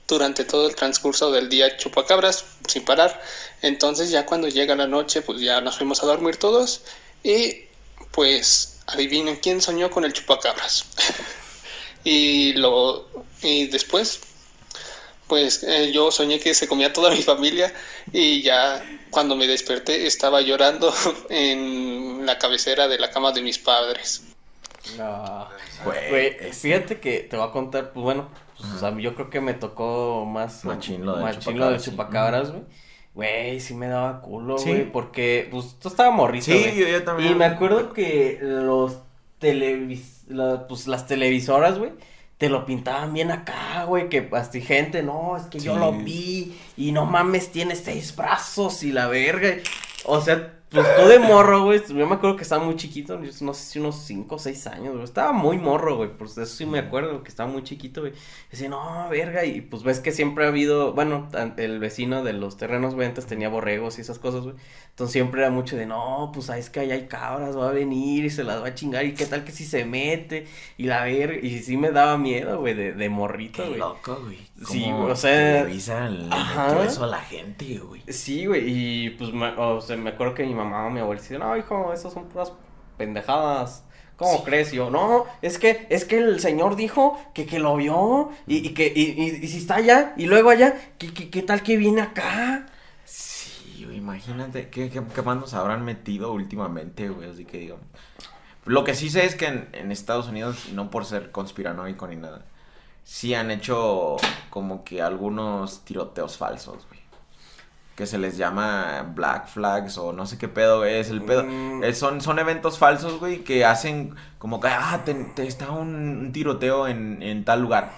[0.09, 3.21] durante todo el transcurso del día chupacabras sin parar
[3.63, 6.83] entonces ya cuando llega la noche pues ya nos fuimos a dormir todos
[7.23, 7.65] y
[8.13, 10.87] pues adivinen quién soñó con el chupacabras
[12.05, 13.09] y lo
[13.43, 14.21] y después
[15.27, 17.73] pues eh, yo soñé que se comía toda mi familia
[18.13, 20.93] y ya cuando me desperté estaba llorando
[21.31, 24.23] en la cabecera de la cama de mis padres.
[24.97, 25.49] No.
[25.85, 29.41] Güey, fíjate que te voy a contar, pues bueno, pues, o sea, yo creo que
[29.41, 32.63] me tocó más Machín lo machín lo del chupacabras, güey.
[33.15, 34.69] Güey, sí me daba culo, Sí.
[34.69, 37.33] güey, porque pues tú estaba morrito, Sí, yo, yo también.
[37.33, 38.99] Y me acuerdo que los
[39.39, 41.93] televis la- pues las televisoras, güey,
[42.39, 46.55] te lo pintaban bien acá, güey, que hasta gente, no, es que yo lo vi
[46.77, 49.55] y no mames, tiene seis brazos y la verga.
[50.05, 53.55] O sea, pues tú de morro, güey, yo me acuerdo que estaba muy chiquito, no
[53.55, 56.67] sé si unos cinco o seis años, güey, estaba muy morro, güey, de eso sí
[56.67, 58.13] me acuerdo, que estaba muy chiquito, güey.
[58.51, 62.57] Decía, no, verga, y pues ves que siempre ha habido, bueno, el vecino de los
[62.57, 64.57] terrenos, güey, antes tenía borregos y esas cosas, güey.
[64.97, 68.25] Entonces siempre era mucho de, no, pues es que ahí hay cabras, va a venir
[68.25, 70.47] y se las va a chingar, y qué tal que si se mete,
[70.79, 73.79] y la verga, y sí me daba miedo, güey, de, de morrito, Qué güey.
[73.79, 74.39] loco, güey.
[74.67, 78.01] Sí, o sea, le eso a la gente, güey.
[78.09, 81.21] Sí, güey, y pues me, o sea, me acuerdo que mi mamá o mi abuela
[81.21, 82.55] decían, no, hijo, esas son puras
[82.97, 83.83] pendejadas.
[84.17, 84.73] ¿Cómo crees?
[84.73, 88.67] Y yo, no, es que, es que el señor dijo que, que lo vio, y,
[88.67, 91.63] y que, y, y, y si está allá, y luego allá, ¿qué, qué, qué tal
[91.63, 92.65] que viene acá?
[93.97, 97.85] Imagínate qué, qué, qué más nos habrán metido últimamente, güey, así que digamos.
[98.67, 102.17] Lo que sí sé es que en, en Estados Unidos, no por ser conspiranoico ni
[102.17, 102.45] nada,
[103.05, 104.17] sí han hecho
[104.51, 107.01] como que algunos tiroteos falsos, güey.
[107.95, 111.45] Que se les llama Black Flags o no sé qué pedo es el pedo.
[111.45, 111.83] Mm.
[111.95, 116.33] Son, son eventos falsos, güey, que hacen como que, ah, te, te está un, un
[116.33, 117.93] tiroteo en, en tal lugar.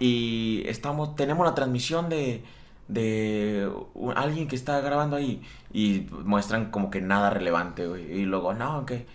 [0.00, 2.42] Y estamos, tenemos la transmisión de,
[2.88, 3.70] de
[4.16, 5.42] alguien que está grabando ahí.
[5.72, 8.04] Y muestran como que nada relevante, güey.
[8.20, 9.06] Y luego, no, que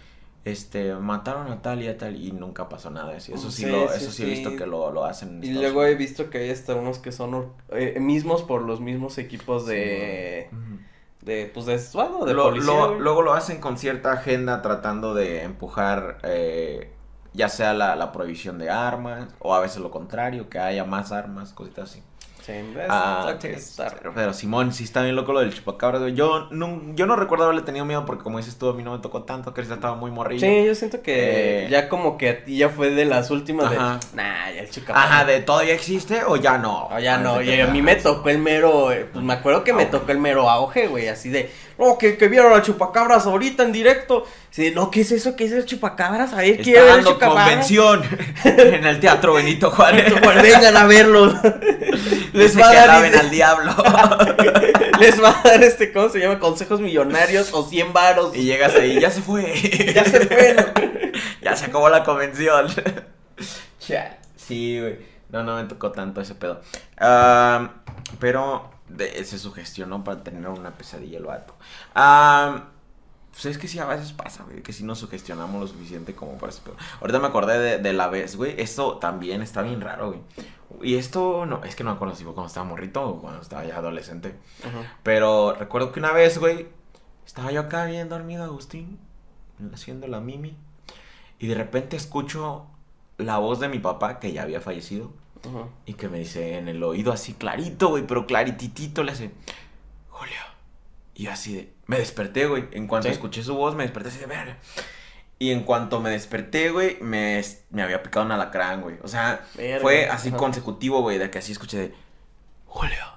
[0.45, 2.15] este, mataron a tal y a tal.
[2.15, 3.15] Y nunca pasó nada.
[3.15, 5.29] Eso, eso sí, Sí, lo, sí, eso sí, he visto que lo, lo hacen.
[5.37, 8.79] en Y luego he visto que hay hasta unos que son eh, mismos por los
[8.81, 10.79] mismos equipos de, Ujú.
[11.21, 15.13] de, pues, de, bueno, de Lo- policía, lo- luego lo hacen con cierta agenda tratando
[15.13, 16.93] de empujar eh,
[17.33, 21.11] ya sea la, la prohibición de armas o a veces lo contrario, que haya más
[21.11, 22.03] armas, cositas así.
[22.45, 22.51] Sí,
[22.89, 26.13] Ah, pero, pero Simón, sí está bien loco lo del chupacabras, güey.
[26.13, 28.91] Yo no, yo no recuerdo haberle tenido miedo porque como dices tú, a mí no
[28.91, 30.45] me tocó tanto, que estaba muy morrillo.
[30.45, 33.71] Sí, yo siento que Eh, ya como que a ti ya fue de las últimas
[33.71, 33.99] Ajá.
[34.11, 34.93] de, nah, ya el chica.
[34.93, 36.89] Ajá, de todavía existe o ya no.
[36.91, 39.63] No, ya no, Ah, y a mí me tocó el mero, eh, pues me acuerdo
[39.63, 43.25] que me tocó el mero auge, güey, así de, no, que, que vieron al chupacabras
[43.25, 44.25] ahorita en directo.
[44.49, 45.35] Sí, no, ¿qué es eso?
[45.35, 46.33] ¿Qué es el chupacabras?
[46.33, 47.45] A ver, Está quiero dando chupacabras.
[47.45, 48.03] convención
[48.43, 50.13] en el Teatro Benito Juárez.
[50.41, 51.33] Vengan a verlo.
[52.33, 53.75] Les va a dar al diablo.
[54.99, 56.39] les va a dar este, ¿cómo se llama?
[56.39, 58.35] Consejos millonarios o 100 varos.
[58.35, 59.53] Y llegas ahí, ya se fue.
[59.93, 60.63] Ya se fue, ¿no?
[61.41, 62.67] ya se acabó la convención.
[64.35, 64.97] Sí, güey.
[65.29, 66.61] No, no me tocó tanto ese pedo.
[66.97, 67.71] Ah,
[68.19, 71.55] pero de- se sugestionó para tener una pesadilla el vato.
[71.95, 72.65] Ah,
[73.31, 76.37] Pues es que sí, a veces pasa, güey, que si nos sugestionamos lo suficiente como
[76.37, 76.53] para
[77.01, 78.53] Ahorita me acordé de, de la vez, güey.
[78.61, 80.19] Esto también está bien raro, güey.
[80.83, 83.41] Y esto, no, es que no me acuerdo si fue cuando estaba morrito o cuando
[83.41, 84.35] estaba ya adolescente.
[85.01, 86.67] Pero recuerdo que una vez, güey,
[87.25, 88.99] estaba yo acá bien dormido, Agustín,
[89.73, 90.55] haciendo la mimi.
[91.39, 92.67] Y de repente escucho
[93.17, 95.11] la voz de mi papá, que ya había fallecido,
[95.45, 95.67] Ajá.
[95.85, 99.31] y que me dice en el oído así clarito, güey, pero clarititito, le hace,
[100.09, 100.39] Julio.
[101.15, 102.65] Y yo así de, me desperté, güey.
[102.71, 103.13] En cuanto ¿Sí?
[103.13, 104.57] escuché su voz, me desperté así de verga.
[105.39, 108.97] Y en cuanto me desperté, güey, me, me había picado un alacrán, güey.
[109.03, 110.37] O sea, Verga, fue así ajá.
[110.37, 111.95] consecutivo, güey, de que así escuché de,
[112.65, 113.12] Julio.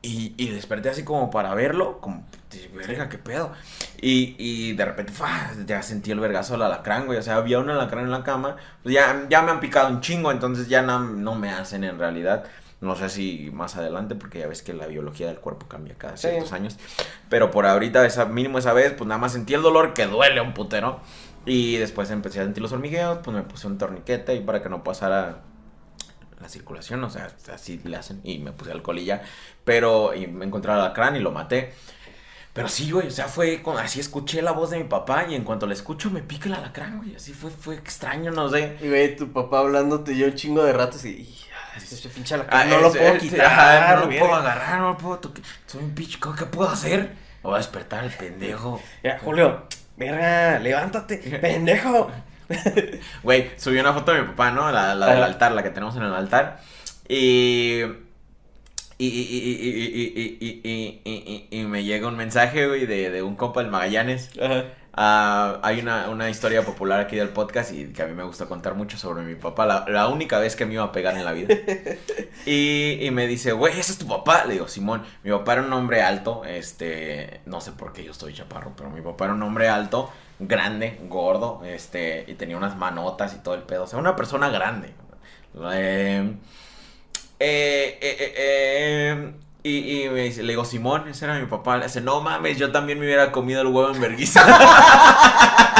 [0.00, 2.24] Y, y desperté así como para verlo, como,
[2.74, 3.52] verga, qué pedo.
[4.00, 5.50] Y, y de repente, ¡fua!
[5.66, 7.18] ya sentí el vergazo del alacrán, güey.
[7.18, 8.56] O sea, había un alacrán en la cama.
[8.82, 11.98] Pues ya, ya me han picado un chingo, entonces ya no, no me hacen en
[11.98, 12.44] realidad.
[12.80, 16.16] No sé si más adelante, porque ya ves que la biología del cuerpo cambia cada
[16.16, 16.28] Sí.
[16.28, 16.76] ciertos años.
[17.28, 20.40] Pero por ahorita, esa, mínimo esa vez, pues nada más sentí el dolor que duele
[20.40, 21.00] un putero.
[21.44, 24.68] Y después empecé a sentir los hormigueos, pues me puse un torniquete y para que
[24.68, 25.38] no pasara
[26.40, 28.20] la circulación, o sea, así le hacen.
[28.24, 29.22] Y me puse alcohol y ya.
[29.64, 31.72] Pero y me encontré al alacrán y lo maté.
[32.52, 35.34] Pero sí, güey, o sea, fue con, así escuché la voz de mi papá y
[35.34, 37.14] en cuanto la escucho me pica el alacrán, güey.
[37.14, 38.76] Así fue, fue extraño, no sé.
[38.80, 41.10] Y güey, tu papá hablándote yo un chingo de ratos y.
[41.10, 43.98] y, ah, este, este pinche Ah, no lo puedo quitar.
[43.98, 45.44] no lo puedo agarrar, no lo puedo tocar.
[45.66, 47.00] Soy un pinche, ¿qué puedo hacer?
[47.00, 48.82] Me voy a despertar el pendejo.
[49.04, 49.66] Ya, Julio,
[49.96, 52.10] verga, levántate, pendejo.
[53.22, 54.70] Güey, subí una foto de mi papá, ¿no?
[54.70, 56.60] La, del altar, la que tenemos en el altar.
[57.08, 57.82] Y.
[59.00, 63.22] Y, y, y, y y y y y me llega un mensaje, güey, de, de
[63.22, 64.30] un compa del Magallanes.
[64.40, 64.64] Ajá.
[65.00, 68.74] Hay una, una, historia popular aquí del podcast y que a mí me gusta contar
[68.74, 71.32] mucho sobre mi papá, la, la única vez que me iba a pegar en la
[71.32, 71.54] vida.
[72.46, 74.44] Y, y me dice, güey, ese es tu papá.
[74.46, 78.12] Le digo, Simón, mi papá era un hombre alto, este, no sé por qué yo
[78.12, 81.62] estoy chaparro, pero mi papá era un hombre alto, grande, gordo.
[81.64, 83.84] Este, y tenía unas manotas y todo el pedo.
[83.84, 84.94] O sea, una persona grande.
[85.72, 86.34] Eh,
[87.40, 89.32] eh, eh, eh,
[89.62, 91.76] y, y me dice, le digo, Simón, ese era mi papá.
[91.76, 94.44] Le dice, no mames, yo también me hubiera comido el huevo en vergüenza.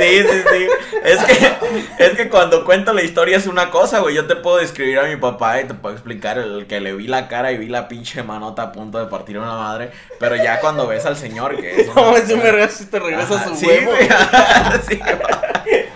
[0.00, 0.68] Sí, sí, sí.
[1.04, 4.14] Es que, es que cuando cuento la historia es una cosa, güey.
[4.14, 7.06] Yo te puedo describir a mi papá y te puedo explicar el que le vi
[7.06, 9.90] la cara y vi la pinche manota a punto de partir una madre.
[10.18, 11.86] Pero ya cuando ves al señor, que es.
[11.94, 13.90] No, es un verga si te regresa Ajá, su sí, huevo.
[13.92, 14.08] güey.
[14.88, 15.86] sí, güey.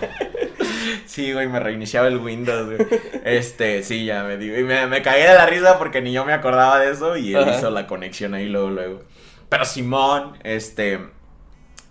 [1.07, 3.01] Sí, güey, me reiniciaba el Windows, güey.
[3.25, 4.59] Este, sí, ya me digo.
[4.59, 7.35] Y me, me cagué de la risa porque ni yo me acordaba de eso y
[7.35, 7.57] él Ajá.
[7.57, 9.03] hizo la conexión ahí luego, luego.
[9.49, 11.01] Pero Simón, este.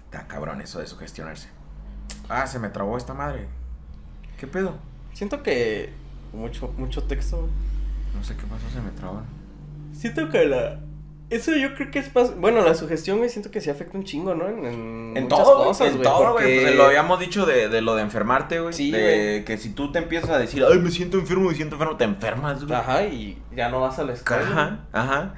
[0.06, 1.49] Está cabrón eso de sugestionarse.
[2.30, 3.47] Ah, se me trabó esta madre.
[4.38, 4.75] ¿Qué pedo?
[5.13, 5.91] Siento que
[6.34, 7.47] mucho, mucho texto.
[8.15, 9.21] No sé qué pasó, se me trabó.
[9.93, 10.80] Siento que la.
[11.30, 12.35] Eso yo creo que es más.
[12.38, 14.47] Bueno, la sugestión, güey, siento que sí afecta un chingo, ¿no?
[14.47, 16.03] En, en En muchas todo, güey, cosas, en güey.
[16.03, 16.34] todo, güey.
[16.34, 18.73] porque- Pues, lo habíamos dicho de, de lo de enfermarte, güey.
[18.73, 19.45] Sí, de güey.
[19.45, 22.03] que si tú te empiezas a decir, ay, me siento enfermo, me siento enfermo, te
[22.03, 22.77] enfermas, güey.
[22.80, 24.41] Ajá, y ya no vas a la escuela.
[24.43, 25.34] Ajá, ajá.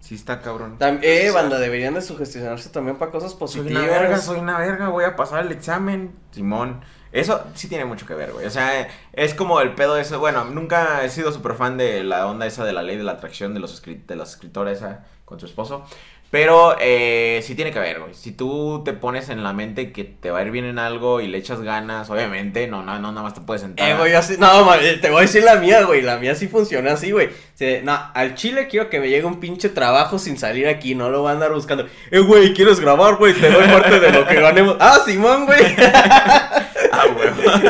[0.00, 0.78] Sí está cabrón.
[0.78, 3.82] Tam- eh, banda, deberían de sugestionarse también para cosas Soy positivas.
[3.82, 6.12] una verga, soy una verga, voy a pasar el examen.
[6.30, 6.80] Simón.
[7.10, 8.44] Eso sí tiene mucho que ver, güey.
[8.46, 10.16] O sea, es como el pedo ese.
[10.16, 13.12] Bueno, nunca he sido súper fan de la onda esa de la ley de la
[13.12, 15.84] atracción de los, de los escritores esa con su esposo.
[16.30, 18.12] Pero eh, sí tiene que ver, güey.
[18.12, 21.22] Si tú te pones en la mente que te va a ir bien en algo
[21.22, 23.88] y le echas ganas, obviamente, no, no, no nada más te puedes sentar.
[23.88, 26.02] Eh, güey, así, no, eh, te voy a decir la mía, güey.
[26.02, 27.30] La mía sí funciona así, güey.
[27.54, 30.94] Sí, No, al chile quiero que me llegue un pinche trabajo sin salir aquí.
[30.94, 31.86] No lo voy a andar buscando.
[32.10, 33.32] Eh, güey, ¿quieres grabar, güey?
[33.32, 34.76] Te doy parte de lo que ganemos.
[34.80, 35.60] Ah, Simón, güey.
[36.92, 37.28] Ah, güey.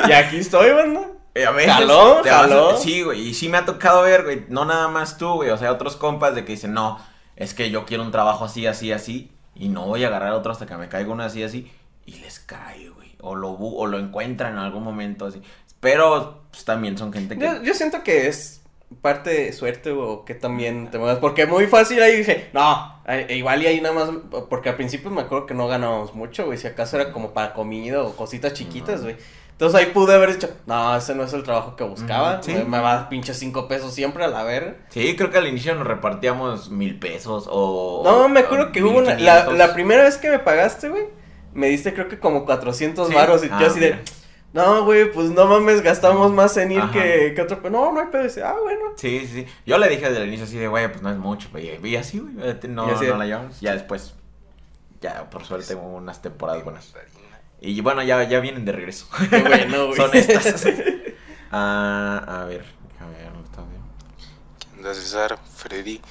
[0.09, 1.03] y aquí estoy, banda.
[1.35, 2.77] Eh, a veces Jaló, te vas a- jaló.
[2.77, 3.29] Sí, güey.
[3.29, 4.45] Y sí me ha tocado ver, güey.
[4.49, 5.51] No nada más tú, güey.
[5.51, 6.99] O sea, otros compas de que dicen, no,
[7.39, 9.31] es que yo quiero un trabajo así, así, así.
[9.55, 11.71] Y no voy a agarrar otro hasta que me caiga uno así, así.
[12.05, 13.15] Y les cae, güey.
[13.21, 15.41] O lo, o lo encuentran en algún momento así.
[15.79, 17.45] Pero pues, también son gente que.
[17.45, 18.63] Yo, yo siento que es
[19.03, 21.19] parte de suerte o que también te muevas.
[21.19, 24.11] Porque muy fácil ahí dije, no, eh, igual y ahí nada más.
[24.51, 26.59] Porque al principio me acuerdo que no ganábamos mucho, güey.
[26.59, 29.17] Si acaso era como para comida o cositas chiquitas, güey.
[29.59, 32.41] Entonces ahí pude haber dicho, no, ese no es el trabajo que buscaba.
[32.45, 32.55] Sí.
[32.55, 34.77] Me, va a pinche cinco pesos siempre a la verga.
[34.91, 38.03] Sí, creo que al inicio nos repartíamos mil pesos o.
[38.05, 39.15] No, me acuerdo que hubo una.
[39.17, 39.59] La, 1500.
[39.59, 41.07] la primera vez que me pagaste, güey,
[41.55, 43.15] me diste creo que como 400 Sí.
[43.15, 43.45] varos.
[43.45, 43.99] Y Ah, yo así de,
[44.53, 47.59] no, güey, pues no mames, gastamos más en ir que, que otro.
[47.69, 48.23] No, no hay pedo.
[48.23, 48.93] Dice, ah, bueno.
[48.95, 49.47] Sí, sí, sí.
[49.67, 51.49] Yo le dije desde el inicio así de, güey, pues no es mucho.
[51.51, 52.33] pues, Y así, güey,
[52.69, 53.61] no, de- no la llevamos.
[53.61, 54.15] Ya después,
[55.01, 56.95] ya por suerte hubo unas temporadas buenas.
[57.61, 59.09] Y bueno, ya, ya vienen de regreso.
[59.31, 59.97] Qué bueno, güey.
[59.97, 60.67] Son estas.
[61.51, 62.63] Ah, a ver,
[62.93, 63.83] déjame ver, ¿dónde está bien?
[64.59, 65.39] ¿Qué onda, César?
[65.57, 66.03] Freddy,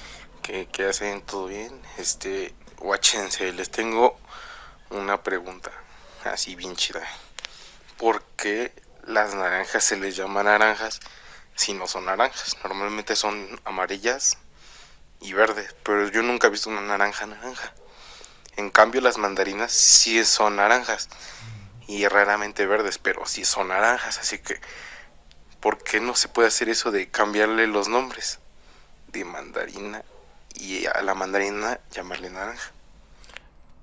[0.42, 1.22] ¿Qué, qué hacen?
[1.22, 1.80] ¿Todo bien?
[1.96, 4.18] Este, guáchense, les tengo
[4.90, 5.70] una pregunta,
[6.24, 7.06] así bien chida.
[7.98, 8.72] ¿Por qué
[9.04, 10.98] las naranjas se les llama naranjas
[11.54, 12.56] si no son naranjas?
[12.64, 14.38] Normalmente son amarillas
[15.20, 17.72] y verdes, pero yo nunca he visto una naranja naranja.
[18.56, 21.08] En cambio, las mandarinas sí son naranjas
[21.88, 24.60] y raramente verdes, pero sí son naranjas, así que
[25.58, 28.38] ¿por qué no se puede hacer eso de cambiarle los nombres
[29.12, 30.02] de mandarina
[30.54, 32.70] y a la mandarina llamarle naranja?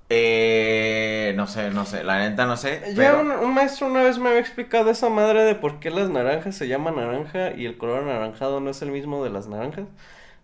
[0.08, 2.80] Eh, no sé, no sé, la neta no sé.
[2.90, 5.90] Ya pero- un, un maestro una vez me había explicado esa madre de por qué
[5.90, 9.48] las naranjas se llaman naranja y el color anaranjado no es el mismo de las
[9.48, 9.86] naranjas.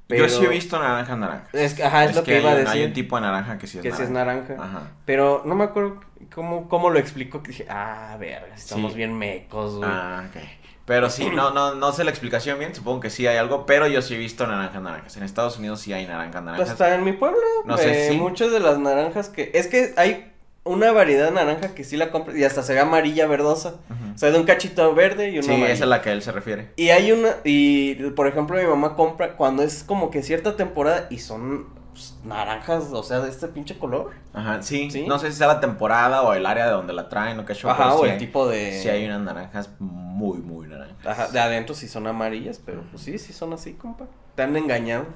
[0.09, 1.47] Yo sí he visto naranja naranja.
[1.53, 2.69] Es que, ajá, es, lo que, iba a decir.
[2.69, 3.97] Hay un tipo de naranja que sí es que naranja.
[3.97, 4.55] sí es naranja.
[4.59, 4.83] Ajá.
[5.07, 6.01] Pero no me acuerdo
[6.35, 7.43] cómo, cómo lo explicó.
[7.43, 8.99] Que dije, ah, verga, estamos Sí.
[8.99, 9.89] bien mecos, güey.
[9.91, 10.43] Ah, ok.
[10.85, 13.87] Pero sí, no, no, no sé la explicación bien, supongo que sí hay algo, pero
[13.87, 15.17] yo sí he visto naranjas naranjas.
[15.17, 16.71] En Estados Unidos sí hay naranjas Pues naranjas.
[16.71, 17.39] está en mi pueblo.
[17.65, 19.53] No sé eh, si- Muchas de las naranjas que.
[19.55, 20.32] Es que hay
[20.65, 23.75] una variedad de naranja que sí la compra y hasta se ve amarilla verdosa.
[24.15, 25.73] O sea, de un cachito verde y una Sí, amarilla.
[25.73, 26.71] esa es la que él se refiere.
[26.77, 31.07] Y hay una, y por ejemplo mi mamá compra cuando es como que cierta temporada
[31.11, 34.13] y son pues, naranjas, o sea, de este pinche color.
[34.33, 35.07] Ajá, sí, ¿Sí?
[35.07, 37.55] No sé si sea la temporada o el área de donde la traen o qué
[37.55, 37.71] show.
[37.71, 38.81] Ajá, o sí el hay- tipo de...
[38.81, 41.07] Sí hay unas naranjas muy, muy naranjas.
[41.07, 44.07] Ajá, de adentro sí son amarillas, pero pues sí, sí son así, compa.
[44.37, 45.07] Te han engañado.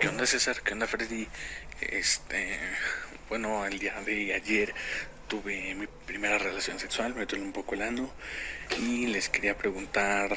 [0.00, 0.56] ¿Qué onda César?
[0.64, 1.28] ¿Qué onda Freddy?
[1.80, 2.58] Este,
[3.32, 4.74] bueno, el día de ayer
[5.26, 8.10] tuve mi primera relación sexual, me duele un poco el ano
[8.78, 10.36] y les quería preguntar,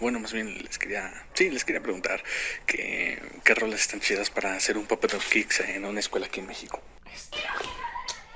[0.00, 2.22] bueno, más bien les quería, sí, les quería preguntar
[2.64, 6.38] que, qué roles están chidas para hacer un Puppet of Kicks en una escuela aquí
[6.38, 6.80] en México.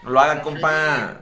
[0.02, 1.20] No lo hagan, compa.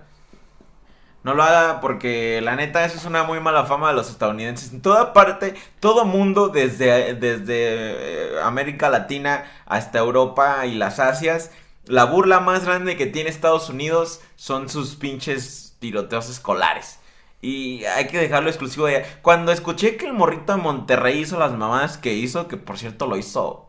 [1.24, 4.73] No lo haga porque la neta eso es una muy mala fama de los estadounidenses.
[4.73, 11.51] En toda parte, todo mundo, desde, desde eh, América Latina hasta Europa y las Asias,
[11.89, 16.98] la burla más grande que tiene Estados Unidos son sus pinches tiroteos escolares.
[17.40, 19.05] Y hay que dejarlo exclusivo de.
[19.23, 23.06] Cuando escuché que el morrito de Monterrey hizo las mamadas que hizo, que por cierto
[23.06, 23.65] lo hizo...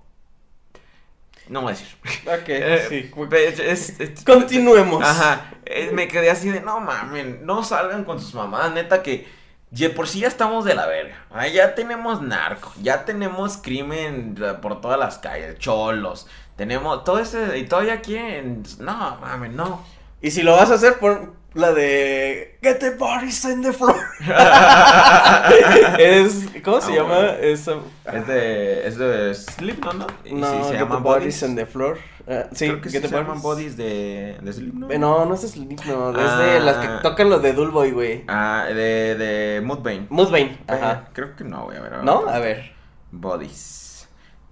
[1.48, 1.88] No voy a decir.
[2.28, 3.12] Ok, Eh, sí.
[3.60, 5.04] es- es- Continuemos.
[5.04, 9.28] Ajá, eh, me quedé así de, no mamen, no salgan con sus mamadas, neta que
[9.72, 11.26] ya por sí ya estamos de la verga.
[11.54, 16.28] Ya tenemos narco, ya tenemos crimen eh, por todas las calles, cholos,
[16.60, 19.82] tenemos todo ese, y todavía quieren, no mamen, no.
[20.22, 23.96] Y si lo vas a hacer, por la de Get the bodies in the floor.
[25.98, 27.08] es, ¿cómo se Ah, llama?
[27.16, 27.32] bueno.
[27.42, 27.80] Es, um,
[28.14, 30.08] Es de, es de Slipknot, ¿no?
[30.26, 31.44] Y no, sí, se Get llaman the bodies bodies.
[31.44, 31.98] in the floor.
[32.28, 33.78] Ah, sí, Creo que sí Get the se llaman bodies.
[33.78, 34.92] de, de Slipknot.
[34.98, 36.60] No, no es Slipknot, es de Ah.
[36.60, 38.24] las que tocan los de Dullboy, güey.
[38.28, 40.08] Ah, de, de Mudvayne.
[40.10, 41.06] Mudvayne, Ajá.
[41.14, 41.92] Creo que no, voy a ver.
[41.92, 42.04] ver.
[42.04, 42.28] ¿No?
[42.28, 42.74] A ver.
[43.12, 43.89] Bodies.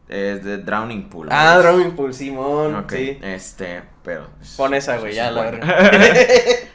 [0.09, 1.27] Es de Drowning Pool.
[1.31, 1.57] Ah.
[1.57, 3.19] Drowning Pool, Simón, Ok, sí.
[3.21, 4.27] este, pero.
[4.55, 5.91] Pon esa, güey, ya, la verga.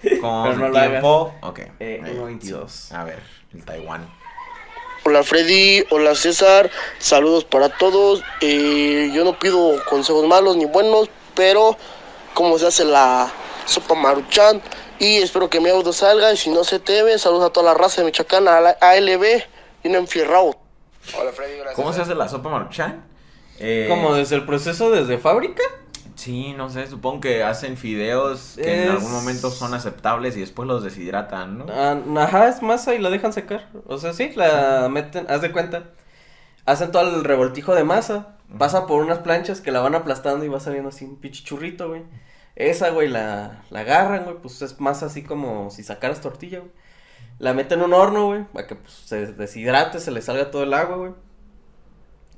[0.21, 1.35] Con no tiempo.
[1.41, 1.61] Ok.
[1.81, 2.69] Eh, ahí, 1.22.
[2.69, 2.95] sí.
[2.95, 3.21] A ver,
[3.55, 4.07] el Taiwán.
[5.05, 8.23] Hola Freddy, hola César, saludos para todos.
[8.41, 11.77] Eh, yo no pido consejos malos ni buenos, pero
[12.35, 13.33] cómo se hace la
[13.65, 14.63] sopa maruchan
[15.01, 17.75] y espero que mi audio salga y si no se teme, saludos a toda la
[17.75, 19.43] raza de Michoacán, a la ALB
[19.83, 20.55] y un enfierrado.
[21.19, 23.05] Hola Freddy, hola ¿Cómo se hace la sopa maruchan?
[23.59, 25.63] Eh, ¿Como desde el proceso desde fábrica?
[26.15, 30.69] Sí, no sé, supongo que hacen fideos que en algún momento son aceptables y después
[30.69, 31.67] los deshidratan, ¿no?
[31.71, 33.69] Ah, ajá, es masa y la dejan secar.
[33.87, 35.91] O sea, sí, la meten, haz de cuenta.
[36.65, 38.37] Hacen todo el revoltijo de masa.
[38.59, 41.89] Pasa por unas planchas que la van aplastando y va saliendo así un pinche churrito,
[41.89, 42.03] güey.
[42.55, 46.71] Esa, güey, la, la agarran, güey, pues es masa así como si sacaras tortilla, güey.
[47.39, 50.63] La meten en un horno, güey, para que pues, se deshidrate, se le salga todo
[50.63, 51.13] el agua, güey.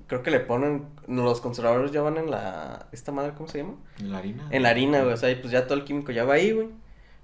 [0.07, 3.75] Creo que le ponen, los conservadores ya van en la, esta madre, ¿cómo se llama?
[3.99, 4.47] ¿En la harina?
[4.51, 6.53] En la harina, güey, o sea, y pues ya todo el químico ya va ahí,
[6.53, 6.69] güey.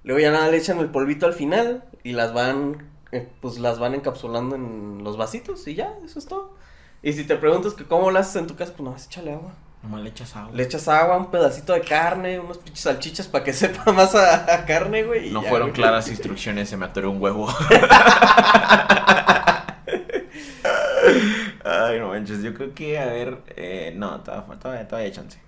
[0.02, 3.78] Luego ya nada le echan el polvito al final y las van, eh, pues las
[3.78, 6.54] van encapsulando en los vasitos y ya, eso es todo.
[7.02, 9.52] Y si te preguntas que cómo lo haces en tu casa, pues no, échale agua.
[9.82, 10.50] Nomás le echas agua.
[10.54, 14.54] Le echas agua, un pedacito de carne, unos pinches salchichas para que sepa más a,
[14.54, 15.30] a carne, güey.
[15.30, 15.80] No ya, fueron güey.
[15.80, 17.46] claras instrucciones, se me atoró un huevo.
[21.64, 25.38] Ay, no manches, yo creo que, a ver, eh, no, todavía, todavía, todavía hay chance.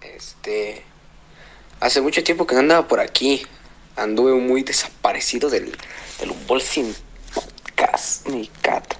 [0.00, 0.82] Este.
[1.80, 3.46] Hace mucho tiempo que no andaba por aquí.
[3.96, 5.76] Anduve muy desaparecido del,
[6.18, 6.94] del Unboxing
[7.34, 8.94] Podcast, mi cat.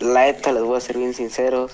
[0.00, 1.72] La neta, les voy a ser bien sinceros.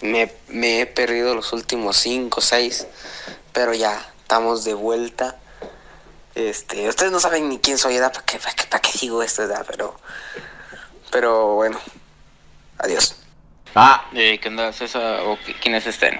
[0.00, 2.86] Me, me he perdido los últimos 5 o 6.
[3.52, 5.38] Pero ya, estamos de vuelta.
[6.34, 8.12] Este, ustedes no saben ni quién soy, ¿verdad?
[8.12, 9.64] ¿Para qué, para qué, para qué digo esto, ¿verdad?
[9.68, 9.96] Pero,
[11.10, 11.80] pero bueno,
[12.78, 13.16] adiós.
[13.74, 15.20] Ah, Eh, ¿Qué onda, César?
[15.26, 16.14] O qui- quienes estén.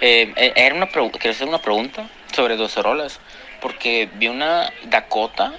[0.00, 3.18] Eh, eh, era una quería hacer una pregunta sobre docerolas.
[3.60, 5.52] Porque vi una Dakota,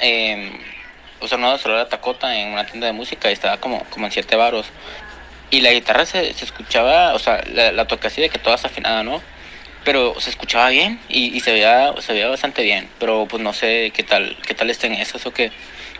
[0.00, 0.50] eh,
[1.20, 4.12] o sea, una docerola Dakota en una tienda de música y estaba como, como en
[4.12, 4.66] 7 varos.
[5.50, 8.56] Y la guitarra se, se escuchaba, o sea, la, la toqué así de que toda
[8.56, 9.20] afinada, ¿no?
[9.84, 12.88] Pero se escuchaba bien y, y se, veía, se veía bastante bien.
[12.98, 15.52] Pero pues no sé qué tal, qué tal estén esas o qué.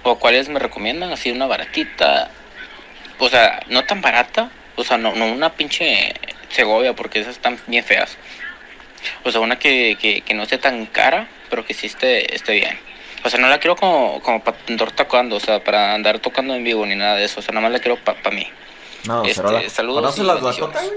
[0.02, 2.31] O cuáles me recomiendan, así una baratita,
[3.18, 6.14] o sea, no tan barata, o sea, no, no una pinche
[6.50, 8.16] Segovia, porque esas están bien feas.
[9.24, 12.54] O sea, una que, que, que no esté tan cara, pero que sí esté, esté
[12.54, 12.78] bien.
[13.24, 16.54] O sea, no la quiero como, como para andar tocando, o sea, para andar tocando
[16.54, 17.40] en vivo ni nada de eso.
[17.40, 18.46] O sea, nada más la quiero para mí.
[19.06, 19.68] no, Este, Cerola.
[19.70, 20.90] saludos ¿Conoces las?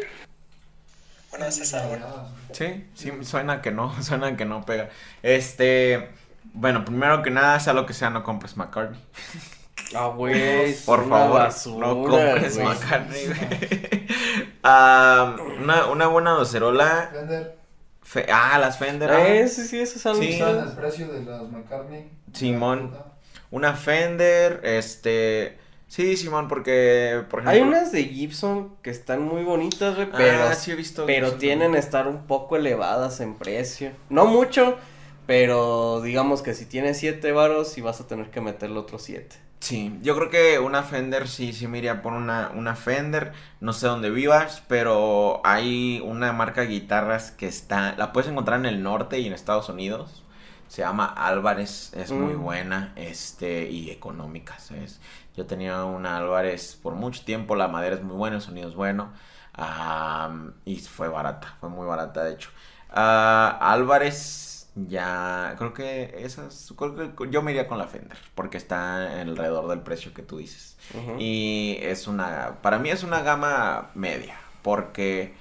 [1.30, 2.30] Bueno, César, bueno.
[2.52, 4.90] Sí, sí, suena que no, suena que no pega.
[5.24, 6.10] Este,
[6.44, 9.00] bueno, primero que nada, sea lo que sea, no compres McCartney.
[9.96, 10.74] Ah, güey.
[10.86, 12.68] Por favor, basura, no compres güey.
[14.64, 17.10] Ah, una, una buena docerola.
[17.14, 17.58] Fender.
[18.04, 19.12] Fe- ah, las Fender.
[19.12, 19.28] ah.
[19.28, 20.34] Eh, sí, sí, esas han Sí.
[20.34, 22.10] Están al precio de las McCartney.
[22.34, 22.96] Simón.
[23.52, 25.58] Una Fender, este...
[25.88, 27.52] Sí, Simón, porque, por ejemplo...
[27.52, 31.28] Hay unas de Gibson que están muy bonitas, güey, pero, Ah, sí he visto pero
[31.28, 31.84] Gibson tienen también.
[31.84, 33.92] estar un poco elevadas en precio.
[34.10, 34.76] No mucho,
[35.28, 39.38] pero digamos que si tienes 7 varos, sí vas a tener que meterle otros 7.
[39.60, 43.34] Sí, yo creo que una Fender sí, sí me iría por una, una Fender.
[43.60, 48.60] No sé dónde vivas, pero hay una marca de guitarras que está, la puedes encontrar
[48.60, 50.24] en el norte y en Estados Unidos.
[50.68, 52.36] Se llama Álvarez, es muy Mm.
[52.36, 55.00] buena, este, y económica, ¿sabes?
[55.36, 58.76] Yo tenía una Álvarez por mucho tiempo, la madera es muy buena, el sonido es
[58.76, 59.12] bueno,
[59.54, 62.50] am, y fue barata, fue muy barata de hecho.
[62.90, 68.58] Ah, Álvarez, ya, creo que esas, creo que yo me iría con la Fender, porque
[68.58, 70.78] está alrededor del precio que tú dices.
[71.18, 75.34] Y es una, para mí es una gama media, porque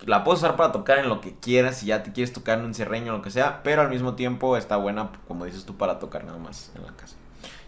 [0.00, 2.64] la puedes usar para tocar en lo que quieras, si ya te quieres tocar en
[2.64, 5.76] un cierreño o lo que sea, pero al mismo tiempo está buena, como dices tú,
[5.76, 7.16] para tocar nada más en la casa.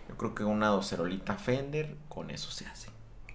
[0.09, 2.91] Yo creo que una docerolita Fender, con eso se hace.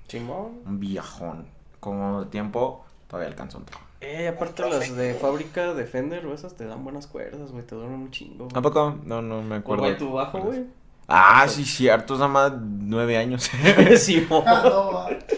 [0.08, 0.62] Simón.
[0.66, 1.48] Un viajón.
[1.82, 3.91] Como de tiempo, todavía alcanza un trabajo.
[4.02, 7.76] Eh, aparte las de fábrica de Fender o esas te dan buenas cuerdas, güey, te
[7.76, 8.46] duran un chingo.
[8.46, 8.58] güey.
[8.58, 8.98] ¿A poco?
[9.04, 9.84] No, no me acuerdo.
[9.84, 10.66] Güey, tu bajo, güey.
[11.08, 13.50] Ah, sí, cierto, es nada más nueve años.
[14.00, 14.44] Simón.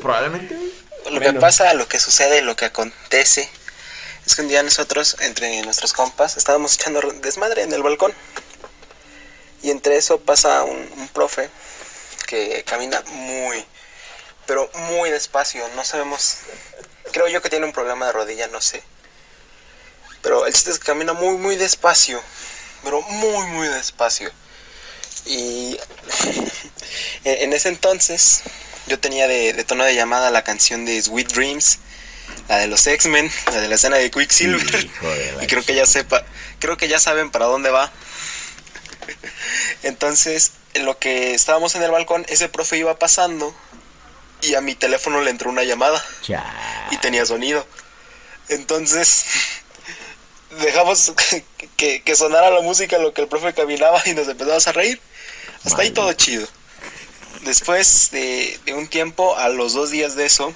[0.02, 0.58] Probablemente.
[1.12, 3.50] Lo que pasa, lo que sucede, lo que acontece,
[4.26, 8.14] es que un día nosotros, entre nuestros compas, estábamos echando desmadre en el balcón.
[9.62, 11.50] Y entre eso pasa un, un profe
[12.28, 13.66] que camina muy,
[14.46, 15.64] pero muy despacio.
[15.76, 16.38] No sabemos,
[17.14, 18.84] creo yo que tiene un problema de rodilla, no sé.
[20.22, 22.22] Pero el chiste es que camina muy, muy despacio.
[22.84, 24.32] Pero muy, muy despacio.
[25.26, 25.78] Y
[27.24, 28.44] en ese entonces
[28.88, 31.80] yo tenía de, de tono de llamada la canción de Sweet Dreams,
[32.50, 34.90] la de los X-Men, la de la escena de Quicksilver.
[35.42, 36.26] Y creo que ya sepa,
[36.60, 37.92] creo que ya saben para dónde va.
[39.84, 43.56] Entonces, en lo que estábamos en el balcón, ese profe iba pasando
[44.44, 46.04] y a mi teléfono le entró una llamada
[46.92, 47.66] y tenía sonido.
[48.50, 49.26] Entonces,
[50.62, 51.14] dejamos
[51.78, 55.02] que, que- sonara la música lo que el profe caminaba y nos empezamos a reír.
[55.66, 56.48] Hasta ahí todo chido.
[57.42, 60.54] Después de, de un tiempo, a los dos días de eso,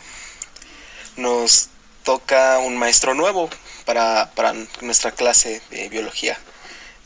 [1.15, 1.69] nos
[2.03, 3.49] toca un maestro nuevo
[3.85, 6.38] para, para nuestra clase de biología.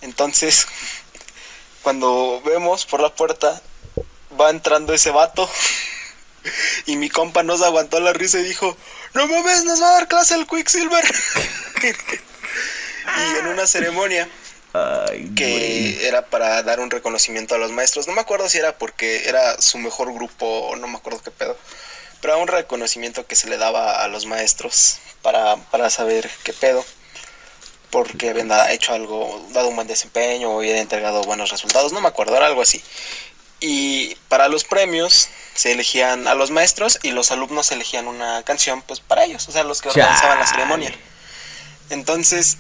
[0.02, 0.68] Entonces,
[1.84, 3.62] cuando vemos por la puerta,
[4.40, 5.49] va entrando ese vato
[6.85, 8.77] y mi compa nos aguantó la risa y dijo,
[9.13, 11.03] no mames, nos va a dar clase el Quicksilver.
[11.84, 14.27] y en una ceremonia
[15.35, 18.07] que era para dar un reconocimiento a los maestros.
[18.07, 21.31] No me acuerdo si era porque era su mejor grupo o no me acuerdo qué
[21.31, 21.57] pedo.
[22.22, 26.53] Pero era un reconocimiento que se le daba a los maestros para, para saber qué
[26.53, 26.85] pedo.
[27.89, 31.91] Porque habían hecho algo, dado un buen desempeño habían entregado buenos resultados.
[31.91, 32.81] No me acuerdo, era algo así.
[33.62, 38.82] Y para los premios se elegían a los maestros y los alumnos elegían una canción
[38.82, 40.92] pues para ellos, o sea, los que organizaban la ceremonia.
[41.92, 42.58] Entonces,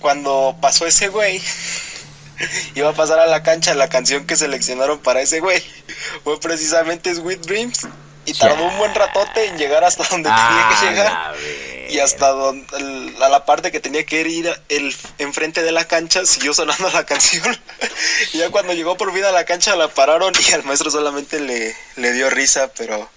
[0.00, 1.40] cuando pasó ese güey,
[2.74, 5.62] iba a pasar a la cancha la canción que seleccionaron para ese güey.
[6.24, 7.86] Fue precisamente Sweet Dreams.
[8.26, 11.34] Y tardó un buen ratote en llegar hasta donde tenía que llegar.
[11.88, 15.86] Y hasta donde, el- a la parte que tenía que ir el, enfrente de la
[15.86, 17.56] cancha, siguió sonando la canción.
[18.32, 21.38] y ya cuando llegó por fin a la cancha la pararon y al maestro solamente
[21.40, 23.08] le, le dio risa, pero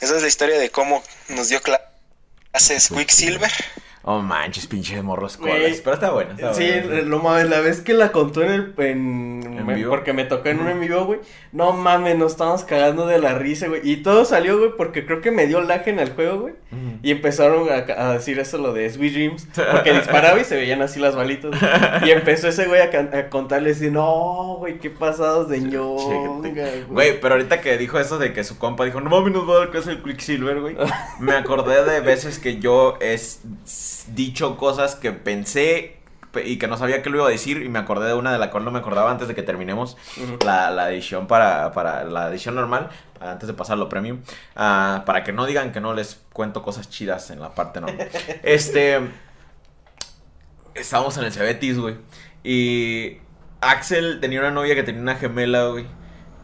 [0.00, 3.52] esa es la historia de cómo nos dio clases Quicksilver.
[4.08, 5.80] Oh manches, pinches morros colas.
[5.82, 6.30] Pero está bueno.
[6.30, 7.02] está Sí, bueno.
[7.06, 8.74] no mames, la vez que la contó en el.
[8.78, 9.90] En, ¿En me- vivo?
[9.90, 11.18] Porque me tocó en un en vivo, güey.
[11.50, 13.80] No mames, nos estábamos cagando de la risa, güey.
[13.82, 16.54] Y todo salió, güey, porque creo que me dio lag en el juego, güey.
[17.02, 19.48] Y empezaron a, a decir eso, lo de Sweet Dreams.
[19.72, 21.50] Porque disparaba y se veían así las balitas.
[21.50, 22.08] güey.
[22.08, 26.82] Y empezó ese güey a, a contarles, y no, güey, qué pasados de ñonga, güey.
[26.88, 29.54] Güey, pero ahorita que dijo eso de que su compa dijo, no mames, nos va
[29.54, 30.76] a dar clase el Quicksilver, güey.
[31.18, 33.38] Me acordé de veces que yo he s-
[34.14, 35.96] dicho cosas que pensé
[36.32, 37.62] pe- y que no sabía que lo iba a decir.
[37.62, 39.96] Y me acordé de una de la cual no me acordaba antes de que terminemos
[40.44, 44.20] la, la edición para, para la edición normal, antes de pasarlo premium.
[44.54, 48.08] ah, para que no digan que no les cuento cosas chidas en la parte normal.
[48.42, 49.00] este.
[50.74, 51.96] Estábamos en el Cebetis, güey.
[52.44, 53.18] Y
[53.60, 55.86] Axel tenía una novia que tenía una gemela, güey.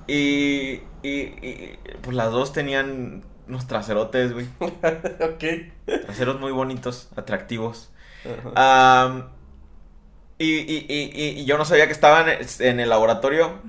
[0.06, 3.22] Y, y, y, pues las dos tenían
[3.52, 4.46] unos traserotes, güey.
[4.60, 6.04] ok.
[6.06, 7.90] Traseros muy bonitos, atractivos.
[8.54, 9.28] Ajá.
[10.38, 12.26] Y, y, y, y- yo no sabía que estaban
[12.58, 13.60] en el laboratorio.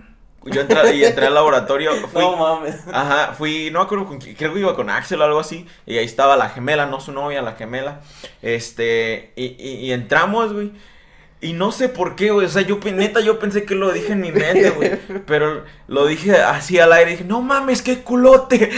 [0.45, 1.91] Yo entré, y entré al laboratorio.
[2.07, 2.75] Fui, No mames.
[2.91, 5.65] Ajá, fui, no me acuerdo con quién, creo que iba con Axel o algo así.
[5.85, 8.01] Y ahí estaba la gemela, no su novia, la gemela.
[8.41, 10.71] Este, y, y- y entramos, güey.
[11.43, 12.47] Y no sé por qué, güey.
[12.47, 14.91] O sea, yo, neta, yo pensé que lo dije en mi mente, güey.
[15.27, 17.11] Pero lo dije así al aire.
[17.11, 18.71] Dije, no mames, qué culote.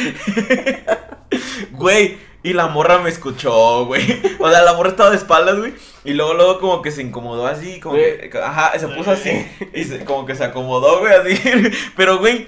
[1.71, 2.17] Güey.
[2.43, 4.21] Y la morra me escuchó, güey.
[4.39, 5.73] O sea, la morra estaba de espaldas, güey.
[6.03, 9.47] Y luego, luego como que se incomodó así, como que, ajá, se puso así.
[9.73, 11.71] Y se- como que se acomodó, güey, así.
[11.97, 12.47] Pero, güey,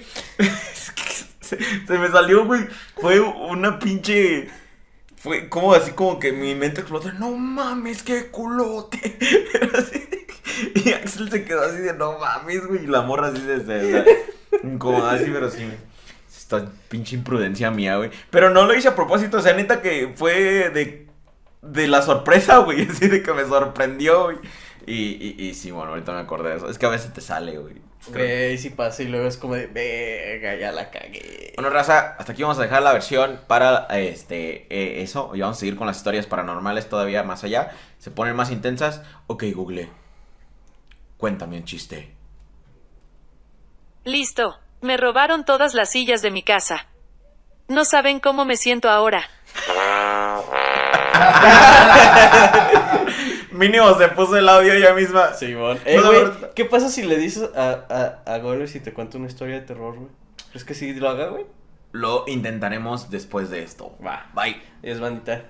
[1.41, 1.57] se,
[1.87, 2.61] se me salió, güey.
[3.01, 4.47] Fue una pinche...
[5.17, 7.11] Fue como así como que mi mente explotó.
[7.13, 9.17] No mames, qué culote.
[9.77, 10.03] Así-
[10.73, 12.83] y Axel se quedó así de no mames, güey.
[12.83, 14.25] Y la morra así de...
[14.63, 15.67] incomodada así, pero sí.
[16.27, 18.09] Esta pinche imprudencia mía, güey.
[18.31, 19.37] Pero no lo hice a propósito.
[19.37, 21.07] O sea, neta que fue de...
[21.61, 22.83] De la sorpresa, güey.
[22.89, 24.37] Así de que me sorprendió, güey.
[24.87, 26.69] Y, y, y sí, bueno, ahorita me acordé de eso.
[26.69, 27.75] Es que a veces te sale, güey.
[28.11, 31.51] Creo- Güey, sí pasa y luego es como de, verga, ya la cagué.
[31.55, 35.31] Bueno, raza, hasta aquí vamos a dejar la versión para este eh, eso.
[35.35, 37.71] Y vamos a seguir con las historias paranormales todavía más allá.
[37.99, 39.01] Se ponen más intensas.
[39.27, 39.89] Ok, Google.
[41.17, 42.13] Cuéntame un chiste.
[44.05, 44.57] Listo.
[44.79, 46.85] Me robaron todas las sillas de mi casa.
[47.67, 49.23] No saben cómo me siento ahora.
[53.57, 55.33] Mínimo se puso el audio ya misma.
[55.33, 55.79] Simón.
[55.85, 56.23] Eh, güey,
[56.55, 59.61] ¿qué pasa si le dices a, a, a Goller si te cuenta una historia de
[59.61, 60.09] terror, güey?
[60.49, 61.45] ¿Crees que sí lo haga, güey?
[61.91, 63.97] Lo intentaremos después de esto.
[64.05, 64.29] Va.
[64.33, 64.61] Bye.
[64.83, 65.43] Es bandita.